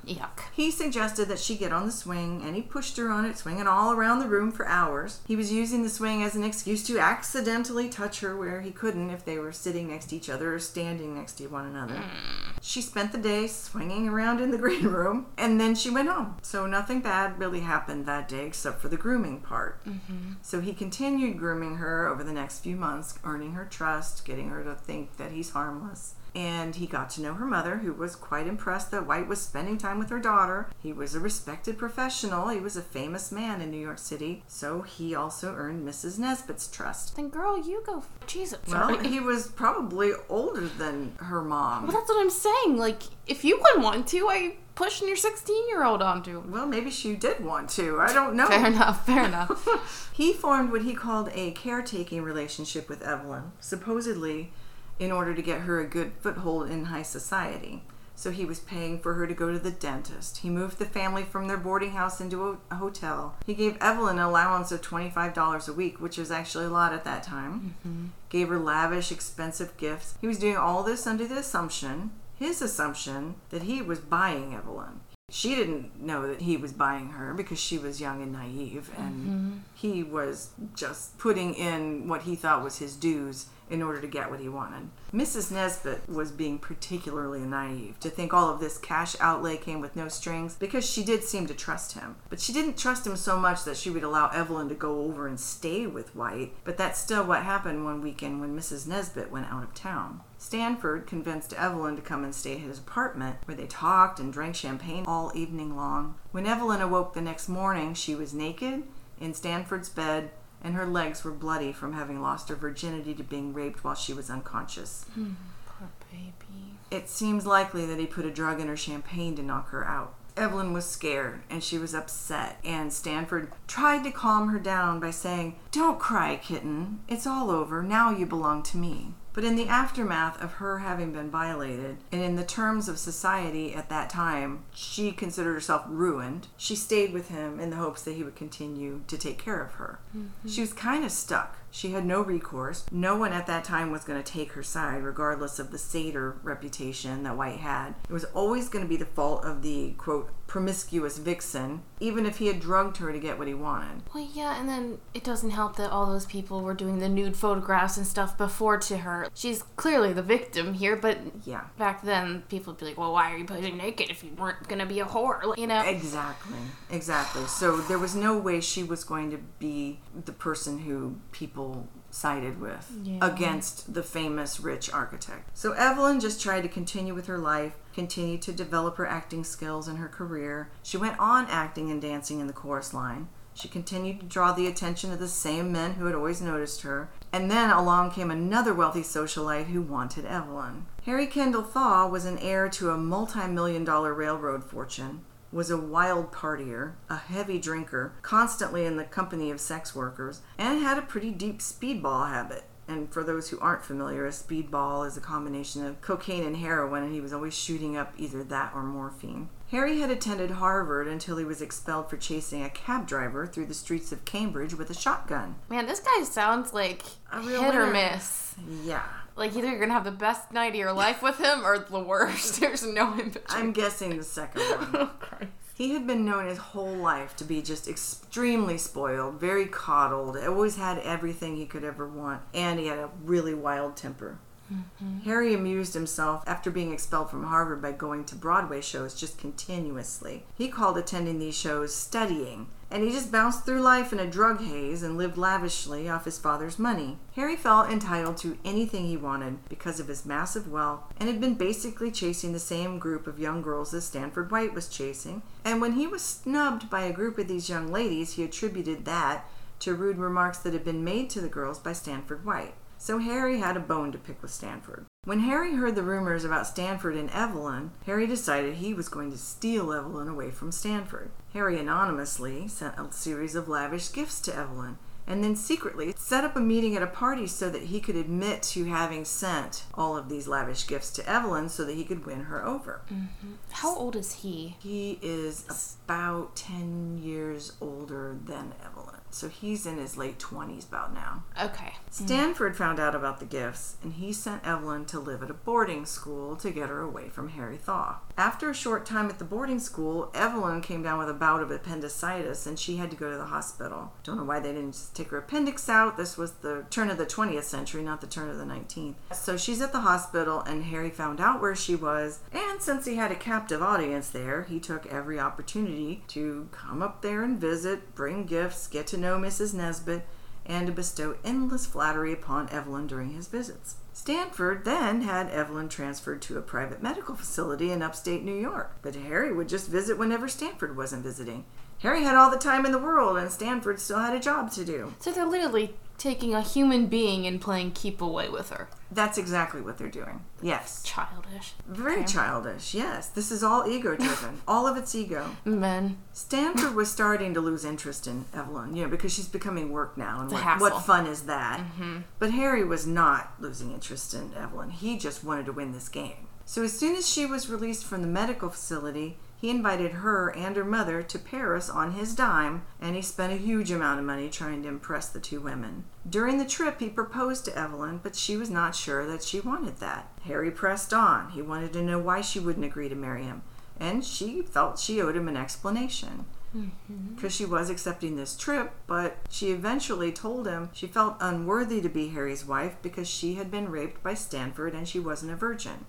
Yuck. 0.07 0.41
He 0.53 0.71
suggested 0.71 1.29
that 1.29 1.39
she 1.39 1.57
get 1.57 1.73
on 1.73 1.87
the 1.87 1.93
swing, 1.93 2.43
and 2.45 2.55
he 2.55 2.63
pushed 2.63 2.97
her 2.97 3.11
on 3.11 3.25
it, 3.25 3.39
swinging 3.39 3.67
all 3.67 3.93
around 3.93 4.19
the 4.19 4.29
room 4.29 4.51
for 4.53 4.67
hours. 4.67 5.21
He 5.27 5.37
was 5.37 5.53
using 5.53 5.83
the 5.83 5.89
swing 5.89 6.23
as 6.23 6.37
an 6.37 6.45
excuse 6.45 6.87
to 6.87 6.99
accidentally 6.99 7.89
touch 7.89 8.21
her 8.21 8.37
where 8.37 8.61
he 8.61 8.71
couldn't 8.71 9.11
if 9.11 9.25
they 9.25 9.39
were 9.39 9.53
sitting 9.53 9.89
next 9.89 10.07
to 10.07 10.17
each 10.17 10.31
other 10.31 10.55
or 10.55 10.59
standing 10.59 11.15
next 11.15 11.35
to 11.35 11.47
one 11.47 11.67
another. 11.67 11.95
Mm. 11.95 12.59
She 12.61 12.81
spent 12.81 13.13
the 13.13 13.19
day 13.19 13.47
swinging 13.47 14.09
around 14.09 14.41
in 14.41 14.51
the 14.51 14.59
green 14.65 14.87
room, 14.87 15.27
and 15.37 15.61
then 15.61 15.75
she 15.75 15.91
went 15.91 16.09
home. 16.09 16.37
So 16.43 16.67
nothing 16.67 17.01
bad 17.01 17.39
really 17.39 17.61
happened 17.61 18.07
that 18.07 18.29
day 18.29 18.47
except 18.47 18.81
for 18.81 18.89
the 18.89 18.97
grooming 18.97 19.41
part. 19.41 19.85
Mm-hmm. 19.85 20.35
So 20.43 20.61
he 20.61 20.73
continued 20.73 21.39
grooming 21.39 21.77
her 21.77 22.09
over 22.09 22.25
the 22.25 22.33
next 22.33 22.61
few 22.61 22.77
months, 22.77 23.19
earning 23.25 23.53
her 23.53 23.65
trust, 23.65 24.25
getting 24.25 24.51
her 24.51 24.63
to 24.65 24.75
think 24.75 25.17
that 25.17 25.33
he's 25.33 25.51
harmless. 25.51 26.15
And 26.35 26.75
he 26.75 26.87
got 26.87 27.11
to 27.11 27.23
know 27.23 27.35
her 27.35 27.47
mother, 27.47 27.77
who 27.79 27.93
was 27.93 28.17
quite 28.17 28.47
impressed 28.47 28.91
that 28.91 29.07
White 29.07 29.29
was 29.29 29.41
spending 29.41 29.79
time 29.79 29.99
with 29.99 30.11
her 30.11 30.19
daughter. 30.19 30.69
He 30.83 30.93
was 30.93 31.15
a 31.15 31.21
respected 31.21 31.79
professional, 31.79 32.49
he 32.49 32.61
was 32.61 32.77
a 32.77 32.83
famous 32.83 33.31
man 33.31 33.61
in 33.61 33.71
New 33.71 33.79
York 33.79 33.99
City, 33.99 34.43
so 34.49 34.83
he 34.83 35.15
also 35.15 35.55
earned 35.55 35.87
Mrs. 35.87 36.19
Nesbit's 36.19 36.67
trust. 36.67 37.17
Then, 37.17 37.29
girl, 37.29 37.57
you 37.57 37.83
go. 37.87 38.03
Jesus. 38.27 38.59
Well, 38.69 38.99
he 38.99 39.21
was 39.21 39.49
probably 39.49 40.13
older 40.29 40.67
than 40.67 41.15
her 41.19 41.43
mom. 41.43 41.85
Well, 41.85 41.93
that's 41.93 42.09
what 42.09 42.21
I'm 42.21 42.31
saying. 42.31 42.77
Like, 42.77 43.03
if 43.27 43.45
you 43.45 43.61
wouldn't 43.61 43.85
want 43.85 44.09
to, 44.09 44.29
I 44.29 44.57
pushing 44.75 45.07
your 45.07 45.17
16 45.17 45.69
year 45.69 45.85
old 45.85 46.03
onto. 46.03 46.41
Well, 46.41 46.67
maybe 46.67 46.91
she 46.91 47.15
did 47.15 47.45
want 47.45 47.71
to. 47.71 48.01
I 48.01 48.13
don't 48.13 48.35
know. 48.35 48.47
Fair 48.49 48.67
enough. 48.67 49.07
Fair 49.07 49.25
enough. 49.25 50.01
He 50.15 50.33
formed 50.33 50.71
what 50.71 50.83
he 50.83 50.95
called 50.95 51.29
a 51.35 51.51
caretaking 51.51 52.23
relationship 52.23 52.89
with 52.89 53.03
Evelyn, 53.03 53.51
supposedly 53.59 54.53
in 54.99 55.13
order 55.13 55.35
to 55.35 55.43
get 55.43 55.63
her 55.63 55.81
a 55.81 55.87
good 55.87 56.13
foothold 56.21 56.71
in 56.71 56.87
high 56.87 57.03
society. 57.03 57.83
So 58.17 58.31
he 58.31 58.45
was 58.45 58.61
paying 58.61 59.01
for 59.01 59.15
her 59.15 59.27
to 59.27 59.35
go 59.35 59.53
to 59.53 59.59
the 59.59 59.71
dentist. 59.73 60.39
He 60.39 60.49
moved 60.49 60.79
the 60.79 60.85
family 60.85 61.25
from 61.25 61.49
their 61.49 61.57
boarding 61.57 61.93
house 61.93 62.21
into 62.21 62.59
a, 62.71 62.75
hotel. 62.77 63.37
He 63.45 63.55
gave 63.55 63.77
Evelyn 63.81 64.19
an 64.19 64.25
allowance 64.25 64.71
of 64.71 64.83
$25 64.83 65.69
a 65.69 65.73
week, 65.73 66.01
which 66.01 66.17
was 66.17 66.31
actually 66.31 66.67
a 66.67 66.71
lot 66.71 66.93
at 66.93 67.05
that 67.05 67.25
time. 67.25 67.75
Mm-hmm. 67.85 68.07
Gave 68.29 68.49
her 68.49 68.59
lavish, 68.59 69.11
expensive 69.11 69.77
gifts. 69.77 70.15
He 70.21 70.29
was 70.29 70.39
doing 70.39 70.57
all 70.57 70.85
this 70.85 71.07
under 71.07 71.27
the 71.27 71.39
assumption, 71.39 72.13
his 72.37 72.63
assumption, 72.63 73.35
that 73.51 73.63
he 73.63 73.83
was 73.83 73.99
buying 73.99 74.55
Evelyn. 74.55 75.01
She 75.31 75.55
didn't 75.55 76.01
know 76.01 76.29
that 76.29 76.43
he 76.43 76.57
was 76.57 76.73
buying 76.73 77.11
her 77.11 77.35
because 77.35 77.59
she 77.59 77.79
was 77.79 78.01
young 78.01 78.23
and 78.23 78.33
naive, 78.33 78.91
and 78.97 79.15
mm-hmm. 79.15 79.57
he 79.75 80.03
was 80.03 80.51
just 80.75 81.17
putting 81.19 81.55
in 81.55 82.09
what 82.09 82.23
he 82.23 82.37
thought 82.37 82.63
was 82.63 82.79
his 82.79 82.95
dues 82.95 83.47
in 83.71 83.83
order 83.83 84.01
to 84.01 84.07
get 84.07 84.31
what 84.31 84.41
he 84.41 84.49
wanted. 84.49 84.91
Mrs. 85.13 85.51
Nesbit 85.51 86.09
was 86.09 86.31
being 86.31 86.59
particularly 86.59 87.41
naive 87.41 87.99
to 88.01 88.11
think 88.11 88.35
all 88.35 88.51
of 88.51 88.61
this 88.61 88.79
cash 88.79 89.17
outlay 89.21 89.57
came 89.57 89.81
with 89.81 89.97
no 89.97 90.09
strings 90.09 90.55
because 90.55 90.89
she 90.89 91.03
did 91.03 91.25
seem 91.25 91.47
to 91.47 91.55
trust 91.55 91.93
him. 91.93 92.17
But 92.29 92.41
she 92.41 92.53
didn't 92.53 92.77
trust 92.77 93.07
him 93.07 93.17
so 93.17 93.39
much 93.39 93.65
that 93.65 93.77
she 93.77 93.91
would 93.91 94.05
allow 94.05 94.29
Evelyn 94.29 94.69
to 94.69 94.75
go 94.75 95.03
over 95.03 95.27
and 95.27 95.41
stay 95.41 95.87
with 95.87 96.15
White. 96.15 96.53
But 96.65 96.77
that's 96.77 97.01
still 97.01 97.25
what 97.25 97.43
happened 97.43 97.85
one 97.85 98.03
weekend 98.03 98.41
when 98.41 98.57
Mrs. 98.57 98.87
Nesbit 98.87 99.31
went 99.31 99.51
out 99.51 99.63
of 99.63 99.75
town. 99.75 100.21
Stanford 100.45 101.07
convinced 101.07 101.55
Evelyn 101.55 101.97
to 101.97 102.03
come 102.03 102.23
and 102.23 102.35
stay 102.35 102.53
at 102.53 102.61
his 102.61 102.79
apartment, 102.79 103.39
where 103.47 103.57
they 103.57 103.67
talked 103.67 104.21
and 104.21 104.31
drank 104.31 104.55
champagne 104.55 105.07
all 105.09 105.33
evening 105.35 105.75
long. 105.75 106.17
When 106.33 106.47
Evelyn 106.47 106.83
awoke 106.83 107.15
the 107.15 107.23
next 107.23 107.49
morning, 107.49 107.95
she 107.95 108.15
was 108.15 108.35
naked 108.35 108.83
in 109.19 109.33
Stanford's 109.33 109.89
bed, 109.89 110.33
and 110.61 110.75
her 110.75 110.85
legs 110.85 111.25
were 111.25 111.31
bloody 111.31 111.73
from 111.73 111.95
having 111.95 112.21
lost 112.21 112.51
her 112.51 112.55
virginity 112.55 113.15
to 113.15 113.23
being 113.23 113.55
raped 113.55 113.85
while 113.85 113.95
she 113.95 114.13
was 114.13 114.29
unconscious. 114.29 115.07
Hmm, 115.15 115.31
poor 115.65 115.89
baby. 116.13 116.75
It 116.91 117.09
seems 117.09 117.47
likely 117.47 117.87
that 117.87 117.99
he 117.99 118.05
put 118.05 118.27
a 118.27 118.31
drug 118.31 118.61
in 118.61 118.69
her 118.69 118.77
champagne 118.77 119.35
to 119.37 119.43
knock 119.43 119.71
her 119.71 119.87
out. 119.87 120.15
Evelyn 120.37 120.75
was 120.75 120.85
scared 120.85 121.41
and 121.49 121.65
she 121.65 121.79
was 121.79 121.95
upset, 121.95 122.59
and 122.63 122.93
Stanford 122.93 123.51
tried 123.67 124.05
to 124.05 124.11
calm 124.11 124.49
her 124.49 124.59
down 124.59 125.01
by 125.01 125.11
saying, 125.11 125.57
Don't 125.73 125.99
cry, 125.99 126.37
kitten. 126.37 127.01
It's 127.09 127.27
all 127.27 127.51
over. 127.51 127.83
Now 127.83 128.11
you 128.11 128.27
belong 128.27 128.63
to 128.65 128.77
me. 128.77 129.15
But 129.35 129.45
in 129.45 129.57
the 129.57 129.67
aftermath 129.67 130.41
of 130.41 130.55
her 130.55 130.79
having 130.79 131.13
been 131.13 131.29
violated, 131.29 131.99
and 132.13 132.23
in 132.23 132.37
the 132.37 132.45
terms 132.45 132.89
of 132.89 132.99
society 132.99 133.75
at 133.75 133.89
that 133.91 134.09
time, 134.09 134.65
she 134.73 135.11
considered 135.11 135.55
herself 135.55 135.85
ruined. 135.89 136.47
She 136.57 136.77
stayed 136.77 137.13
with 137.13 137.29
him 137.29 137.59
in 137.59 137.71
the 137.71 137.77
hopes 137.77 138.03
that 138.03 138.15
he 138.15 138.23
would 138.23 138.37
continue 138.37 139.03
to 139.09 139.19
take 139.19 139.39
care 139.39 139.61
of 139.61 139.73
her. 139.73 139.99
Mm-hmm. 140.17 140.49
She 140.49 140.61
was 140.61 140.73
kind 140.73 141.05
of 141.05 141.11
stuck. 141.11 141.59
She 141.75 141.91
had 141.91 142.07
no 142.07 142.21
recourse. 142.21 142.85
No 142.93 143.17
one 143.17 143.33
at 143.33 143.49
that 143.49 143.65
time 143.65 143.91
was 143.91 144.05
going 144.05 144.23
to 144.23 144.33
take 144.33 144.53
her 144.53 144.63
side, 144.63 145.03
regardless 145.03 145.59
of 145.59 145.73
the 145.73 145.79
satyr 145.79 146.39
reputation 146.45 147.25
that 147.25 147.37
White 147.37 147.59
had. 147.59 147.97
It 148.09 148.13
was 148.13 148.25
always 148.27 148.69
going 148.69 148.85
to 148.85 148.89
be 148.89 148.97
the 148.97 149.05
fault 149.05 149.45
of 149.45 149.63
the, 149.63 149.91
quote, 149.99 150.31
promiscuous 150.47 151.19
vixen, 151.19 151.83
even 151.99 152.27
if 152.27 152.37
he 152.39 152.47
had 152.47 152.61
drugged 152.61 152.99
her 152.99 153.13
to 153.13 153.19
get 153.19 153.39
what 153.41 153.49
he 153.49 153.55
wanted. 153.55 154.03
Well, 154.15 154.29
yeah, 154.33 154.59
and 154.61 154.69
then 154.69 154.99
it 155.15 155.25
doesn't 155.25 155.51
help 155.51 155.75
that 155.77 155.91
all 155.91 156.07
those 156.07 156.27
people 156.27 156.61
were 156.61 156.75
doing 156.75 157.01
the 157.01 157.09
nude 157.09 157.37
photographs 157.37 157.97
and 157.97 158.07
stuff 158.07 158.39
before 158.39 158.79
to 158.79 158.99
her. 158.99 159.27
She's 159.35 159.65
clearly 159.75 160.13
the 160.13 160.23
victim 160.23 160.75
here, 160.75 160.95
but 160.95 161.19
Yeah. 161.45 161.63
back 161.77 162.03
then 162.05 162.43
people 162.49 162.73
would 162.73 162.79
be 162.79 162.87
like, 162.87 162.99
well, 162.99 163.13
why 163.13 163.33
are 163.33 163.37
you 163.37 163.47
posing 163.47 163.77
naked 163.77 164.11
if 164.11 164.23
you 164.23 164.31
weren't 164.39 164.69
gonna 164.69 164.87
be 164.87 165.01
a 165.01 165.05
whore? 165.07 165.43
Like, 165.43 165.59
You 165.59 165.67
know? 165.67 165.81
Exactly. 165.81 166.59
Exactly. 166.89 167.47
So 167.47 167.79
there 167.79 167.99
was 167.99 168.15
no 168.15 168.39
way 168.39 168.61
she 168.61 168.85
was 168.85 169.03
going 169.03 169.33
to 169.33 169.39
be 169.59 169.99
the 170.25 170.33
person 170.33 170.79
who 170.81 171.17
people 171.33 171.64
sided 172.11 172.61
with 172.61 172.91
Yeah. 173.03 173.19
against 173.21 173.93
the 173.95 174.03
famous 174.03 174.61
rich 174.61 174.93
architect. 174.93 175.51
So 175.53 175.73
Evelyn 175.73 176.21
just 176.21 176.41
tried 176.41 176.61
to 176.63 176.69
continue 176.69 177.13
with 177.15 177.27
her 177.27 177.39
life, 177.39 177.73
continue 177.93 178.39
to 178.39 178.53
develop 178.53 178.97
her 178.99 179.07
acting 179.07 179.43
skills 179.45 179.89
and 179.89 179.99
her 179.99 180.09
career. 180.09 180.71
She 180.83 180.97
went 180.97 181.19
on 181.19 181.47
acting 181.47 181.91
and 181.91 182.01
dancing 182.01 182.39
in 182.41 182.47
the 182.47 182.53
chorus 182.53 182.95
line. 182.95 183.29
She 183.57 183.69
continued 183.69 184.19
to 184.21 184.27
draw 184.27 184.53
the 184.53 184.67
attention 184.67 185.13
of 185.13 185.21
the 185.21 185.29
same 185.29 185.71
men 185.73 185.95
who 185.95 186.07
had 186.07 186.15
always 186.15 186.41
noticed 186.41 186.83
her. 186.83 187.09
And 187.33 187.51
then 187.51 187.71
along 187.71 188.11
came 188.13 188.31
another 188.31 188.75
wealthy 188.75 189.03
socialite 189.03 189.67
who 189.67 189.81
wanted 189.81 190.25
Evelyn. 190.25 190.87
Harry 191.07 191.27
Kendall 191.27 191.63
Thaw 191.63 192.07
was 192.09 192.25
an 192.25 192.39
heir 192.39 192.69
to 192.71 192.91
a 192.91 192.97
multi 192.97 193.47
million 193.49 193.85
dollar 193.85 194.13
railroad 194.15 194.65
fortune, 194.65 195.25
was 195.55 195.71
a 195.71 195.79
wild 195.79 196.33
partier, 196.33 196.95
a 197.09 197.17
heavy 197.17 197.61
drinker, 197.61 198.13
constantly 198.23 198.85
in 198.85 198.97
the 198.97 199.05
company 199.05 199.51
of 199.53 199.61
sex 199.61 199.95
workers, 199.95 200.41
and 200.59 200.81
had 200.81 200.99
a 200.99 201.03
pretty 201.03 201.31
deep 201.31 201.61
speedball 201.61 202.29
habit. 202.29 202.65
And 202.87 203.11
for 203.11 203.25
those 203.25 203.49
who 203.49 203.59
aren't 203.61 203.85
familiar, 203.85 204.27
a 204.27 204.31
speedball 204.31 205.07
is 205.07 205.17
a 205.17 205.21
combination 205.21 205.87
of 205.87 206.01
cocaine 206.03 206.45
and 206.45 206.57
heroin, 206.57 207.05
and 207.05 207.15
he 207.15 207.21
was 207.21 207.33
always 207.33 207.55
shooting 207.57 207.97
up 207.97 208.13
either 208.19 208.45
that 208.45 208.73
or 208.75 208.83
morphine. 208.83 209.49
Harry 209.71 210.01
had 210.01 210.11
attended 210.11 210.51
Harvard 210.51 211.09
until 211.09 211.37
he 211.39 211.45
was 211.45 211.63
expelled 211.63 212.11
for 212.11 212.17
chasing 212.17 212.63
a 212.63 212.69
cab 212.69 213.07
driver 213.07 213.47
through 213.47 213.67
the 213.67 213.75
streets 213.75 214.13
of 214.13 214.25
Cambridge 214.25 214.75
with 214.75 214.91
a 214.91 214.95
shotgun. 214.95 215.55
Man, 215.71 215.87
this 215.87 216.01
guy 216.01 216.25
sounds 216.25 216.75
like 216.75 217.03
A 217.33 217.41
real 217.41 217.63
hit 217.63 217.75
or 217.75 217.87
miss. 217.87 218.55
Yeah. 218.83 219.03
Like 219.37 219.57
either 219.57 219.69
you're 219.69 219.81
gonna 219.81 219.93
have 219.93 220.05
the 220.05 220.11
best 220.11 220.53
night 220.53 220.69
of 220.69 220.75
your 220.77 220.93
life 220.93 221.23
with 221.23 221.39
him 221.39 221.65
or 221.65 221.79
the 221.79 222.01
worst. 222.01 222.61
There's 222.61 222.87
no 222.87 223.13
in 223.15 223.31
between. 223.31 223.45
I'm 223.49 223.73
guessing 223.73 224.17
the 224.17 224.23
second 224.23 224.63
one. 224.63 224.91
Oh, 224.95 225.11
Christ. 225.19 225.53
He 225.75 225.91
had 225.91 226.07
been 226.07 226.25
known 226.25 226.47
his 226.47 226.59
whole 226.59 226.95
life 226.95 227.35
to 227.37 227.45
be 227.45 227.61
just 227.61 227.89
extremely 227.89 228.79
spoiled, 228.79 229.41
very 229.41 229.67
coddled, 229.67 230.37
always 230.37 230.77
had 230.77 230.99
everything 230.99 231.57
he 231.57 231.67
could 231.67 231.83
ever 231.83 232.07
want, 232.07 232.43
and 232.55 232.79
he 232.79 232.87
had 232.87 232.99
a 232.99 233.11
really 233.25 233.55
wild 233.55 233.97
temper. 233.97 234.39
Mm-hmm. 234.73 235.21
Harry 235.25 235.53
amused 235.53 235.95
himself 235.95 236.45
after 236.47 236.71
being 236.71 236.93
expelled 236.93 237.29
from 237.29 237.45
Harvard 237.45 237.83
by 237.83 237.91
going 237.91 238.25
to 238.27 238.37
Broadway 238.37 238.81
shows 238.81 239.15
just 239.15 239.37
continuously. 239.37 240.45
He 240.57 240.69
called 240.69 240.97
attending 240.97 241.39
these 241.41 241.57
shows 241.57 241.95
studying, 241.95 242.69
and 242.95 243.03
he 243.03 243.11
just 243.11 243.33
bounced 243.33 243.67
through 243.67 243.81
life 243.81 244.13
in 244.13 244.21
a 244.21 244.31
drug 244.31 244.61
haze 244.61 245.03
and 245.03 245.19
lived 245.19 245.37
lavishly 245.37 246.09
off 246.09 246.27
his 246.27 246.39
father's 246.39 246.79
money. 246.79 247.19
Harry 247.35 247.57
felt 247.57 247.91
entitled 247.91 248.37
to 248.37 248.57
anything 248.65 249.09
he 249.09 249.17
wanted 249.17 249.69
because 249.69 249.99
of 249.99 250.07
his 250.07 250.25
massive 250.25 250.71
wealth 250.71 251.01
and 251.19 251.29
had 251.29 251.41
been 251.41 251.55
basically 251.55 252.13
chasing 252.13 252.53
the 252.53 252.61
same 252.61 253.01
group 253.01 253.27
of 253.27 253.41
young 253.41 253.63
girls 253.63 253.93
as 253.93 254.05
Stanford 254.05 254.53
White 254.53 254.75
was 254.75 254.89
chasing. 254.89 255.43
And 255.65 255.81
when 255.81 255.95
he 255.95 256.07
was 256.07 256.23
snubbed 256.23 256.89
by 256.89 257.03
a 257.03 257.13
group 257.13 257.37
of 257.37 257.49
these 257.49 257.69
young 257.69 257.89
ladies, 257.89 258.35
he 258.35 258.45
attributed 258.45 259.05
that 259.07 259.45
to 259.81 259.95
rude 259.95 260.19
remarks 260.19 260.59
that 260.59 260.73
had 260.73 260.85
been 260.85 261.03
made 261.03 261.31
to 261.31 261.41
the 261.41 261.49
girls 261.49 261.81
by 261.81 261.95
Stanford 261.95 262.45
White. 262.45 262.75
So 262.97 263.19
Harry 263.19 263.59
had 263.59 263.77
a 263.77 263.81
bone 263.81 264.13
to 264.13 264.19
pick 264.19 264.41
with 264.41 264.53
Stanford. 264.53 265.05
When 265.25 265.41
Harry 265.41 265.75
heard 265.75 265.95
the 265.95 266.03
rumors 266.03 266.45
about 266.45 266.67
Stanford 266.67 267.17
and 267.17 267.31
Evelyn, 267.31 267.93
Harry 268.05 268.27
decided 268.27 268.75
he 268.75 268.93
was 268.93 269.09
going 269.09 269.31
to 269.33 269.39
steal 269.39 269.91
Evelyn 269.91 270.29
away 270.29 270.51
from 270.51 270.71
Stanford. 270.71 271.31
Harry 271.55 271.79
anonymously 271.79 272.69
sent 272.69 272.99
a 272.99 273.11
series 273.11 273.55
of 273.55 273.67
lavish 273.67 274.13
gifts 274.13 274.39
to 274.43 274.55
Evelyn, 274.55 274.99
and 275.27 275.43
then 275.43 275.57
secretly 275.57 276.13
set 276.19 276.45
up 276.45 276.57
a 276.57 276.61
meeting 276.61 276.95
at 276.95 277.03
a 277.03 277.07
party 277.07 277.47
so 277.47 277.71
that 277.71 277.85
he 277.85 278.01
could 278.01 278.17
admit 278.17 278.63
to 278.63 278.85
having 278.85 279.25
sent 279.25 279.85
all 279.95 280.15
of 280.15 280.29
these 280.29 280.47
lavish 280.47 280.87
gifts 280.87 281.11
to 281.13 281.27
Evelyn 281.27 281.71
so 281.71 281.87
that 281.87 281.97
he 281.97 282.05
could 282.05 282.27
win 282.27 282.41
her 282.41 282.63
over. 282.63 283.01
Mm-hmm. 283.11 283.55
How 283.71 283.97
old 283.97 284.17
is 284.17 284.35
he? 284.35 284.77
He 284.79 285.19
is 285.23 285.97
about 286.05 286.55
10 286.57 287.21
years 287.23 287.73
older 287.81 288.37
than 288.45 288.75
Evelyn. 288.85 288.94
So 289.35 289.49
he's 289.49 289.85
in 289.85 289.99
his 289.99 290.17
late 290.17 290.39
20s 290.39 290.87
about 290.89 291.13
now. 291.13 291.43
Okay. 291.61 291.95
Stanford 292.09 292.77
found 292.77 293.01
out 293.01 293.17
about 293.17 293.41
the 293.41 293.45
gifts 293.45 293.97
and 294.01 294.13
he 294.13 294.33
sent 294.33 294.65
Evelyn 294.65 295.05
to 295.07 295.19
live 295.19 295.43
at 295.43 295.51
a 295.51 295.55
boarding 295.55 296.07
school 296.07 296.55
to 296.57 296.71
get 296.71 296.89
her 296.89 297.01
away 297.01 297.29
from 297.29 297.49
Harry 297.49 297.77
Thaw. 297.77 298.21
After 298.39 298.71
a 298.71 298.75
short 298.75 299.05
time 299.05 299.29
at 299.29 299.41
the 299.41 299.45
boarding 299.45 299.81
school, 299.81 300.31
Evelyn 300.35 300.81
came 300.81 301.03
down 301.03 301.19
with 301.19 301.29
a 301.29 301.35
bout 301.35 301.61
of 301.61 301.73
appendicitis 301.73 302.65
and 302.65 302.79
she 302.79 302.97
had 302.97 303.11
to 303.11 303.17
go 303.17 303.29
to 303.29 303.37
the 303.37 303.47
hospital. 303.47 304.13
Don't 304.23 304.37
know 304.37 304.45
why 304.45 304.61
they 304.61 304.73
didn't 304.73 304.93
just 304.93 305.17
take 305.17 305.31
her 305.31 305.39
appendix 305.39 305.89
out. 305.89 306.17
This 306.17 306.39
was 306.39 306.53
the 306.53 306.85
turn 306.91 307.11
of 307.11 307.19
the 307.19 307.27
20th 307.27 307.65
century, 307.65 308.05
not 308.05 308.21
the 308.21 308.29
turn 308.29 308.49
of 308.49 308.57
the 308.57 308.65
19th. 308.65 309.17
So 309.33 309.57
she's 309.57 309.81
at 309.81 309.91
the 309.91 310.01
hospital 310.01 310.61
and 310.61 310.85
Harry 310.85 311.11
found 311.11 311.41
out 311.41 311.61
where 311.61 311.75
she 311.75 311.97
was. 311.97 312.39
And 312.53 312.81
since 312.81 313.05
he 313.05 313.17
had 313.17 313.33
a 313.33 313.37
captive 313.37 313.83
audience 313.83 314.29
there, 314.29 314.63
he 314.63 314.79
took 314.79 315.07
every 315.07 315.41
opportunity 315.41 316.23
to 316.29 316.69
come 316.71 317.03
up 317.03 317.21
there 317.21 317.43
and 317.43 317.59
visit, 317.59 318.15
bring 318.15 318.45
gifts, 318.47 318.87
get 318.87 319.09
to 319.09 319.17
know 319.17 319.24
Mrs. 319.33 319.75
Nesbit, 319.75 320.27
and 320.67 320.87
to 320.87 320.93
bestow 320.93 321.37
endless 321.45 321.87
flattery 321.87 322.33
upon 322.33 322.71
Evelyn 322.71 323.07
during 323.07 323.31
his 323.31 323.49
visits. 323.49 323.97
Stanford 324.13 324.85
then 324.85 325.23
had 325.23 325.51
Evelyn 325.51 325.89
transferred 325.89 326.41
to 326.43 326.57
a 326.57 326.63
private 326.63 327.03
medical 327.03 327.35
facility 327.35 327.91
in 327.91 328.03
upstate 328.03 328.45
New 328.45 328.55
York, 328.55 328.97
but 329.03 329.15
Harry 329.17 329.53
would 329.53 329.69
just 329.69 329.91
visit 329.91 330.17
whenever 330.17 330.49
Stanford 330.49 330.97
wasn't 330.97 331.25
visiting. 331.25 331.65
Harry 331.99 332.23
had 332.23 332.37
all 332.37 332.51
the 332.51 332.57
time 332.57 332.87
in 332.87 332.93
the 332.93 332.99
world, 332.99 333.37
and 333.37 333.51
Stanford 333.51 333.99
still 333.99 334.19
had 334.19 334.35
a 334.35 334.41
job 334.41 334.71
to 334.73 334.85
do. 334.85 335.15
So 335.19 335.33
they're 335.33 335.47
literally 335.47 335.95
taking 336.19 336.55
a 336.55 336.63
human 336.63 337.07
being 337.07 337.47
and 337.47 337.61
playing 337.61 337.93
keep 337.93 338.21
away 338.21 338.49
with 338.49 338.71
her. 338.71 338.89
That's 339.11 339.39
exactly 339.39 339.81
what 339.81 339.99
they're 339.99 340.09
doing. 340.09 340.45
Yes. 340.63 341.03
Childish. 341.05 341.73
Very 341.87 342.21
Okay. 342.21 342.25
childish, 342.33 342.95
yes. 342.95 343.29
This 343.29 343.51
is 343.53 343.63
all 343.63 343.87
ego 343.89 344.17
driven. 344.17 344.61
all 344.69 344.87
of 344.87 344.97
it's 344.97 345.15
ego. 345.15 345.57
Men. 345.65 346.19
Stanford 346.33 346.95
was 346.97 347.11
starting 347.11 347.55
to 347.55 347.61
lose 347.61 347.85
interest 347.85 348.27
in 348.27 348.45
Evelyn, 348.55 348.97
you 348.97 349.05
know, 349.05 349.09
because 349.11 349.33
she's 349.33 349.49
becoming 349.49 349.93
work 349.93 350.17
now, 350.17 350.41
and 350.41 350.51
what, 350.51 350.81
what 350.81 351.05
fun 351.05 351.27
is 351.27 351.43
that? 351.43 351.79
Mm-hmm. 351.81 352.19
But 352.39 352.51
Harry 352.53 352.85
was 352.85 353.07
not 353.07 353.55
losing 353.61 353.93
interest 353.93 354.35
in 354.35 354.53
Evelyn. 354.55 354.91
He 354.91 355.17
just 355.19 355.45
wanted 355.45 355.67
to 355.67 355.73
win 355.73 355.93
this 355.93 356.09
game. 356.09 356.49
So 356.65 356.83
as 356.83 356.99
soon 356.99 357.15
as 357.15 357.29
she 357.29 357.45
was 357.45 357.69
released 357.69 358.05
from 358.07 358.23
the 358.23 358.27
medical 358.29 358.71
facility, 358.71 359.37
he 359.65 359.71
invited 359.71 360.13
her 360.13 360.55
and 360.55 360.77
her 360.77 360.85
mother 360.85 361.23
to 361.23 361.39
Paris 361.39 361.89
on 361.89 362.13
his 362.13 362.35
dime, 362.35 362.83
and 363.01 363.17
he 363.17 363.23
spent 363.23 363.51
a 363.51 363.57
huge 363.57 363.91
amount 363.91 364.21
of 364.21 364.27
money 364.27 364.51
trying 364.51 364.83
to 364.83 364.91
impress 364.91 365.31
the 365.31 365.41
two 365.41 365.59
women. 365.59 366.05
During 366.29 366.59
the 366.59 366.67
trip, 366.67 367.01
he 367.01 367.09
proposed 367.09 367.65
to 367.65 367.79
Evelyn, 367.79 368.21
but 368.23 368.37
she 368.37 368.59
was 368.59 368.69
not 368.69 368.95
sure 368.95 369.25
that 369.25 369.43
she 369.43 369.61
wanted 369.61 370.01
that. 370.01 370.29
Harry 370.43 370.71
pressed 370.71 371.15
on. 371.15 371.53
He 371.53 371.63
wanted 371.63 371.95
to 371.95 372.03
know 372.03 372.19
why 372.19 372.43
she 372.43 372.61
wouldn't 372.61 372.85
agree 372.85 373.09
to 373.09 373.15
marry 373.15 373.45
him, 373.45 373.63
and 373.99 374.23
she 374.23 374.61
felt 374.61 374.99
she 374.99 375.23
owed 375.23 375.35
him 375.35 375.49
an 375.49 375.57
explanation 375.57 376.45
mm-hmm. 376.77 377.35
because 377.35 377.55
she 377.55 377.65
was 377.65 377.89
accepting 377.89 378.37
this 378.37 378.59
trip, 378.59 378.93
but 379.07 379.39
she 379.49 379.71
eventually 379.71 380.31
told 380.31 380.67
him 380.67 380.91
she 380.93 381.07
felt 381.07 381.39
unworthy 381.41 382.03
to 382.03 382.11
be 382.11 382.29
Harry's 382.29 382.67
wife 382.67 382.97
because 383.01 383.29
she 383.29 383.55
had 383.55 383.71
been 383.71 383.89
raped 383.89 384.23
by 384.23 384.35
Stanford 384.35 384.93
and 384.93 385.09
she 385.09 385.19
wasn't 385.19 385.53
a 385.53 385.57
virgin. 385.57 386.05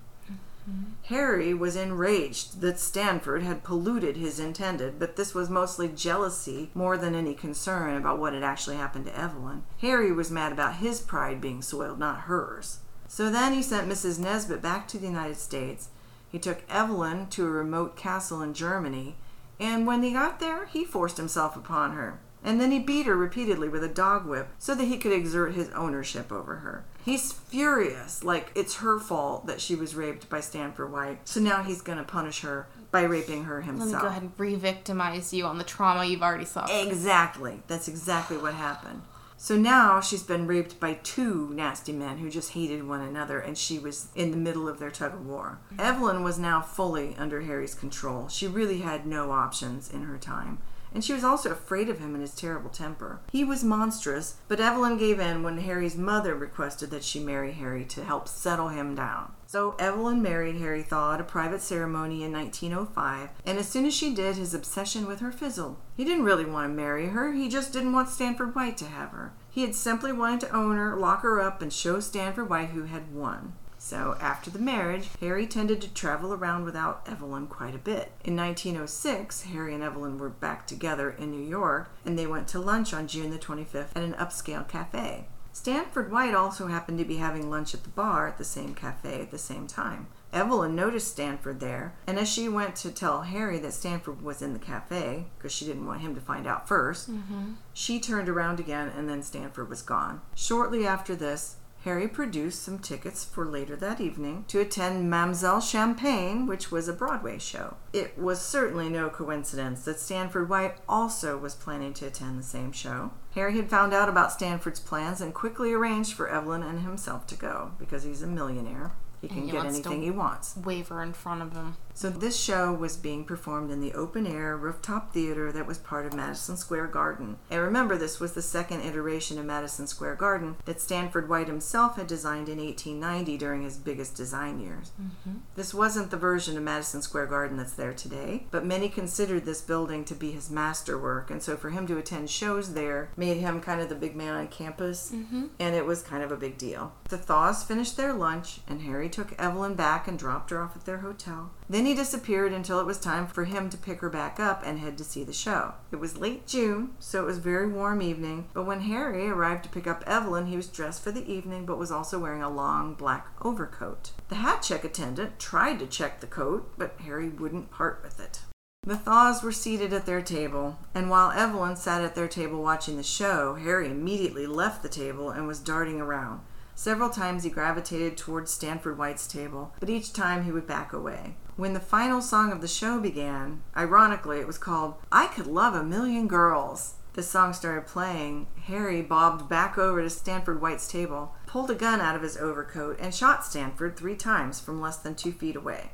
Harry 1.03 1.53
was 1.53 1.75
enraged 1.75 2.61
that 2.61 2.79
Stanford 2.79 3.43
had 3.43 3.63
polluted 3.63 4.17
his 4.17 4.39
intended, 4.39 4.97
but 4.97 5.15
this 5.15 5.35
was 5.35 5.49
mostly 5.49 5.87
jealousy 5.87 6.71
more 6.73 6.97
than 6.97 7.13
any 7.13 7.33
concern 7.35 7.95
about 7.95 8.17
what 8.17 8.33
had 8.33 8.43
actually 8.43 8.75
happened 8.75 9.05
to 9.05 9.17
Evelyn. 9.17 9.63
Harry 9.81 10.11
was 10.11 10.31
mad 10.31 10.51
about 10.51 10.77
his 10.77 10.99
pride 11.01 11.39
being 11.39 11.61
soiled, 11.61 11.99
not 11.99 12.21
hers. 12.21 12.79
So 13.07 13.29
then 13.29 13.53
he 13.53 13.61
sent 13.61 13.87
Mrs. 13.87 14.17
Nesbit 14.17 14.61
back 14.61 14.87
to 14.87 14.97
the 14.97 15.07
United 15.07 15.37
States. 15.37 15.89
He 16.31 16.39
took 16.39 16.63
Evelyn 16.67 17.27
to 17.27 17.45
a 17.45 17.49
remote 17.49 17.95
castle 17.95 18.41
in 18.41 18.53
Germany, 18.53 19.15
and 19.59 19.85
when 19.85 20.01
he 20.01 20.11
got 20.11 20.39
there, 20.39 20.65
he 20.65 20.83
forced 20.83 21.17
himself 21.17 21.55
upon 21.55 21.93
her. 21.93 22.19
And 22.43 22.59
then 22.59 22.71
he 22.71 22.79
beat 22.79 23.05
her 23.05 23.15
repeatedly 23.15 23.69
with 23.69 23.83
a 23.83 23.87
dog 23.89 24.25
whip 24.25 24.49
so 24.59 24.75
that 24.75 24.85
he 24.85 24.97
could 24.97 25.13
exert 25.13 25.53
his 25.53 25.69
ownership 25.69 26.31
over 26.31 26.57
her. 26.57 26.85
He's 27.05 27.31
furious, 27.31 28.23
like 28.23 28.51
it's 28.55 28.77
her 28.77 28.99
fault 28.99 29.45
that 29.45 29.61
she 29.61 29.75
was 29.75 29.93
raped 29.93 30.27
by 30.27 30.39
Stanford 30.39 30.91
White. 30.91 31.19
So 31.27 31.39
now 31.39 31.61
he's 31.61 31.81
going 31.81 31.99
to 31.99 32.03
punish 32.03 32.41
her 32.41 32.67
by 32.89 33.03
raping 33.03 33.43
her 33.43 33.61
himself. 33.61 33.91
Let 33.91 33.97
me 33.97 34.01
go 34.01 34.07
ahead 34.07 34.21
and 34.23 34.31
re-victimize 34.35 35.31
you 35.31 35.45
on 35.45 35.59
the 35.59 35.63
trauma 35.63 36.03
you've 36.03 36.23
already 36.23 36.45
suffered. 36.45 36.87
Exactly. 36.87 37.61
That's 37.67 37.87
exactly 37.87 38.37
what 38.37 38.55
happened. 38.55 39.03
So 39.37 39.55
now 39.55 39.99
she's 39.99 40.23
been 40.23 40.47
raped 40.47 40.79
by 40.79 40.93
two 41.03 41.51
nasty 41.53 41.91
men 41.91 42.17
who 42.17 42.29
just 42.31 42.53
hated 42.53 42.87
one 42.87 43.01
another, 43.01 43.37
and 43.37 43.55
she 43.55 43.77
was 43.77 44.07
in 44.15 44.31
the 44.31 44.37
middle 44.37 44.67
of 44.67 44.79
their 44.79 44.89
tug 44.89 45.13
of 45.13 45.27
war. 45.27 45.59
Evelyn 45.77 46.23
was 46.23 46.39
now 46.39 46.61
fully 46.61 47.15
under 47.19 47.41
Harry's 47.41 47.75
control. 47.75 48.29
She 48.29 48.47
really 48.47 48.79
had 48.79 49.05
no 49.05 49.31
options 49.31 49.91
in 49.91 50.03
her 50.03 50.17
time. 50.17 50.57
And 50.95 51.03
she 51.03 51.11
was 51.11 51.25
also 51.25 51.51
afraid 51.51 51.89
of 51.89 51.99
him 51.99 52.13
and 52.13 52.21
his 52.21 52.33
terrible 52.33 52.69
temper. 52.69 53.19
He 53.29 53.43
was 53.43 53.65
monstrous, 53.65 54.35
but 54.47 54.61
Evelyn 54.61 54.95
gave 54.95 55.19
in 55.19 55.43
when 55.43 55.57
Harry's 55.57 55.97
mother 55.97 56.33
requested 56.33 56.89
that 56.91 57.03
she 57.03 57.19
marry 57.19 57.51
Harry 57.51 57.83
to 57.83 58.05
help 58.05 58.29
settle 58.29 58.69
him 58.69 58.95
down. 58.95 59.33
So 59.45 59.75
Evelyn 59.77 60.21
married 60.21 60.55
Harry 60.55 60.83
Thaw 60.83 61.15
at 61.15 61.19
a 61.21 61.25
private 61.25 61.61
ceremony 61.61 62.23
in 62.23 62.31
1905, 62.31 63.29
and 63.45 63.57
as 63.57 63.67
soon 63.67 63.85
as 63.85 63.93
she 63.93 64.13
did, 64.13 64.37
his 64.37 64.53
obsession 64.53 65.05
with 65.05 65.19
her 65.19 65.33
fizzled. 65.33 65.75
He 65.97 66.05
didn't 66.05 66.23
really 66.23 66.45
want 66.45 66.71
to 66.71 66.73
marry 66.73 67.07
her, 67.07 67.33
he 67.33 67.49
just 67.49 67.73
didn't 67.73 67.91
want 67.91 68.07
Stanford 68.07 68.55
White 68.55 68.77
to 68.77 68.85
have 68.85 69.09
her. 69.09 69.33
He 69.51 69.63
had 69.63 69.75
simply 69.75 70.13
wanted 70.13 70.39
to 70.41 70.55
own 70.55 70.77
her, 70.77 70.95
lock 70.95 71.23
her 71.23 71.41
up, 71.41 71.61
and 71.61 71.73
show 71.73 71.99
Stanford 71.99 72.49
White 72.49 72.69
who 72.69 72.83
had 72.83 73.13
won. 73.13 73.53
So 73.85 74.17
after 74.19 74.49
the 74.49 74.57
marriage, 74.57 75.11
Harry 75.19 75.45
tended 75.45 75.79
to 75.81 75.93
travel 75.93 76.33
around 76.33 76.65
without 76.65 77.07
Evelyn 77.07 77.45
quite 77.45 77.75
a 77.75 77.77
bit. 77.77 78.13
In 78.23 78.35
1906, 78.35 79.43
Harry 79.43 79.75
and 79.75 79.83
Evelyn 79.83 80.17
were 80.17 80.29
back 80.29 80.65
together 80.65 81.11
in 81.11 81.29
New 81.29 81.47
York, 81.47 81.91
and 82.03 82.17
they 82.17 82.25
went 82.25 82.47
to 82.47 82.59
lunch 82.59 82.95
on 82.95 83.07
June 83.07 83.29
the 83.29 83.37
25th 83.37 83.95
at 83.95 84.01
an 84.01 84.13
upscale 84.13 84.67
cafe. 84.67 85.27
Stanford 85.53 86.11
White 86.11 86.33
also 86.33 86.65
happened 86.65 86.97
to 86.97 87.05
be 87.05 87.17
having 87.17 87.51
lunch 87.51 87.75
at 87.75 87.83
the 87.83 87.89
bar 87.89 88.27
at 88.27 88.39
the 88.39 88.43
same 88.43 88.73
cafe 88.73 89.21
at 89.21 89.29
the 89.29 89.37
same 89.37 89.67
time. 89.67 90.07
Evelyn 90.33 90.75
noticed 90.75 91.11
Stanford 91.11 91.59
there, 91.59 91.93
and 92.07 92.17
as 92.17 92.27
she 92.27 92.49
went 92.49 92.75
to 92.77 92.89
tell 92.89 93.21
Harry 93.21 93.59
that 93.59 93.73
Stanford 93.73 94.23
was 94.23 94.41
in 94.41 94.53
the 94.53 94.59
cafe, 94.59 95.27
because 95.37 95.51
she 95.51 95.63
didn't 95.63 95.85
want 95.85 96.01
him 96.01 96.15
to 96.15 96.21
find 96.21 96.47
out 96.47 96.67
1st 96.67 97.09
mm-hmm. 97.11 97.51
she 97.71 97.99
turned 97.99 98.29
around 98.29 98.59
again 98.59 98.91
and 98.97 99.07
then 99.07 99.21
Stanford 99.21 99.69
was 99.69 99.83
gone. 99.83 100.21
Shortly 100.33 100.87
after 100.87 101.15
this, 101.15 101.57
Harry 101.85 102.07
produced 102.07 102.63
some 102.63 102.79
tickets 102.79 103.23
for 103.23 103.45
later 103.45 103.75
that 103.75 104.01
evening 104.01 104.43
to 104.47 104.59
attend 104.59 105.07
Mam'zelle 105.07 105.61
Champagne, 105.61 106.47
which 106.47 106.71
was 106.71 106.87
a 106.87 106.93
Broadway 106.93 107.37
show. 107.37 107.77
It 107.93 108.17
was 108.17 108.41
certainly 108.41 108.89
no 108.89 109.07
coincidence 109.07 109.85
that 109.85 109.99
Stanford 109.99 110.49
White 110.49 110.77
also 110.89 111.37
was 111.37 111.53
planning 111.53 111.93
to 111.93 112.07
attend 112.07 112.39
the 112.39 112.43
same 112.43 112.71
show. 112.71 113.11
Harry 113.35 113.55
had 113.55 113.69
found 113.69 113.93
out 113.93 114.09
about 114.09 114.31
Stanford's 114.31 114.79
plans 114.79 115.21
and 115.21 115.31
quickly 115.31 115.73
arranged 115.73 116.13
for 116.13 116.27
Evelyn 116.27 116.63
and 116.63 116.79
himself 116.79 117.27
to 117.27 117.35
go 117.35 117.73
because 117.77 118.01
he's 118.01 118.23
a 118.23 118.27
millionaire. 118.27 118.93
he 119.21 119.27
can 119.27 119.43
he 119.43 119.51
get 119.51 119.67
anything 119.67 120.01
he 120.01 120.09
wants. 120.09 120.57
Waver 120.57 121.03
in 121.03 121.13
front 121.13 121.43
of 121.43 121.53
him. 121.53 121.77
So 121.95 122.09
this 122.09 122.37
show 122.37 122.73
was 122.73 122.97
being 122.97 123.23
performed 123.23 123.71
in 123.71 123.79
the 123.79 123.93
open 123.93 124.27
air 124.27 124.57
rooftop 124.57 125.13
theater 125.13 125.49
that 125.53 125.65
was 125.65 125.77
part 125.77 126.05
of 126.05 126.13
Madison 126.13 126.57
Square 126.57 126.87
Garden. 126.87 127.37
And 127.49 127.61
remember, 127.61 127.97
this 127.97 128.19
was 128.19 128.33
the 128.33 128.41
second 128.41 128.81
iteration 128.81 129.39
of 129.39 129.45
Madison 129.45 129.87
Square 129.87 130.15
Garden 130.15 130.57
that 130.65 130.81
Stanford 130.81 131.29
White 131.29 131.47
himself 131.47 131.95
had 131.95 132.07
designed 132.07 132.49
in 132.49 132.57
1890 132.57 133.37
during 133.37 133.63
his 133.63 133.77
biggest 133.77 134.13
design 134.13 134.59
years. 134.59 134.91
Mm-hmm. 135.01 135.37
This 135.55 135.73
wasn't 135.73 136.11
the 136.11 136.17
version 136.17 136.57
of 136.57 136.63
Madison 136.63 137.01
Square 137.01 137.27
Garden 137.27 137.55
that's 137.55 137.73
there 137.73 137.93
today, 137.93 138.45
but 138.51 138.65
many 138.65 138.89
considered 138.89 139.45
this 139.45 139.61
building 139.61 140.03
to 140.03 140.15
be 140.15 140.31
his 140.31 140.51
masterwork, 140.51 141.31
and 141.31 141.41
so 141.41 141.55
for 141.55 141.69
him 141.69 141.87
to 141.87 141.97
attend 141.97 142.29
shows 142.29 142.73
there 142.73 143.09
made 143.15 143.37
him 143.37 143.61
kind 143.61 143.79
of 143.79 143.87
the 143.87 143.95
big 143.95 144.17
man 144.17 144.35
on 144.35 144.49
campus, 144.49 145.13
mm-hmm. 145.15 145.45
and 145.59 145.73
it 145.73 145.85
was 145.85 146.01
kind 146.01 146.23
of 146.23 146.31
a 146.33 146.37
big 146.37 146.57
deal. 146.57 146.91
The 147.07 147.17
Thaws 147.17 147.63
finished 147.63 147.95
their 147.95 148.11
lunch, 148.11 148.59
and 148.67 148.81
Harry 148.81 149.07
took 149.07 149.33
Evelyn 149.39 149.75
back 149.75 150.09
and 150.09 150.19
dropped 150.19 150.49
her 150.49 150.61
off 150.61 150.75
at 150.75 150.85
their 150.85 150.97
hotel. 150.97 151.51
Then 151.67 151.85
he 151.85 151.95
disappeared 151.95 152.53
until 152.53 152.79
it 152.79 152.85
was 152.85 152.99
time 152.99 153.25
for 153.25 153.45
him 153.45 153.69
to 153.69 153.77
pick 153.77 154.01
her 154.01 154.09
back 154.09 154.39
up 154.39 154.61
and 154.63 154.79
head 154.79 154.97
to 154.99 155.03
see 155.03 155.23
the 155.23 155.33
show. 155.33 155.73
It 155.91 155.95
was 155.95 156.17
late 156.17 156.45
June, 156.45 156.91
so 156.99 157.23
it 157.23 157.25
was 157.25 157.37
a 157.37 157.41
very 157.41 157.67
warm 157.67 158.01
evening, 158.03 158.49
but 158.53 158.65
when 158.65 158.81
Harry 158.81 159.27
arrived 159.27 159.63
to 159.63 159.69
pick 159.69 159.87
up 159.87 160.03
Evelyn, 160.05 160.45
he 160.45 160.57
was 160.57 160.67
dressed 160.67 161.03
for 161.03 161.11
the 161.11 161.25
evening 161.31 161.65
but 161.65 161.79
was 161.79 161.91
also 161.91 162.19
wearing 162.19 162.43
a 162.43 162.49
long 162.49 162.93
black 162.93 163.27
overcoat. 163.41 164.11
The 164.29 164.35
hat 164.35 164.61
check 164.61 164.83
attendant 164.83 165.39
tried 165.39 165.79
to 165.79 165.87
check 165.87 166.19
the 166.19 166.27
coat, 166.27 166.71
but 166.77 166.99
Harry 167.03 167.29
wouldn't 167.29 167.71
part 167.71 168.01
with 168.03 168.19
it. 168.19 168.41
The 168.83 168.97
Thaws 168.97 169.41
were 169.41 169.51
seated 169.51 169.91
at 169.93 170.05
their 170.05 170.21
table, 170.21 170.77
and 170.93 171.09
while 171.09 171.31
Evelyn 171.31 171.75
sat 171.75 172.03
at 172.03 172.13
their 172.13 172.27
table 172.27 172.61
watching 172.61 172.97
the 172.97 173.03
show, 173.03 173.55
Harry 173.55 173.89
immediately 173.89 174.45
left 174.45 174.83
the 174.83 174.89
table 174.89 175.31
and 175.31 175.47
was 175.47 175.59
darting 175.59 175.99
around. 175.99 176.41
Several 176.75 177.09
times 177.09 177.43
he 177.43 177.49
gravitated 177.49 178.17
towards 178.17 178.51
Stanford 178.51 178.97
White's 178.97 179.27
table, 179.27 179.73
but 179.79 179.89
each 179.89 180.11
time 180.11 180.43
he 180.43 180.51
would 180.51 180.67
back 180.67 180.91
away. 180.91 181.37
When 181.55 181.73
the 181.73 181.79
final 181.79 182.21
song 182.21 182.51
of 182.51 182.59
the 182.59 182.67
show 182.67 182.99
began, 182.99 183.63
ironically, 183.77 184.39
it 184.39 184.47
was 184.47 184.57
called 184.57 184.95
I 185.09 185.27
Could 185.27 185.47
Love 185.47 185.73
a 185.73 185.83
Million 185.83 186.27
Girls. 186.27 186.95
The 187.13 187.23
song 187.23 187.53
started 187.53 187.87
playing. 187.87 188.47
Harry 188.65 189.01
bobbed 189.01 189.47
back 189.47 189.77
over 189.77 190.01
to 190.01 190.09
Stanford 190.09 190.61
White's 190.61 190.85
table, 190.85 191.33
pulled 191.47 191.71
a 191.71 191.75
gun 191.75 192.01
out 192.01 192.17
of 192.17 192.21
his 192.21 192.35
overcoat, 192.35 192.97
and 192.99 193.15
shot 193.15 193.45
Stanford 193.45 193.95
three 193.95 194.17
times 194.17 194.59
from 194.59 194.81
less 194.81 194.97
than 194.97 195.15
two 195.15 195.31
feet 195.31 195.55
away. 195.55 195.91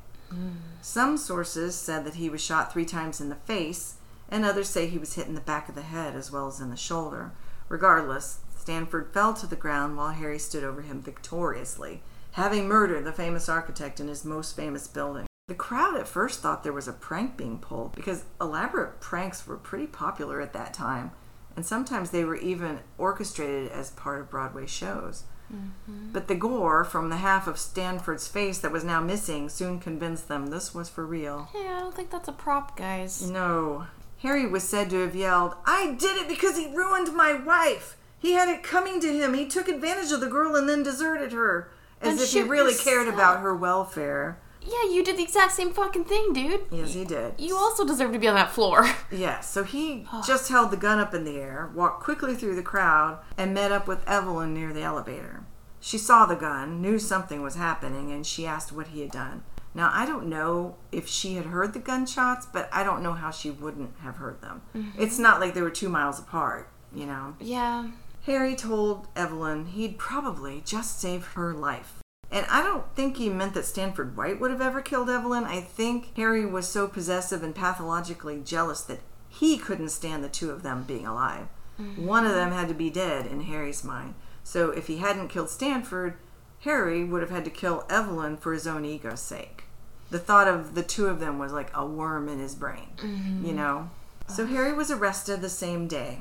Some 0.82 1.18
sources 1.18 1.76
said 1.76 2.06
that 2.06 2.16
he 2.16 2.28
was 2.28 2.42
shot 2.44 2.74
three 2.74 2.86
times 2.86 3.22
in 3.22 3.30
the 3.30 3.36
face, 3.36 3.98
and 4.30 4.44
others 4.44 4.70
say 4.70 4.88
he 4.88 4.98
was 4.98 5.14
hit 5.14 5.28
in 5.28 5.36
the 5.36 5.42
back 5.42 5.70
of 5.70 5.76
the 5.76 5.84
head 5.84 6.16
as 6.16 6.32
well 6.32 6.48
as 6.48 6.60
in 6.60 6.72
the 6.72 6.76
shoulder. 6.76 7.34
Regardless, 7.70 8.40
Stanford 8.62 9.12
fell 9.12 9.34
to 9.34 9.48
the 9.48 9.56
ground 9.56 9.98
while 9.98 10.12
Harry 10.12 10.38
stood 10.38 10.64
over 10.64 10.84
him 10.84 11.02
victoriously, 11.02 12.04
having 12.34 12.68
murdered 12.68 13.04
the 13.04 13.12
famous 13.12 13.50
architect 13.50 14.00
in 14.00 14.08
his 14.08 14.24
most 14.24 14.56
famous 14.56 14.88
building. 14.88 15.26
The 15.48 15.56
crowd 15.56 15.98
at 15.98 16.08
first 16.08 16.42
thought 16.42 16.64
there 16.64 16.72
was 16.72 16.88
a 16.88 16.94
prank 16.94 17.36
being 17.36 17.58
pulled 17.58 17.96
because 17.96 18.26
elaborate 18.40 19.02
pranks 19.02 19.48
were 19.48 19.58
pretty 19.58 19.88
popular 19.88 20.40
at 20.42 20.54
that 20.54 20.76
time, 20.76 21.10
and 21.56 21.66
sometimes 21.66 22.12
they 22.12 22.24
were 22.24 22.36
even 22.36 22.82
orchestrated 23.00 23.72
as 23.72 23.90
part 23.90 24.22
of 24.22 24.30
Broadway 24.30 24.68
shows. 24.68 25.24
Mm-hmm. 25.52 26.12
But 26.12 26.28
the 26.28 26.36
gore 26.36 26.84
from 26.84 27.10
the 27.10 27.18
half 27.18 27.48
of 27.48 27.58
Stanford's 27.58 28.28
face 28.28 28.60
that 28.60 28.72
was 28.72 28.84
now 28.84 29.02
missing 29.02 29.50
soon 29.50 29.80
convinced 29.80 30.28
them 30.28 30.48
this 30.48 30.76
was 30.76 30.88
for 30.88 31.04
real. 31.04 31.50
Yeah, 31.56 31.78
I 31.78 31.80
don't 31.80 31.96
think 31.96 32.12
that's 32.12 32.30
a 32.30 32.32
prop, 32.32 32.78
guys. 32.78 33.28
No. 33.28 33.88
Harry 34.20 34.46
was 34.46 34.64
said 34.64 34.92
to 34.92 35.02
have 35.02 35.16
yelled, 35.16 35.56
I 35.66 35.96
did 35.98 36.16
it 36.16 36.28
because 36.28 36.56
he 36.56 36.68
ruined 36.68 37.16
my 37.16 37.34
wife. 37.34 37.98
He 38.22 38.34
had 38.34 38.48
it 38.48 38.64
coming 38.64 39.02
to 39.02 39.12
him. 39.12 39.34
He 39.34 39.48
took 39.48 39.68
advantage 39.68 40.12
of 40.12 40.20
the 40.22 40.28
girl 40.28 40.56
and 40.56 40.70
then 40.70 40.84
deserted 40.84 41.32
her. 41.34 41.72
As 42.02 42.14
And 42.14 42.22
if 42.22 42.32
he 42.32 42.42
really 42.42 42.72
yourself. 42.72 42.86
cared 42.86 43.08
about 43.08 43.42
her 43.42 43.56
welfare. 43.56 44.40
Yeah, 44.64 44.92
you 44.92 45.04
did 45.04 45.18
the 45.18 45.24
exact 45.24 45.54
same 45.54 45.74
fucking 45.74 46.06
thing, 46.06 46.34
dude. 46.34 46.62
Yes, 46.72 46.94
he 46.94 47.04
did. 47.04 47.34
You 47.40 47.56
also 47.58 47.84
deserve 47.84 48.12
to 48.14 48.20
be 48.20 48.28
on 48.28 48.36
that 48.36 48.52
floor. 48.52 48.88
Yeah, 49.12 49.40
so 49.42 49.64
he 49.64 50.06
just 50.26 50.50
held 50.50 50.72
the 50.72 50.78
gun 50.78 51.00
up 51.00 51.14
in 51.14 51.26
the 51.26 51.38
air, 51.38 51.70
walked 51.76 52.02
quickly 52.04 52.34
through 52.36 52.56
the 52.56 52.62
crowd, 52.64 53.20
and 53.38 53.54
met 53.54 53.72
up 53.72 53.88
with 53.88 54.08
Evelyn 54.08 54.54
near 54.54 54.72
the 54.72 54.84
elevator. 54.84 55.44
She 55.80 55.98
saw 55.98 56.26
the 56.28 56.36
gun, 56.36 56.80
knew 56.82 56.98
something 57.00 57.42
was 57.42 57.56
happening, 57.56 58.12
and 58.12 58.26
she 58.26 58.46
asked 58.46 58.72
what 58.72 58.88
he 58.88 59.02
had 59.02 59.12
done. 59.12 59.44
Now, 59.74 59.90
I 59.94 60.06
don't 60.06 60.28
know 60.28 60.76
if 60.92 61.08
she 61.08 61.36
had 61.36 61.48
heard 61.48 61.74
the 61.74 61.80
gunshots, 61.80 62.46
but 62.46 62.70
I 62.72 62.84
don't 62.84 63.02
know 63.04 63.14
how 63.14 63.32
she 63.32 63.50
wouldn't 63.52 63.96
have 64.04 64.18
heard 64.18 64.42
them. 64.42 64.62
Mm-hmm. 64.76 65.02
It's 65.02 65.18
not 65.20 65.40
like 65.40 65.54
they 65.56 65.62
were 65.62 65.70
two 65.72 65.90
miles 65.90 66.20
apart, 66.20 66.70
you 66.94 67.06
know. 67.06 67.36
yeah. 67.40 67.88
Harry 68.24 68.56
told 68.56 69.08
Evelyn 69.16 69.66
he'd 69.66 69.98
probably 69.98 70.62
just 70.66 71.00
saved 71.00 71.34
her 71.34 71.54
life. 71.54 72.00
And 72.32 72.46
I 72.50 72.64
don't 72.64 72.96
think 72.96 73.18
he 73.18 73.30
meant 73.30 73.54
that 73.56 73.66
Stanford 73.66 74.16
White 74.16 74.40
would 74.40 74.52
have 74.52 74.62
ever 74.62 74.82
killed 74.82 75.10
Evelyn. 75.10 75.44
I 75.44 75.60
think 75.60 76.16
Harry 76.16 76.46
was 76.46 76.68
so 76.68 76.88
possessive 76.88 77.44
and 77.44 77.54
pathologically 77.54 78.42
jealous 78.44 78.82
that 78.82 79.02
he 79.28 79.58
couldn't 79.58 79.90
stand 79.90 80.24
the 80.24 80.30
two 80.30 80.50
of 80.52 80.64
them 80.64 80.84
being 80.84 81.06
alive. 81.06 81.48
Mm-hmm. 81.80 82.06
One 82.06 82.26
of 82.26 82.34
them 82.34 82.52
had 82.52 82.68
to 82.70 82.74
be 82.74 82.90
dead 82.90 83.26
in 83.26 83.42
Harry's 83.42 83.84
mind. 83.84 84.14
So 84.44 84.70
if 84.70 84.88
he 84.88 84.98
hadn't 84.98 85.30
killed 85.30 85.50
Stanford, 85.50 86.16
Harry 86.60 87.04
would 87.04 87.22
have 87.22 87.32
had 87.32 87.46
to 87.46 87.52
kill 87.52 87.86
Evelyn 87.90 88.38
for 88.38 88.54
his 88.54 88.68
own 88.68 88.86
ego's 88.86 89.20
sake. 89.20 89.64
The 90.10 90.20
thought 90.20 90.48
of 90.48 90.76
the 90.76 90.84
two 90.84 91.08
of 91.08 91.20
them 91.20 91.40
was 91.40 91.52
like 91.52 91.72
a 91.76 91.86
worm 91.86 92.30
in 92.30 92.40
his 92.40 92.56
brain, 92.56 92.90
mm-hmm. 92.98 93.46
you 93.46 93.54
know? 93.54 93.90
So 94.28 94.46
Harry 94.46 94.74
was 94.74 94.92
arrested 94.92 95.42
the 95.42 95.50
same 95.50 95.88
day. 95.88 96.20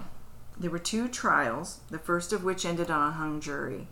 There 0.61 0.71
were 0.71 0.79
two 0.79 1.09
trials, 1.09 1.81
the 1.89 1.99
first 1.99 2.35
of 2.35 2.45
which 2.45 2.67
ended 2.67 2.91
on 2.91 3.09
a 3.09 3.13
hung 3.13 3.41
jury. 3.41 3.89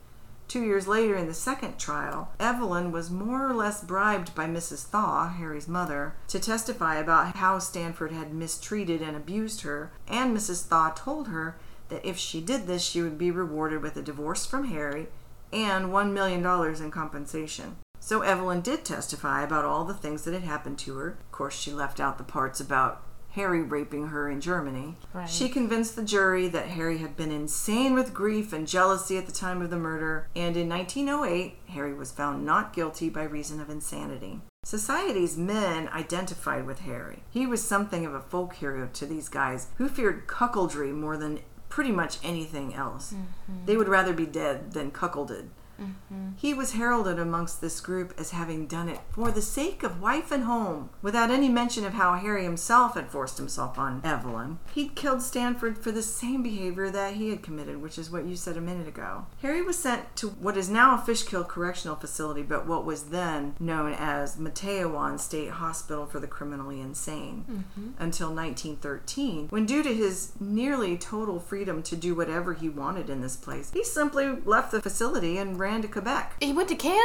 Two 0.49 0.63
years 0.63 0.87
later, 0.87 1.15
in 1.15 1.27
the 1.27 1.33
second 1.33 1.79
trial, 1.79 2.31
Evelyn 2.39 2.93
was 2.93 3.11
more 3.11 3.49
or 3.49 3.55
less 3.55 3.83
bribed 3.83 4.35
by 4.35 4.47
Mrs. 4.47 4.85
Thaw, 4.85 5.31
Harry's 5.31 5.67
mother, 5.67 6.15
to 6.29 6.39
testify 6.39 6.97
about 6.97 7.37
how 7.37 7.59
Stanford 7.59 8.13
had 8.13 8.35
mistreated 8.35 9.01
and 9.01 9.17
abused 9.17 9.63
her, 9.63 9.93
and 10.07 10.37
Mrs. 10.37 10.67
Thaw 10.67 10.91
told 10.91 11.29
her 11.29 11.57
that 11.89 12.05
if 12.05 12.19
she 12.19 12.43
did 12.43 12.67
this, 12.67 12.83
she 12.83 13.01
would 13.01 13.17
be 13.17 13.31
rewarded 13.31 13.83
with 13.83 13.97
a 13.97 14.03
divorce 14.03 14.45
from 14.45 14.65
Harry 14.65 15.09
and 15.51 15.87
$1 15.87 16.13
million 16.13 16.45
in 16.83 16.91
compensation. 16.91 17.79
So 17.99 18.21
Evelyn 18.21 18.61
did 18.61 18.85
testify 18.85 19.43
about 19.43 19.65
all 19.65 19.87
the 19.87 19.95
things 19.95 20.25
that 20.25 20.35
had 20.35 20.43
happened 20.43 20.79
to 20.81 20.97
her. 20.99 21.09
Of 21.13 21.33
course, 21.33 21.59
she 21.59 21.73
left 21.73 21.99
out 21.99 22.19
the 22.19 22.25
parts 22.25 22.61
about 22.61 23.03
Harry 23.33 23.63
raping 23.63 24.09
her 24.09 24.29
in 24.29 24.41
Germany. 24.41 24.97
Right. 25.13 25.29
She 25.29 25.49
convinced 25.49 25.97
the 25.97 26.03
jury 26.03 26.49
that 26.49 26.69
Harry 26.69 26.99
had 26.99 27.17
been 27.17 27.31
insane 27.31 27.95
with 27.95 28.15
grief 28.15 28.53
and 28.53 28.67
jealousy 28.67 29.19
at 29.19 29.27
the 29.27 29.33
time 29.33 29.63
of 29.63 29.71
the 29.71 29.77
murder, 29.77 30.29
and 30.35 30.57
in 30.57 30.69
1908, 30.69 31.59
Harry 31.69 31.95
was 31.95 32.11
found 32.11 32.45
not 32.45 32.73
guilty 32.73 33.09
by 33.09 33.23
reason 33.23 33.61
of 33.61 33.71
insanity. 33.71 34.41
Society's 34.65 35.37
men 35.37 35.89
identified 35.89 36.67
with 36.67 36.81
Harry. 36.81 37.23
He 37.31 37.47
was 37.47 37.63
something 37.63 38.05
of 38.05 38.15
a 38.15 38.21
folk 38.21 38.55
hero 38.55 38.89
to 38.93 39.07
these 39.07 39.29
guys 39.29 39.69
who 39.77 39.89
feared 39.89 40.27
cuckoldry 40.27 40.93
more 40.93 41.17
than 41.17 41.41
pretty 41.69 41.93
much 41.93 42.19
anything 42.25 42.75
else. 42.75 43.13
Mm-hmm. 43.13 43.67
They 43.67 43.77
would 43.77 43.89
rather 43.89 44.13
be 44.13 44.27
dead 44.27 44.73
than 44.73 44.91
cuckolded. 44.91 45.49
Mm-hmm. 45.81 46.31
He 46.37 46.55
was 46.55 46.73
heralded 46.73 47.19
amongst 47.19 47.61
this 47.61 47.81
group 47.81 48.15
as 48.19 48.31
having 48.31 48.67
done 48.67 48.89
it 48.89 49.01
for 49.11 49.31
the 49.31 49.43
sake 49.43 49.83
of 49.83 50.01
wife 50.01 50.31
and 50.31 50.45
home, 50.45 50.91
without 51.03 51.31
any 51.31 51.49
mention 51.49 51.85
of 51.85 51.95
how 51.95 52.15
Harry 52.15 52.45
himself 52.45 52.95
had 52.95 53.11
forced 53.11 53.39
himself 53.39 53.79
on 53.79 54.01
Evelyn. 54.05 54.59
He'd 54.75 54.95
killed 54.95 55.23
Stanford 55.23 55.79
for 55.79 55.93
the 55.93 56.03
same 56.03 56.43
behavior 56.43 56.91
that 56.91 57.15
he 57.15 57.31
had 57.31 57.43
committed, 57.43 57.83
which 57.83 57.99
is 57.99 58.11
what 58.11 58.25
you 58.25 58.37
said 58.37 58.57
a 58.57 58.61
minute 58.61 58.89
ago. 58.89 59.27
Harry 59.43 59.63
was 59.63 59.79
sent 59.79 60.17
to 60.17 60.29
what 60.29 60.57
is 60.57 60.69
now 60.69 60.95
a 60.95 60.99
Fishkill 60.99 61.45
Correctional 61.45 61.97
Facility, 61.97 62.43
but 62.43 62.67
what 62.67 62.85
was 62.85 63.05
then 63.05 63.55
known 63.61 63.93
as 63.93 64.37
Matteawan 64.37 65.19
State 65.19 65.51
Hospital 65.51 66.07
for 66.07 66.21
the 66.21 66.27
Criminally 66.27 66.81
Insane, 66.81 67.45
mm-hmm. 67.49 67.91
until 67.99 68.35
1913, 68.35 69.49
when 69.49 69.67
due 69.67 69.83
to 69.83 69.95
his 69.95 70.33
nearly 70.41 70.97
total 70.97 71.41
freedom 71.41 71.83
to 71.83 71.97
do 71.97 72.15
whatever 72.15 72.55
he 72.55 72.69
wanted 72.69 73.11
in 73.11 73.21
this 73.21 73.37
place, 73.37 73.71
he 73.73 73.85
simply 73.85 74.29
left 74.45 74.73
the 74.73 74.83
facility 74.83 75.39
and 75.39 75.59
ran 75.59 75.68
to 75.69 75.89
Quebec. 75.89 76.37
He 76.41 76.53
went 76.53 76.69
to 76.71 76.75
Canada? 76.75 77.03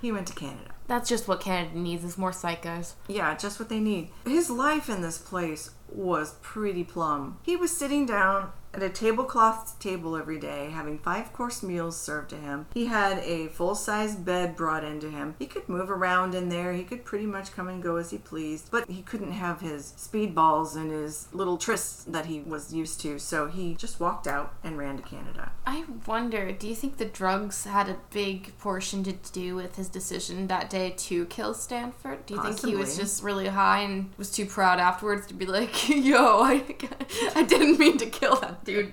He 0.00 0.10
went 0.10 0.26
to 0.28 0.34
Canada. 0.34 0.70
That's 0.88 1.08
just 1.08 1.28
what 1.28 1.40
Canada 1.40 1.78
needs 1.78 2.04
is 2.04 2.16
more 2.16 2.30
psychos. 2.30 2.94
Yeah, 3.08 3.34
just 3.36 3.58
what 3.58 3.68
they 3.68 3.80
need. 3.80 4.10
His 4.24 4.50
life 4.50 4.88
in 4.88 5.02
this 5.02 5.18
place 5.18 5.70
was 5.88 6.34
pretty 6.42 6.84
plum. 6.84 7.38
He 7.42 7.56
was 7.56 7.76
sitting 7.76 8.06
down 8.06 8.52
at 8.76 8.82
a 8.82 8.90
tablecloth 8.90 9.78
table 9.78 10.16
every 10.16 10.38
day, 10.38 10.70
having 10.70 10.98
five 10.98 11.32
course 11.32 11.62
meals 11.62 11.98
served 11.98 12.30
to 12.30 12.36
him. 12.36 12.66
He 12.74 12.86
had 12.86 13.18
a 13.20 13.48
full 13.48 13.74
size 13.74 14.14
bed 14.14 14.54
brought 14.54 14.84
into 14.84 15.10
him. 15.10 15.34
He 15.38 15.46
could 15.46 15.68
move 15.68 15.90
around 15.90 16.34
in 16.34 16.50
there. 16.50 16.74
He 16.74 16.84
could 16.84 17.04
pretty 17.04 17.26
much 17.26 17.52
come 17.52 17.68
and 17.68 17.82
go 17.82 17.96
as 17.96 18.10
he 18.10 18.18
pleased, 18.18 18.70
but 18.70 18.88
he 18.88 19.02
couldn't 19.02 19.32
have 19.32 19.60
his 19.60 19.94
speedballs 19.96 20.76
and 20.76 20.90
his 20.90 21.28
little 21.32 21.56
trysts 21.56 22.04
that 22.04 22.26
he 22.26 22.40
was 22.40 22.72
used 22.74 23.00
to, 23.00 23.18
so 23.18 23.46
he 23.46 23.74
just 23.74 23.98
walked 23.98 24.26
out 24.26 24.54
and 24.62 24.76
ran 24.76 24.96
to 24.96 25.02
Canada. 25.02 25.52
I 25.66 25.84
wonder, 26.06 26.52
do 26.52 26.68
you 26.68 26.74
think 26.74 26.98
the 26.98 27.06
drugs 27.06 27.64
had 27.64 27.88
a 27.88 27.96
big 28.10 28.56
portion 28.58 29.02
to 29.04 29.12
do 29.32 29.54
with 29.56 29.76
his 29.76 29.88
decision 29.88 30.48
that 30.48 30.68
day 30.68 30.90
to 30.98 31.24
kill 31.26 31.54
Stanford? 31.54 32.26
Do 32.26 32.34
you 32.34 32.42
think 32.42 32.60
he 32.60 32.76
was 32.76 32.96
just 32.96 33.22
really 33.22 33.48
high 33.48 33.80
and 33.80 34.10
was 34.18 34.30
too 34.30 34.46
proud 34.46 34.78
afterwards 34.78 35.26
to 35.28 35.34
be 35.34 35.46
like, 35.46 35.88
yo, 35.88 36.42
I, 36.42 36.62
I 37.34 37.42
didn't 37.42 37.78
mean 37.78 37.96
to 37.98 38.06
kill 38.06 38.36
that 38.36 38.65
Dude, 38.66 38.92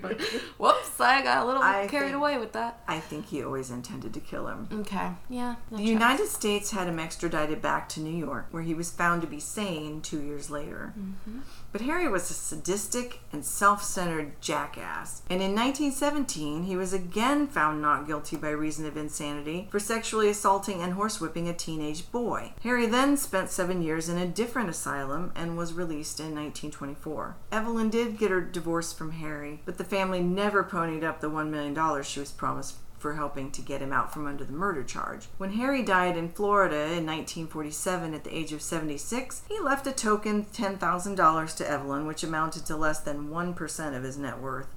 whoops, 0.57 0.99
I 1.01 1.21
got 1.23 1.43
a 1.43 1.45
little 1.45 1.61
I 1.61 1.87
carried 1.87 2.07
think- 2.11 2.15
away 2.15 2.37
with 2.37 2.53
that. 2.53 2.81
I 2.87 2.99
think 2.99 3.25
he 3.27 3.43
always 3.43 3.71
intended 3.71 4.13
to 4.13 4.19
kill 4.19 4.47
him. 4.47 4.69
Okay, 4.71 5.09
yeah. 5.29 5.55
The 5.71 5.77
checks. 5.77 5.89
United 5.89 6.27
States 6.27 6.71
had 6.71 6.87
him 6.87 6.99
extradited 6.99 7.61
back 7.61 7.89
to 7.89 7.99
New 7.99 8.15
York, 8.15 8.47
where 8.51 8.63
he 8.63 8.73
was 8.73 8.91
found 8.91 9.21
to 9.21 9.27
be 9.27 9.39
sane 9.39 10.01
two 10.01 10.21
years 10.21 10.49
later. 10.49 10.93
Mm-hmm. 10.97 11.39
But 11.73 11.81
Harry 11.81 12.07
was 12.07 12.29
a 12.29 12.35
sadistic 12.35 13.21
and 13.31 13.43
self 13.43 13.83
centered 13.83 14.39
jackass. 14.39 15.23
And 15.27 15.41
in 15.41 15.55
1917, 15.55 16.65
he 16.65 16.75
was 16.75 16.93
again 16.93 17.47
found 17.47 17.81
not 17.81 18.05
guilty 18.05 18.37
by 18.37 18.51
reason 18.51 18.85
of 18.85 18.95
insanity 18.95 19.67
for 19.71 19.79
sexually 19.79 20.29
assaulting 20.29 20.83
and 20.83 20.93
horsewhipping 20.93 21.49
a 21.49 21.53
teenage 21.53 22.11
boy. 22.11 22.53
Harry 22.61 22.85
then 22.85 23.17
spent 23.17 23.49
seven 23.49 23.81
years 23.81 24.07
in 24.07 24.19
a 24.19 24.27
different 24.27 24.69
asylum 24.69 25.31
and 25.35 25.57
was 25.57 25.73
released 25.73 26.19
in 26.19 26.35
1924. 26.35 27.37
Evelyn 27.51 27.89
did 27.89 28.19
get 28.19 28.29
her 28.29 28.41
divorce 28.41 28.93
from 28.93 29.13
Harry, 29.13 29.61
but 29.65 29.79
the 29.79 29.83
family 29.83 30.21
never 30.21 30.63
ponied 30.63 31.03
up 31.03 31.21
the 31.21 31.29
$1 31.29 31.49
million 31.49 32.03
she 32.03 32.19
was 32.19 32.31
promised 32.31 32.75
for 33.03 33.15
helping 33.15 33.51
to 33.51 33.61
get 33.61 33.81
him 33.81 33.91
out 33.91 34.13
from 34.13 34.25
under 34.25 34.45
the 34.45 34.53
murder 34.53 34.81
charge. 34.81 35.27
When 35.37 35.51
Harry 35.51 35.83
died 35.83 36.15
in 36.15 36.29
Florida 36.29 36.85
in 36.85 37.05
1947 37.05 38.13
at 38.13 38.23
the 38.23 38.33
age 38.33 38.53
of 38.53 38.61
76, 38.61 39.43
he 39.49 39.59
left 39.59 39.85
a 39.85 39.91
token 39.91 40.45
$10,000 40.45 41.57
to 41.57 41.69
Evelyn, 41.69 42.07
which 42.07 42.23
amounted 42.23 42.65
to 42.65 42.77
less 42.77 43.01
than 43.01 43.27
1% 43.27 43.95
of 43.97 44.03
his 44.03 44.17
net 44.17 44.39
worth. 44.39 44.67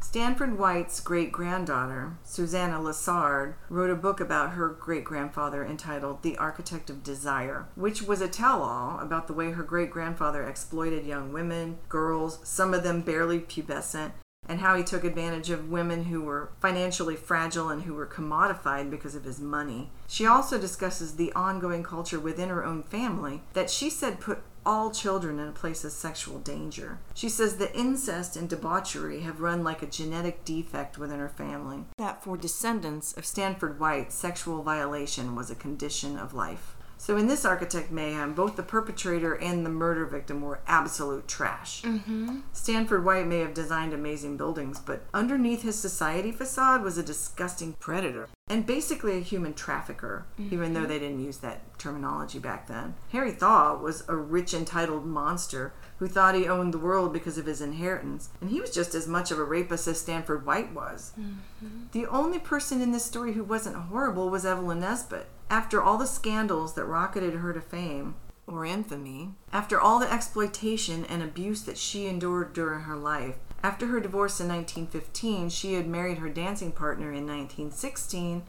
Stanford 0.00 0.58
White's 0.58 0.98
great 0.98 1.30
granddaughter, 1.30 2.18
Suzannah 2.24 2.80
Lessard, 2.80 3.54
wrote 3.70 3.90
a 3.90 3.94
book 3.94 4.18
about 4.18 4.50
her 4.50 4.68
great 4.68 5.04
grandfather 5.04 5.64
entitled 5.64 6.22
The 6.22 6.36
Architect 6.38 6.90
of 6.90 7.04
Desire, 7.04 7.68
which 7.76 8.02
was 8.02 8.20
a 8.20 8.28
tell 8.28 8.62
all 8.62 8.98
about 8.98 9.28
the 9.28 9.32
way 9.32 9.52
her 9.52 9.62
great 9.62 9.90
grandfather 9.90 10.42
exploited 10.42 11.06
young 11.06 11.32
women, 11.32 11.78
girls, 11.88 12.40
some 12.42 12.74
of 12.74 12.82
them 12.82 13.02
barely 13.02 13.38
pubescent, 13.38 14.10
and 14.48 14.60
how 14.60 14.76
he 14.76 14.84
took 14.84 15.04
advantage 15.04 15.50
of 15.50 15.70
women 15.70 16.04
who 16.04 16.22
were 16.22 16.50
financially 16.60 17.16
fragile 17.16 17.68
and 17.68 17.82
who 17.82 17.94
were 17.94 18.06
commodified 18.06 18.90
because 18.90 19.14
of 19.14 19.24
his 19.24 19.40
money. 19.40 19.90
She 20.06 20.26
also 20.26 20.58
discusses 20.58 21.16
the 21.16 21.32
ongoing 21.32 21.82
culture 21.82 22.20
within 22.20 22.48
her 22.48 22.64
own 22.64 22.82
family 22.82 23.42
that 23.52 23.70
she 23.70 23.90
said 23.90 24.20
put 24.20 24.42
all 24.66 24.90
children 24.90 25.38
in 25.38 25.48
a 25.48 25.52
place 25.52 25.84
of 25.84 25.92
sexual 25.92 26.40
danger. 26.40 26.98
She 27.14 27.28
says 27.28 27.56
the 27.56 27.74
incest 27.74 28.36
and 28.36 28.48
debauchery 28.48 29.20
have 29.20 29.40
run 29.40 29.62
like 29.62 29.80
a 29.80 29.86
genetic 29.86 30.44
defect 30.44 30.98
within 30.98 31.20
her 31.20 31.28
family. 31.28 31.84
That 31.98 32.22
for 32.24 32.36
descendants 32.36 33.16
of 33.16 33.24
Stanford 33.24 33.78
White, 33.78 34.12
sexual 34.12 34.62
violation 34.62 35.36
was 35.36 35.50
a 35.50 35.54
condition 35.54 36.18
of 36.18 36.34
life. 36.34 36.75
So 37.06 37.16
in 37.16 37.28
this 37.28 37.44
architect 37.44 37.92
mayhem, 37.92 38.34
both 38.34 38.56
the 38.56 38.64
perpetrator 38.64 39.34
and 39.34 39.64
the 39.64 39.70
murder 39.70 40.06
victim 40.06 40.40
were 40.40 40.58
absolute 40.66 41.28
trash. 41.28 41.82
Mm-hmm. 41.82 42.40
Stanford 42.52 43.04
White 43.04 43.28
may 43.28 43.38
have 43.38 43.54
designed 43.54 43.92
amazing 43.92 44.36
buildings, 44.36 44.80
but 44.80 45.04
underneath 45.14 45.62
his 45.62 45.78
society 45.78 46.32
facade 46.32 46.82
was 46.82 46.98
a 46.98 47.04
disgusting 47.04 47.74
predator 47.74 48.28
and 48.48 48.66
basically 48.66 49.16
a 49.16 49.20
human 49.20 49.54
trafficker, 49.54 50.26
even 50.50 50.74
though 50.74 50.80
mm-hmm. 50.80 50.88
they 50.88 50.98
didn't 50.98 51.24
use 51.24 51.36
that 51.38 51.78
terminology 51.78 52.40
back 52.40 52.66
then. 52.66 52.94
Harry 53.12 53.30
Thaw 53.30 53.78
was 53.78 54.02
a 54.08 54.16
rich, 54.16 54.52
entitled 54.52 55.06
monster 55.06 55.74
who 55.98 56.08
thought 56.08 56.34
he 56.34 56.48
owned 56.48 56.74
the 56.74 56.78
world 56.78 57.12
because 57.12 57.38
of 57.38 57.46
his 57.46 57.60
inheritance, 57.60 58.30
and 58.40 58.50
he 58.50 58.60
was 58.60 58.70
just 58.70 58.96
as 58.96 59.06
much 59.06 59.30
of 59.30 59.38
a 59.38 59.44
rapist 59.44 59.86
as 59.86 60.00
Stanford 60.00 60.44
White 60.44 60.72
was. 60.72 61.12
Mm-hmm. 61.16 61.84
The 61.92 62.06
only 62.06 62.40
person 62.40 62.80
in 62.82 62.90
this 62.90 63.04
story 63.04 63.34
who 63.34 63.44
wasn't 63.44 63.76
horrible 63.76 64.28
was 64.28 64.44
Evelyn 64.44 64.80
Nesbit. 64.80 65.28
After 65.48 65.80
all 65.80 65.96
the 65.96 66.06
scandals 66.06 66.74
that 66.74 66.84
rocketed 66.84 67.34
her 67.34 67.52
to 67.52 67.60
fame, 67.60 68.16
or 68.46 68.64
infamy, 68.64 69.34
after 69.52 69.80
all 69.80 69.98
the 70.00 70.12
exploitation 70.12 71.04
and 71.04 71.22
abuse 71.22 71.62
that 71.62 71.78
she 71.78 72.06
endured 72.06 72.52
during 72.52 72.82
her 72.82 72.96
life, 72.96 73.36
after 73.62 73.86
her 73.86 74.00
divorce 74.00 74.40
in 74.40 74.48
1915, 74.48 75.48
she 75.50 75.74
had 75.74 75.86
married 75.86 76.18
her 76.18 76.28
dancing 76.28 76.72
partner 76.72 77.12
in 77.12 77.26
1916, 77.26 78.42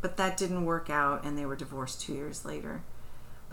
but 0.00 0.16
that 0.16 0.36
didn't 0.36 0.64
work 0.64 0.88
out 0.88 1.24
and 1.24 1.36
they 1.36 1.46
were 1.46 1.56
divorced 1.56 2.00
two 2.00 2.14
years 2.14 2.44
later. 2.44 2.82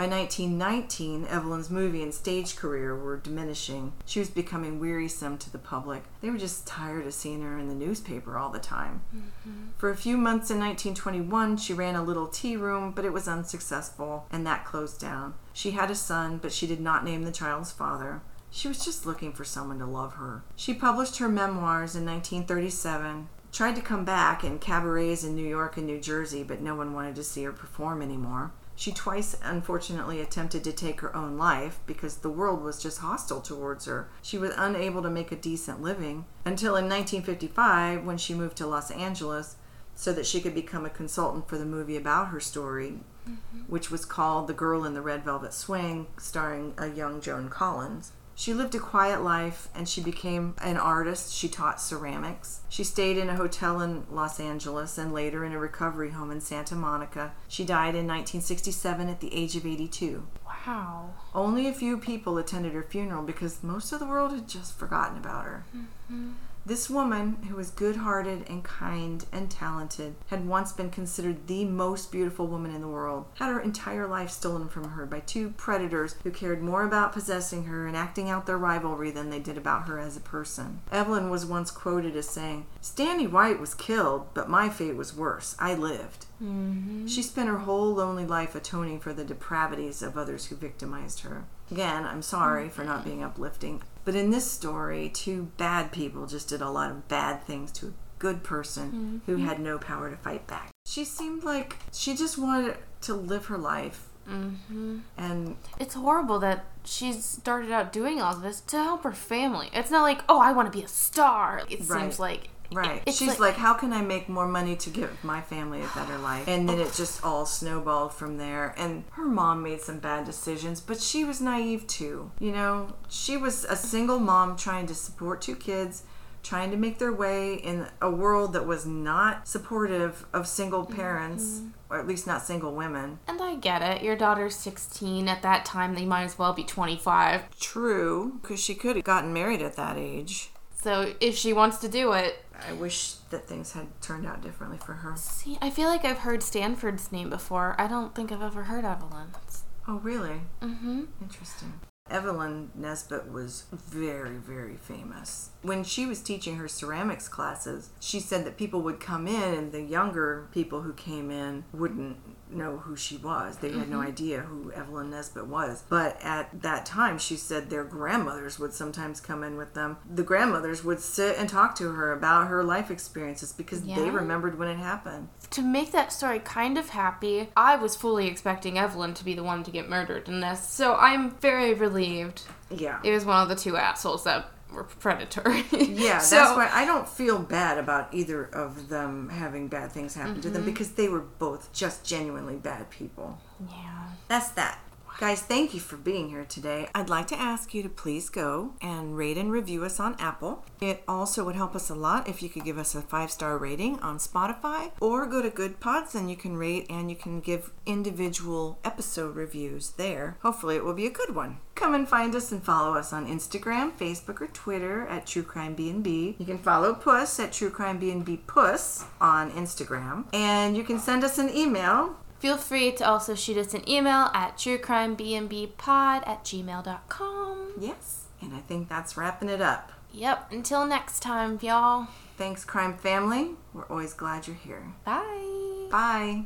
By 0.02 0.08
1919, 0.08 1.28
Evelyn's 1.28 1.70
movie 1.70 2.02
and 2.02 2.12
stage 2.12 2.56
career 2.56 2.96
were 2.96 3.18
diminishing. 3.18 3.94
She 4.04 4.18
was 4.18 4.32
becoming 4.32 4.80
wearisome 4.80 5.38
to 5.38 5.52
the 5.52 5.60
public. 5.60 6.06
They 6.22 6.32
were 6.32 6.40
just 6.40 6.66
tired 6.66 7.06
of 7.06 7.14
seeing 7.14 7.44
her 7.44 7.60
in 7.60 7.68
the 7.68 7.76
newspaper 7.76 8.36
all 8.36 8.50
the 8.50 8.58
time. 8.58 9.04
Mm-hmm. 9.16 9.52
For 9.78 9.92
a 9.92 9.96
few 9.96 10.18
months 10.18 10.50
in 10.50 10.58
1921, 10.58 11.58
she 11.58 11.74
ran 11.74 11.94
a 11.94 12.02
little 12.02 12.26
tea 12.26 12.58
room, 12.58 12.94
but 12.94 13.06
it 13.06 13.14
was 13.14 13.28
unsuccessful, 13.28 14.26
and 14.32 14.44
that 14.48 14.66
closed 14.66 15.00
down. 15.00 15.36
She 15.54 15.70
had 15.70 15.92
a 15.92 15.96
son, 15.96 16.40
but 16.42 16.52
she 16.52 16.66
did 16.66 16.82
not 16.82 17.06
name 17.06 17.22
the 17.22 17.32
child's 17.32 17.72
father. 17.72 18.22
She 18.50 18.68
was 18.68 18.84
just 18.84 19.06
looking 19.06 19.34
for 19.34 19.44
someone 19.44 19.78
to 19.78 19.86
love 19.86 20.14
her. 20.14 20.42
She 20.56 20.74
published 20.74 21.20
her 21.20 21.30
memoirs 21.30 21.96
in 21.96 22.08
1937, 22.08 23.30
tried 23.52 23.76
to 23.76 23.84
come 23.84 24.04
back 24.04 24.44
in 24.44 24.58
cabarets 24.58 25.24
in 25.24 25.36
New 25.36 25.48
York 25.48 25.78
and 25.78 25.86
New 25.86 26.02
Jersey, 26.02 26.42
but 26.42 26.60
no 26.60 26.74
one 26.74 26.96
wanted 26.96 27.14
to 27.18 27.24
see 27.24 27.44
her 27.44 27.52
perform 27.52 28.02
anymore. 28.02 28.52
She 28.82 28.92
twice, 28.92 29.38
unfortunately, 29.44 30.22
attempted 30.22 30.64
to 30.64 30.72
take 30.72 31.02
her 31.02 31.16
own 31.16 31.38
life 31.38 31.80
because 31.86 32.18
the 32.18 32.32
world 32.32 32.64
was 32.64 32.82
just 32.82 32.98
hostile 32.98 33.40
towards 33.40 33.86
her. 33.86 34.10
She 34.24 34.40
was 34.40 34.56
unable 34.58 35.04
to 35.04 35.10
make 35.12 35.32
a 35.32 35.36
decent 35.36 35.84
living 35.84 36.26
until 36.46 36.76
in 36.76 36.90
1955 36.90 38.04
when 38.04 38.18
she 38.18 38.34
moved 38.34 38.58
to 38.58 38.66
Los 38.66 38.90
Angeles 38.90 39.58
so 39.94 40.12
that 40.14 40.26
she 40.26 40.42
could 40.42 40.56
become 40.56 40.84
a 40.84 40.90
consultant 40.90 41.48
for 41.48 41.60
the 41.60 41.66
movie 41.66 41.96
about 41.96 42.30
her 42.30 42.40
story, 42.40 43.02
mm-hmm. 43.30 43.60
which 43.68 43.92
was 43.92 44.04
called 44.04 44.48
The 44.48 44.54
Girl 44.54 44.84
in 44.84 44.96
the 44.96 45.02
Red 45.04 45.24
Velvet 45.24 45.54
Swing, 45.54 46.08
starring 46.18 46.74
a 46.80 46.88
young 46.88 47.22
Joan 47.22 47.50
Collins. 47.50 48.14
She 48.42 48.56
lived 48.56 48.74
a 48.74 48.80
quiet 48.80 49.22
life 49.22 49.70
and 49.76 49.88
she 49.88 50.02
became 50.02 50.56
an 50.58 50.76
artist. 50.76 51.32
She 51.32 51.48
taught 51.48 51.80
ceramics. 51.80 52.62
She 52.70 52.84
stayed 52.84 53.20
in 53.20 53.30
a 53.30 53.36
hotel 53.36 53.82
in 53.82 54.08
Los 54.10 54.40
Angeles 54.40 54.98
and 54.98 55.14
later 55.14 55.46
in 55.46 55.52
a 55.52 55.60
recovery 55.60 56.10
home 56.10 56.32
in 56.32 56.42
Santa 56.42 56.74
Monica. 56.74 57.34
She 57.48 57.64
died 57.64 57.94
in 57.94 58.08
1967 58.08 59.08
at 59.08 59.20
the 59.20 59.32
age 59.32 59.56
of 59.56 59.68
82. 59.68 60.26
Wow. 60.44 61.14
Only 61.36 61.68
a 61.68 61.72
few 61.72 62.00
people 62.00 62.40
attended 62.40 62.74
her 62.74 62.82
funeral 62.82 63.22
because 63.22 63.62
most 63.62 63.92
of 63.92 64.00
the 64.00 64.08
world 64.08 64.32
had 64.32 64.48
just 64.48 64.76
forgotten 64.76 65.20
about 65.20 65.46
her. 65.46 65.64
Mm-hmm. 65.78 66.32
This 66.64 66.90
woman, 66.90 67.38
who 67.50 67.56
was 67.56 67.72
good 67.72 67.98
hearted 67.98 68.48
and 68.48 68.64
kind 68.64 69.26
and 69.32 69.50
talented, 69.50 70.16
had 70.28 70.48
once 70.48 70.72
been 70.72 70.92
considered 70.92 71.48
the 71.48 71.66
most 71.66 72.12
beautiful 72.12 72.46
woman 72.46 72.74
in 72.74 72.82
the 72.82 72.88
world, 72.88 73.26
had 73.36 73.50
her 73.50 73.60
entire 73.60 74.08
life 74.08 74.30
stolen 74.30 74.70
from 74.70 74.90
her 74.90 75.06
by 75.08 75.22
two 75.22 75.50
predators 75.58 76.16
who 76.24 76.30
cared 76.30 76.62
more 76.62 76.84
about 76.84 77.14
possessing 77.14 77.66
her 77.66 77.88
and 77.88 77.98
acting 77.98 78.30
out 78.30 78.46
their 78.46 78.58
rivalry 78.58 79.10
than 79.10 79.32
they 79.32 79.40
did 79.40 79.58
about 79.58 79.88
her 79.88 79.98
as 79.98 80.16
a 80.16 80.22
person. 80.22 80.82
Evelyn 80.92 81.32
was 81.32 81.46
once 81.46 81.72
quoted 81.72 82.16
as 82.16 82.30
saying, 82.30 82.68
Stanley 82.80 83.28
White 83.28 83.60
was 83.60 83.74
killed, 83.74 84.28
but 84.34 84.50
my 84.50 84.70
fate 84.70 84.96
was 84.96 85.16
worse. 85.16 85.56
I 85.58 85.74
lived. 85.74 86.28
Mm-hmm. 86.42 87.08
She 87.08 87.24
spent 87.24 87.50
her 87.50 87.60
whole 87.60 87.94
lonely 87.94 88.26
life 88.26 88.54
atoning 88.54 89.00
for 89.00 89.14
the 89.14 89.26
depravities 89.26 90.02
of 90.02 90.18
others 90.18 90.46
who 90.46 90.56
victimized 90.56 91.22
her. 91.22 91.46
Again, 91.72 92.06
I'm 92.06 92.22
sorry 92.22 92.70
for 92.70 92.84
not 92.84 93.06
being 93.06 93.24
uplifting, 93.24 93.82
but 94.06 94.16
in 94.16 94.32
this 94.32 94.50
story, 94.50 95.10
two 95.14 95.52
bad 95.58 95.92
people 95.92 96.26
just 96.28 96.50
did 96.50 96.62
a 96.62 96.70
lot 96.70 96.92
of 96.92 97.08
bad 97.08 97.44
things 97.44 97.72
to 97.74 97.88
a 97.88 97.94
good 98.20 98.44
person 98.44 99.22
mm-hmm. 99.26 99.32
who 99.32 99.38
had 99.44 99.60
no 99.60 99.78
power 99.78 100.10
to 100.10 100.18
fight 100.18 100.48
back. 100.48 100.70
She 100.86 101.06
seemed 101.06 101.44
like 101.44 101.78
she 101.92 102.16
just 102.16 102.38
wanted 102.38 102.78
to 103.02 103.14
live 103.14 103.48
her 103.48 103.58
life. 103.58 104.10
Mm-hmm. 104.30 105.00
And 105.18 105.58
It's 105.80 105.96
horrible 105.96 106.40
that 106.40 106.66
she 106.86 107.14
started 107.14 107.72
out 107.72 107.92
doing 107.92 108.22
all 108.22 108.36
this 108.36 108.62
to 108.62 108.78
help 108.78 109.04
her 109.04 109.12
family. 109.12 109.70
It's 109.74 109.92
not 109.92 110.04
like, 110.04 110.22
oh, 110.30 110.40
I 110.40 110.52
want 110.52 110.72
to 110.72 110.78
be 110.78 110.84
a 110.84 110.88
star. 110.88 111.64
It 111.70 111.82
Right. 111.88 112.02
seems 112.02 112.20
like 112.20 112.50
Right. 112.72 113.04
It's 113.06 113.18
She's 113.18 113.40
like, 113.40 113.56
how 113.56 113.74
can 113.74 113.92
I 113.92 114.02
make 114.02 114.30
more 114.30 114.48
money 114.48 114.76
to 114.78 114.90
give 114.90 115.24
my 115.24 115.42
family 115.42 115.82
a 115.82 115.88
better 115.94 116.18
life? 116.20 116.48
And 116.48 116.68
then 116.68 116.80
it 116.80 116.94
just 116.94 117.24
all 117.24 117.46
snowballed 117.46 118.14
from 118.14 118.38
there. 118.38 118.74
And 118.78 119.04
her 119.12 119.26
mom 119.26 119.64
made 119.64 119.82
some 119.82 120.00
bad 120.00 120.26
decisions, 120.26 120.80
but 120.80 121.02
she 121.02 121.24
was 121.24 121.42
naive 121.42 121.88
too. 121.88 122.32
You 122.40 122.52
know, 122.52 122.94
she 123.10 123.38
was 123.38 123.66
a 123.66 123.76
single 123.76 124.20
mom 124.20 124.56
trying 124.56 124.88
to 124.88 124.96
support 124.96 125.42
two 125.42 125.56
kids, 125.56 126.04
trying 126.44 126.72
to 126.72 126.78
make 126.78 126.98
their 126.98 127.14
way 127.14 127.56
in 127.56 127.88
a 128.02 128.10
world 128.10 128.54
that 128.54 128.66
was 128.66 128.86
not 128.86 129.48
supportive 129.48 130.26
of 130.34 130.48
single 130.48 130.84
mm-hmm. 130.84 130.96
parents, 130.96 131.62
or 131.90 132.00
at 132.00 132.08
least 132.08 132.26
not 132.26 132.42
single 132.42 132.74
women. 132.74 133.20
And 133.28 133.42
I 133.42 133.56
get 133.56 133.82
it. 133.82 134.02
Your 134.02 134.16
daughter's 134.16 134.56
16. 134.56 135.28
At 135.28 135.42
that 135.42 135.66
time, 135.66 135.94
they 135.94 136.06
might 136.06 136.24
as 136.24 136.40
well 136.40 136.54
be 136.54 136.64
25. 136.64 137.60
True, 137.60 138.40
because 138.42 138.64
she 138.64 138.76
could 138.76 138.96
have 138.96 139.06
gotten 139.06 139.34
married 139.34 139.62
at 139.62 139.76
that 139.76 139.98
age. 139.98 140.52
So 140.82 141.14
if 141.20 141.38
she 141.38 141.54
wants 141.54 141.78
to 141.78 141.88
do 141.88 142.14
it, 142.14 142.44
I 142.68 142.74
wish 142.74 143.14
that 143.30 143.48
things 143.48 143.74
had 143.74 143.88
turned 144.02 144.26
out 144.26 144.42
differently 144.42 144.80
for 144.80 144.94
her. 144.94 145.16
see, 145.16 145.58
I 145.62 145.70
feel 145.70 145.88
like 145.88 146.04
I've 146.04 146.20
heard 146.20 146.42
Stanford's 146.42 147.12
name 147.12 147.30
before. 147.30 147.76
I 147.78 147.88
don't 147.88 148.16
think 148.16 148.32
I've 148.32 148.42
ever 148.42 148.64
heard 148.64 148.84
Evelyn's. 148.84 149.64
Oh, 149.88 150.00
really? 150.00 150.42
Mm-hmm. 150.62 151.04
Interesting. 151.22 151.74
Evelyn 152.10 152.72
Nesbit 152.76 153.32
was 153.32 153.66
very, 153.72 154.36
very 154.36 154.76
famous. 154.76 155.52
When 155.62 155.84
she 155.84 156.06
was 156.06 156.22
teaching 156.22 156.58
her 156.58 156.68
ceramics 156.68 157.30
classes, 157.30 157.92
she 158.00 158.20
said 158.20 158.44
that 158.46 158.58
people 158.58 158.82
would 158.82 159.00
come 159.00 159.28
in 159.28 159.54
and 159.54 159.72
the 159.72 159.82
younger 159.82 160.48
people 160.52 160.82
who 160.82 160.94
came 160.94 161.32
in 161.32 161.64
wouldn't 161.72 162.18
know 162.54 162.78
who 162.78 162.96
she 162.96 163.18
was. 163.18 163.58
They 163.58 163.72
had 163.72 163.90
no 163.90 163.98
mm-hmm. 163.98 164.08
idea 164.08 164.42
who 164.42 164.72
Evelyn 164.72 165.12
Nesbit 165.12 165.48
was. 165.48 165.84
But 165.90 166.18
at 166.22 166.62
that 166.62 166.86
time, 166.86 167.18
she 167.18 167.36
said 167.36 167.70
their 167.70 167.84
grandmothers 167.84 168.60
would 168.60 168.74
sometimes 168.74 169.20
come 169.22 169.44
in 169.44 169.58
with 169.58 169.74
them. 169.74 169.98
The 170.14 170.24
grandmothers 170.24 170.84
would 170.84 171.00
sit 171.00 171.38
and 171.38 171.50
talk 171.50 171.76
to 171.76 171.92
her 171.92 172.12
about 172.12 172.48
her 172.48 172.64
life 172.64 172.92
experiences 172.92 173.54
because 173.54 173.84
they 173.84 174.10
remembered 174.10 174.58
when 174.58 174.68
it 174.68 174.78
happened. 174.78 175.30
To 175.52 175.62
make 175.62 175.92
that 175.92 176.12
story 176.12 176.40
kind 176.40 176.78
of 176.78 176.90
happy, 176.90 177.50
I 177.56 177.76
was 177.76 177.96
fully 177.96 178.28
expecting 178.28 178.78
Evelyn 178.78 179.14
to 179.16 179.26
be 179.26 179.34
the 179.34 179.44
one 179.44 179.64
to 179.64 179.72
get 179.72 179.90
murdered 179.90 180.28
in 180.28 180.40
this, 180.40 180.68
so 180.68 180.96
I'm 180.96 181.32
very 181.38 181.74
relieved 181.74 182.44
Yeah. 182.70 183.00
it 183.04 183.12
was 183.12 183.26
one 183.26 183.42
of 183.42 183.50
the 183.50 183.56
two 183.56 183.78
assholes 183.78 184.24
that 184.24 184.50
were 184.72 184.84
predatory. 184.84 185.64
Yeah, 185.72 186.18
so, 186.20 186.36
that's 186.38 186.56
why 186.56 186.70
I 186.72 186.86
don't 186.86 187.08
feel 187.08 187.40
bad 187.40 187.78
about 187.78 188.14
either 188.14 188.46
of 188.46 188.90
them 188.90 189.30
having 189.30 189.68
bad 189.68 189.92
things 189.92 190.14
happen 190.16 190.36
to 190.36 190.48
Mm-hmm. 190.48 190.54
them 190.54 190.66
because 190.66 190.92
they 190.94 191.08
were 191.10 191.20
both 191.22 191.72
just 191.74 192.04
genuinely 192.06 192.56
bad 192.56 192.90
people. 192.90 193.40
Yeah. 193.70 194.08
That's 194.28 194.50
that. 194.52 194.80
Guys, 195.22 195.44
thank 195.44 195.76
you 195.76 195.80
for 195.80 195.98
being 195.98 196.30
here 196.30 196.46
today. 196.46 196.88
I'd 196.96 197.08
like 197.08 197.28
to 197.28 197.40
ask 197.40 197.76
you 197.76 197.84
to 197.84 197.90
please 197.90 198.28
go 198.28 198.74
and 198.82 199.16
rate 199.16 199.38
and 199.38 199.52
review 199.52 199.84
us 199.86 200.00
on 200.00 200.16
Apple. 200.18 200.66
It 200.82 201.04
also 201.08 201.46
would 201.46 201.56
help 201.56 201.76
us 201.76 201.92
a 201.92 201.94
lot 201.94 202.28
if 202.28 202.42
you 202.42 202.50
could 202.50 202.66
give 202.66 202.80
us 202.80 202.96
a 202.96 203.04
five 203.04 203.30
star 203.30 203.56
rating 203.60 204.00
on 204.00 204.18
Spotify 204.18 204.94
or 205.00 205.28
go 205.28 205.44
to 205.44 205.52
Goodpods 205.52 206.16
and 206.16 206.28
you 206.28 206.36
can 206.36 206.58
rate 206.58 206.88
and 206.90 207.12
you 207.12 207.16
can 207.16 207.40
give 207.40 207.72
individual 207.86 208.80
episode 208.84 209.36
reviews 209.36 209.92
there. 209.92 210.38
Hopefully, 210.42 210.76
it 210.76 210.84
will 210.84 210.96
be 210.96 211.06
a 211.06 211.12
good 211.12 211.36
one. 211.36 211.60
Come 211.76 211.94
and 211.94 212.10
find 212.10 212.34
us 212.34 212.52
and 212.52 212.64
follow 212.64 212.98
us 212.98 213.14
on 213.14 213.28
Instagram, 213.28 213.92
Facebook, 213.92 214.42
or 214.42 214.48
Twitter 214.48 215.06
at 215.06 215.28
True 215.28 215.44
Crime 215.44 215.76
B&B. 215.76 216.36
You 216.40 216.46
can 216.48 216.58
follow 216.58 216.96
Puss 216.96 217.40
at 217.40 217.54
True 217.54 217.70
Crime 217.70 218.00
B&B 218.00 218.38
Puss 218.48 219.06
on 219.20 219.52
Instagram. 219.52 220.26
And 220.34 220.76
you 220.76 220.84
can 220.84 220.98
send 220.98 221.24
us 221.24 221.38
an 221.38 221.56
email 221.56 222.18
Feel 222.42 222.58
free 222.58 222.92
to 222.94 223.08
also 223.08 223.36
shoot 223.36 223.56
us 223.56 223.76
an 223.76 223.88
email 223.88 224.32
at 224.34 224.58
truecrimebnbpod 224.58 226.28
at 226.28 226.44
gmail.com. 226.44 227.74
Yes. 227.80 228.26
And 228.42 228.56
I 228.56 228.62
think 228.62 228.90
that's 228.90 229.16
wrapping 229.16 229.48
it 229.48 229.62
up. 229.62 229.92
Yep, 230.12 230.52
until 230.52 230.88
next 230.88 231.20
time, 231.20 231.60
y'all. 231.62 232.08
Thanks, 232.38 232.66
crime 232.66 232.98
family. 232.98 233.52
We're 233.76 233.86
always 233.86 234.16
glad 234.16 234.48
you're 234.48 234.56
here. 234.56 234.88
Bye. 235.06 235.88
Bye. 235.92 236.46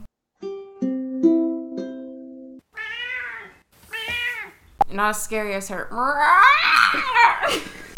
Not 4.91 5.12
as 5.12 5.22
scary 5.22 5.54
as 5.54 5.70
her. 5.70 5.88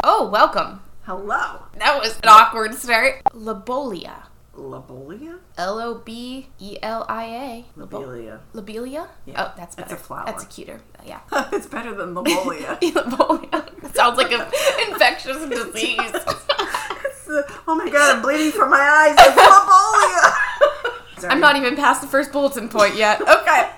oh, 0.04 0.30
welcome. 0.32 0.82
Hello. 1.02 1.64
That 1.80 2.00
was 2.00 2.16
an 2.18 2.30
awkward 2.30 2.76
start. 2.76 3.24
Lobelia. 3.34 4.27
Lobelia? 4.58 5.39
L 5.58 5.80
O 5.80 5.95
B 5.95 6.47
E 6.60 6.78
L 6.82 7.05
I 7.08 7.26
A. 7.26 7.66
Lobelia. 7.80 8.39
Lobelia? 8.53 9.08
Yeah, 9.26 9.43
Oh, 9.45 9.53
that's 9.58 9.76
better. 9.76 9.95
a 9.95 9.97
flower. 9.97 10.24
That's 10.26 10.43
a 10.43 10.47
cuter. 10.47 10.82
Yeah. 11.05 11.20
it's 11.53 11.68
better 11.68 11.93
than 11.93 12.14
Lobelia. 12.16 12.78
Lobelia. 12.82 13.66
That 13.82 13.95
sounds 13.95 14.18
like 14.18 14.32
an 14.32 14.41
infectious 14.89 15.38
disease. 15.47 15.97
The- 17.28 17.45
oh 17.68 17.76
my 17.76 17.89
god, 17.89 18.16
I'm 18.16 18.22
bleeding 18.22 18.51
from 18.51 18.70
my 18.72 18.80
eyes. 18.80 19.16
It's 19.20 19.38
Lobelia. 19.38 20.34
Sorry. 21.20 21.32
I'm 21.34 21.39
not 21.39 21.55
even 21.55 21.76
past 21.76 22.01
the 22.01 22.08
first 22.08 22.32
bulletin 22.32 22.70
point 22.70 22.95
yet. 22.95 23.22
Okay. 23.22 23.70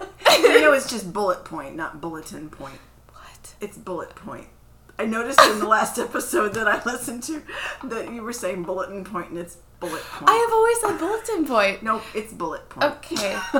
You 0.41 0.61
know, 0.61 0.73
it's 0.73 0.89
just 0.89 1.11
bullet 1.13 1.43
point, 1.45 1.75
not 1.75 1.99
bulletin 2.01 2.49
point. 2.49 2.79
what? 3.11 3.53
It's 3.61 3.77
bullet 3.77 4.13
point. 4.15 4.47
I 4.99 5.05
noticed 5.05 5.39
in 5.41 5.59
the 5.59 5.67
last 5.67 5.97
episode 5.97 6.53
that 6.55 6.67
I 6.67 6.83
listened 6.83 7.23
to 7.23 7.41
that 7.85 8.13
you 8.13 8.21
were 8.21 8.33
saying 8.33 8.63
bulletin 8.63 9.05
point 9.05 9.29
and 9.29 9.37
it's 9.39 9.57
bullet 9.79 10.01
point. 10.03 10.29
I 10.29 10.33
have 10.35 10.53
always 10.53 10.79
said 10.81 10.97
bulletin 10.99 11.45
point. 11.45 11.83
Nope, 11.83 12.03
it's 12.13 12.33
bullet 12.33 12.67
point. 12.69 12.85
Okay. 12.85 13.35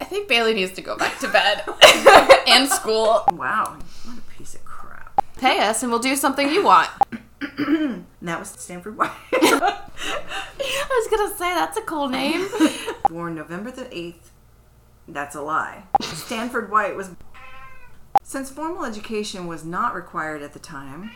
I 0.00 0.04
think 0.04 0.28
Bailey 0.28 0.54
needs 0.54 0.72
to 0.72 0.82
go 0.82 0.96
back 0.96 1.18
to 1.20 1.28
bed 1.28 1.64
and 2.48 2.68
school. 2.68 3.24
wow, 3.32 3.78
what 4.04 4.18
a 4.18 4.36
piece 4.36 4.54
of 4.54 4.64
crap. 4.64 5.24
Pay 5.38 5.60
us 5.60 5.82
and 5.82 5.90
we'll 5.90 6.00
do 6.00 6.16
something 6.16 6.48
you 6.50 6.64
want. 6.64 6.90
That 8.22 8.38
was 8.38 8.50
Stanford 8.50 8.96
White. 8.96 9.10
I 9.32 9.78
was 10.88 11.08
gonna 11.10 11.34
say 11.36 11.52
that's 11.54 11.76
a 11.76 11.80
cool 11.82 12.08
name. 12.08 12.48
Born 13.08 13.34
November 13.34 13.72
the 13.72 13.86
8th. 13.86 14.30
That's 15.08 15.34
a 15.34 15.42
lie. 15.42 15.82
Stanford 16.00 16.70
White 16.70 16.94
was. 16.94 17.10
Since 18.22 18.50
formal 18.50 18.84
education 18.84 19.48
was 19.48 19.64
not 19.64 19.94
required 19.96 20.42
at 20.42 20.52
the 20.52 20.60
time, 20.60 21.10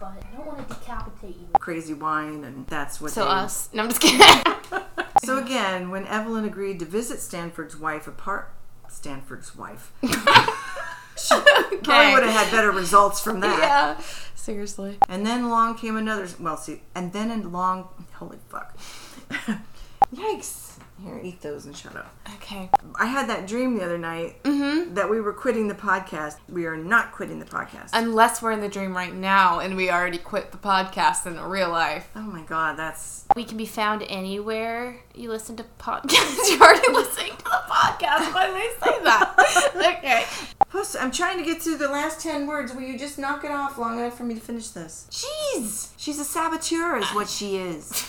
But 0.00 0.22
I 0.32 0.36
don't 0.36 0.46
want 0.46 0.68
to 0.68 0.74
decapitate 0.74 1.36
you. 1.36 1.48
crazy 1.58 1.94
wine, 1.94 2.44
and 2.44 2.66
that's 2.66 3.00
what 3.00 3.12
So 3.12 3.24
they. 3.24 3.30
us. 3.30 3.68
No, 3.72 3.82
I'm 3.82 3.88
just 3.88 4.00
kidding. 4.00 4.20
So 5.24 5.38
again, 5.38 5.90
when 5.90 6.06
Evelyn 6.06 6.44
agreed 6.44 6.80
to 6.80 6.84
visit 6.84 7.20
Stanford's 7.20 7.76
wife 7.76 8.08
apart, 8.08 8.52
Stanford's 8.88 9.54
wife 9.54 9.92
probably 10.00 12.14
would 12.14 12.24
have 12.24 12.32
had 12.32 12.50
better 12.50 12.72
results 12.72 13.20
from 13.20 13.40
that. 13.40 13.58
Yeah. 13.58 14.00
Seriously. 14.34 14.98
And 15.08 15.24
then 15.24 15.44
along 15.44 15.76
came 15.76 15.96
another. 15.96 16.26
Well, 16.40 16.56
see, 16.56 16.82
and 16.94 17.12
then 17.12 17.30
along. 17.30 17.88
Holy 18.14 18.38
fuck! 18.48 18.76
Yikes! 20.12 20.61
Here, 21.02 21.20
eat 21.22 21.40
those 21.40 21.66
and 21.66 21.76
shut 21.76 21.96
up. 21.96 22.14
Okay. 22.36 22.70
I 22.98 23.06
had 23.06 23.28
that 23.28 23.46
dream 23.46 23.76
the 23.76 23.84
other 23.84 23.98
night 23.98 24.42
Mm-hmm. 24.44 24.94
that 24.94 25.08
we 25.10 25.20
were 25.20 25.32
quitting 25.32 25.68
the 25.68 25.74
podcast. 25.74 26.36
We 26.48 26.66
are 26.66 26.76
not 26.76 27.12
quitting 27.12 27.38
the 27.38 27.44
podcast. 27.44 27.90
Unless 27.92 28.40
we're 28.42 28.52
in 28.52 28.60
the 28.60 28.68
dream 28.68 28.94
right 28.96 29.14
now 29.14 29.58
and 29.60 29.76
we 29.76 29.90
already 29.90 30.18
quit 30.18 30.52
the 30.52 30.58
podcast 30.58 31.26
in 31.26 31.36
the 31.36 31.44
real 31.44 31.70
life. 31.70 32.08
oh 32.16 32.20
my 32.22 32.42
god, 32.42 32.76
that's 32.76 33.24
We 33.36 33.44
can 33.44 33.56
be 33.56 33.66
found 33.66 34.02
anywhere 34.08 35.00
you 35.14 35.28
listen 35.30 35.56
to 35.56 35.64
podcasts. 35.78 36.48
You're 36.50 36.60
already 36.62 36.92
listening 36.92 37.32
to 37.36 37.44
the 37.44 37.62
podcast. 37.68 38.32
Why 38.34 38.46
did 38.46 38.56
I 38.56 38.74
say 38.82 39.04
that? 39.04 39.96
okay. 39.98 40.24
Plus, 40.70 40.96
I'm 40.96 41.10
trying 41.10 41.38
to 41.38 41.44
get 41.44 41.60
through 41.60 41.76
the 41.78 41.88
last 41.88 42.20
10 42.20 42.46
words. 42.46 42.72
Will 42.74 42.82
you 42.82 42.98
just 42.98 43.18
knock 43.18 43.44
it 43.44 43.50
off 43.50 43.76
long 43.78 43.98
enough 43.98 44.16
for 44.16 44.24
me 44.24 44.34
to 44.34 44.40
finish 44.40 44.68
this? 44.68 45.06
Jeez! 45.10 45.90
She's 45.98 46.18
a 46.18 46.24
saboteur, 46.24 46.96
is 46.98 47.08
what 47.10 47.28
she 47.28 47.56
is. 47.56 48.08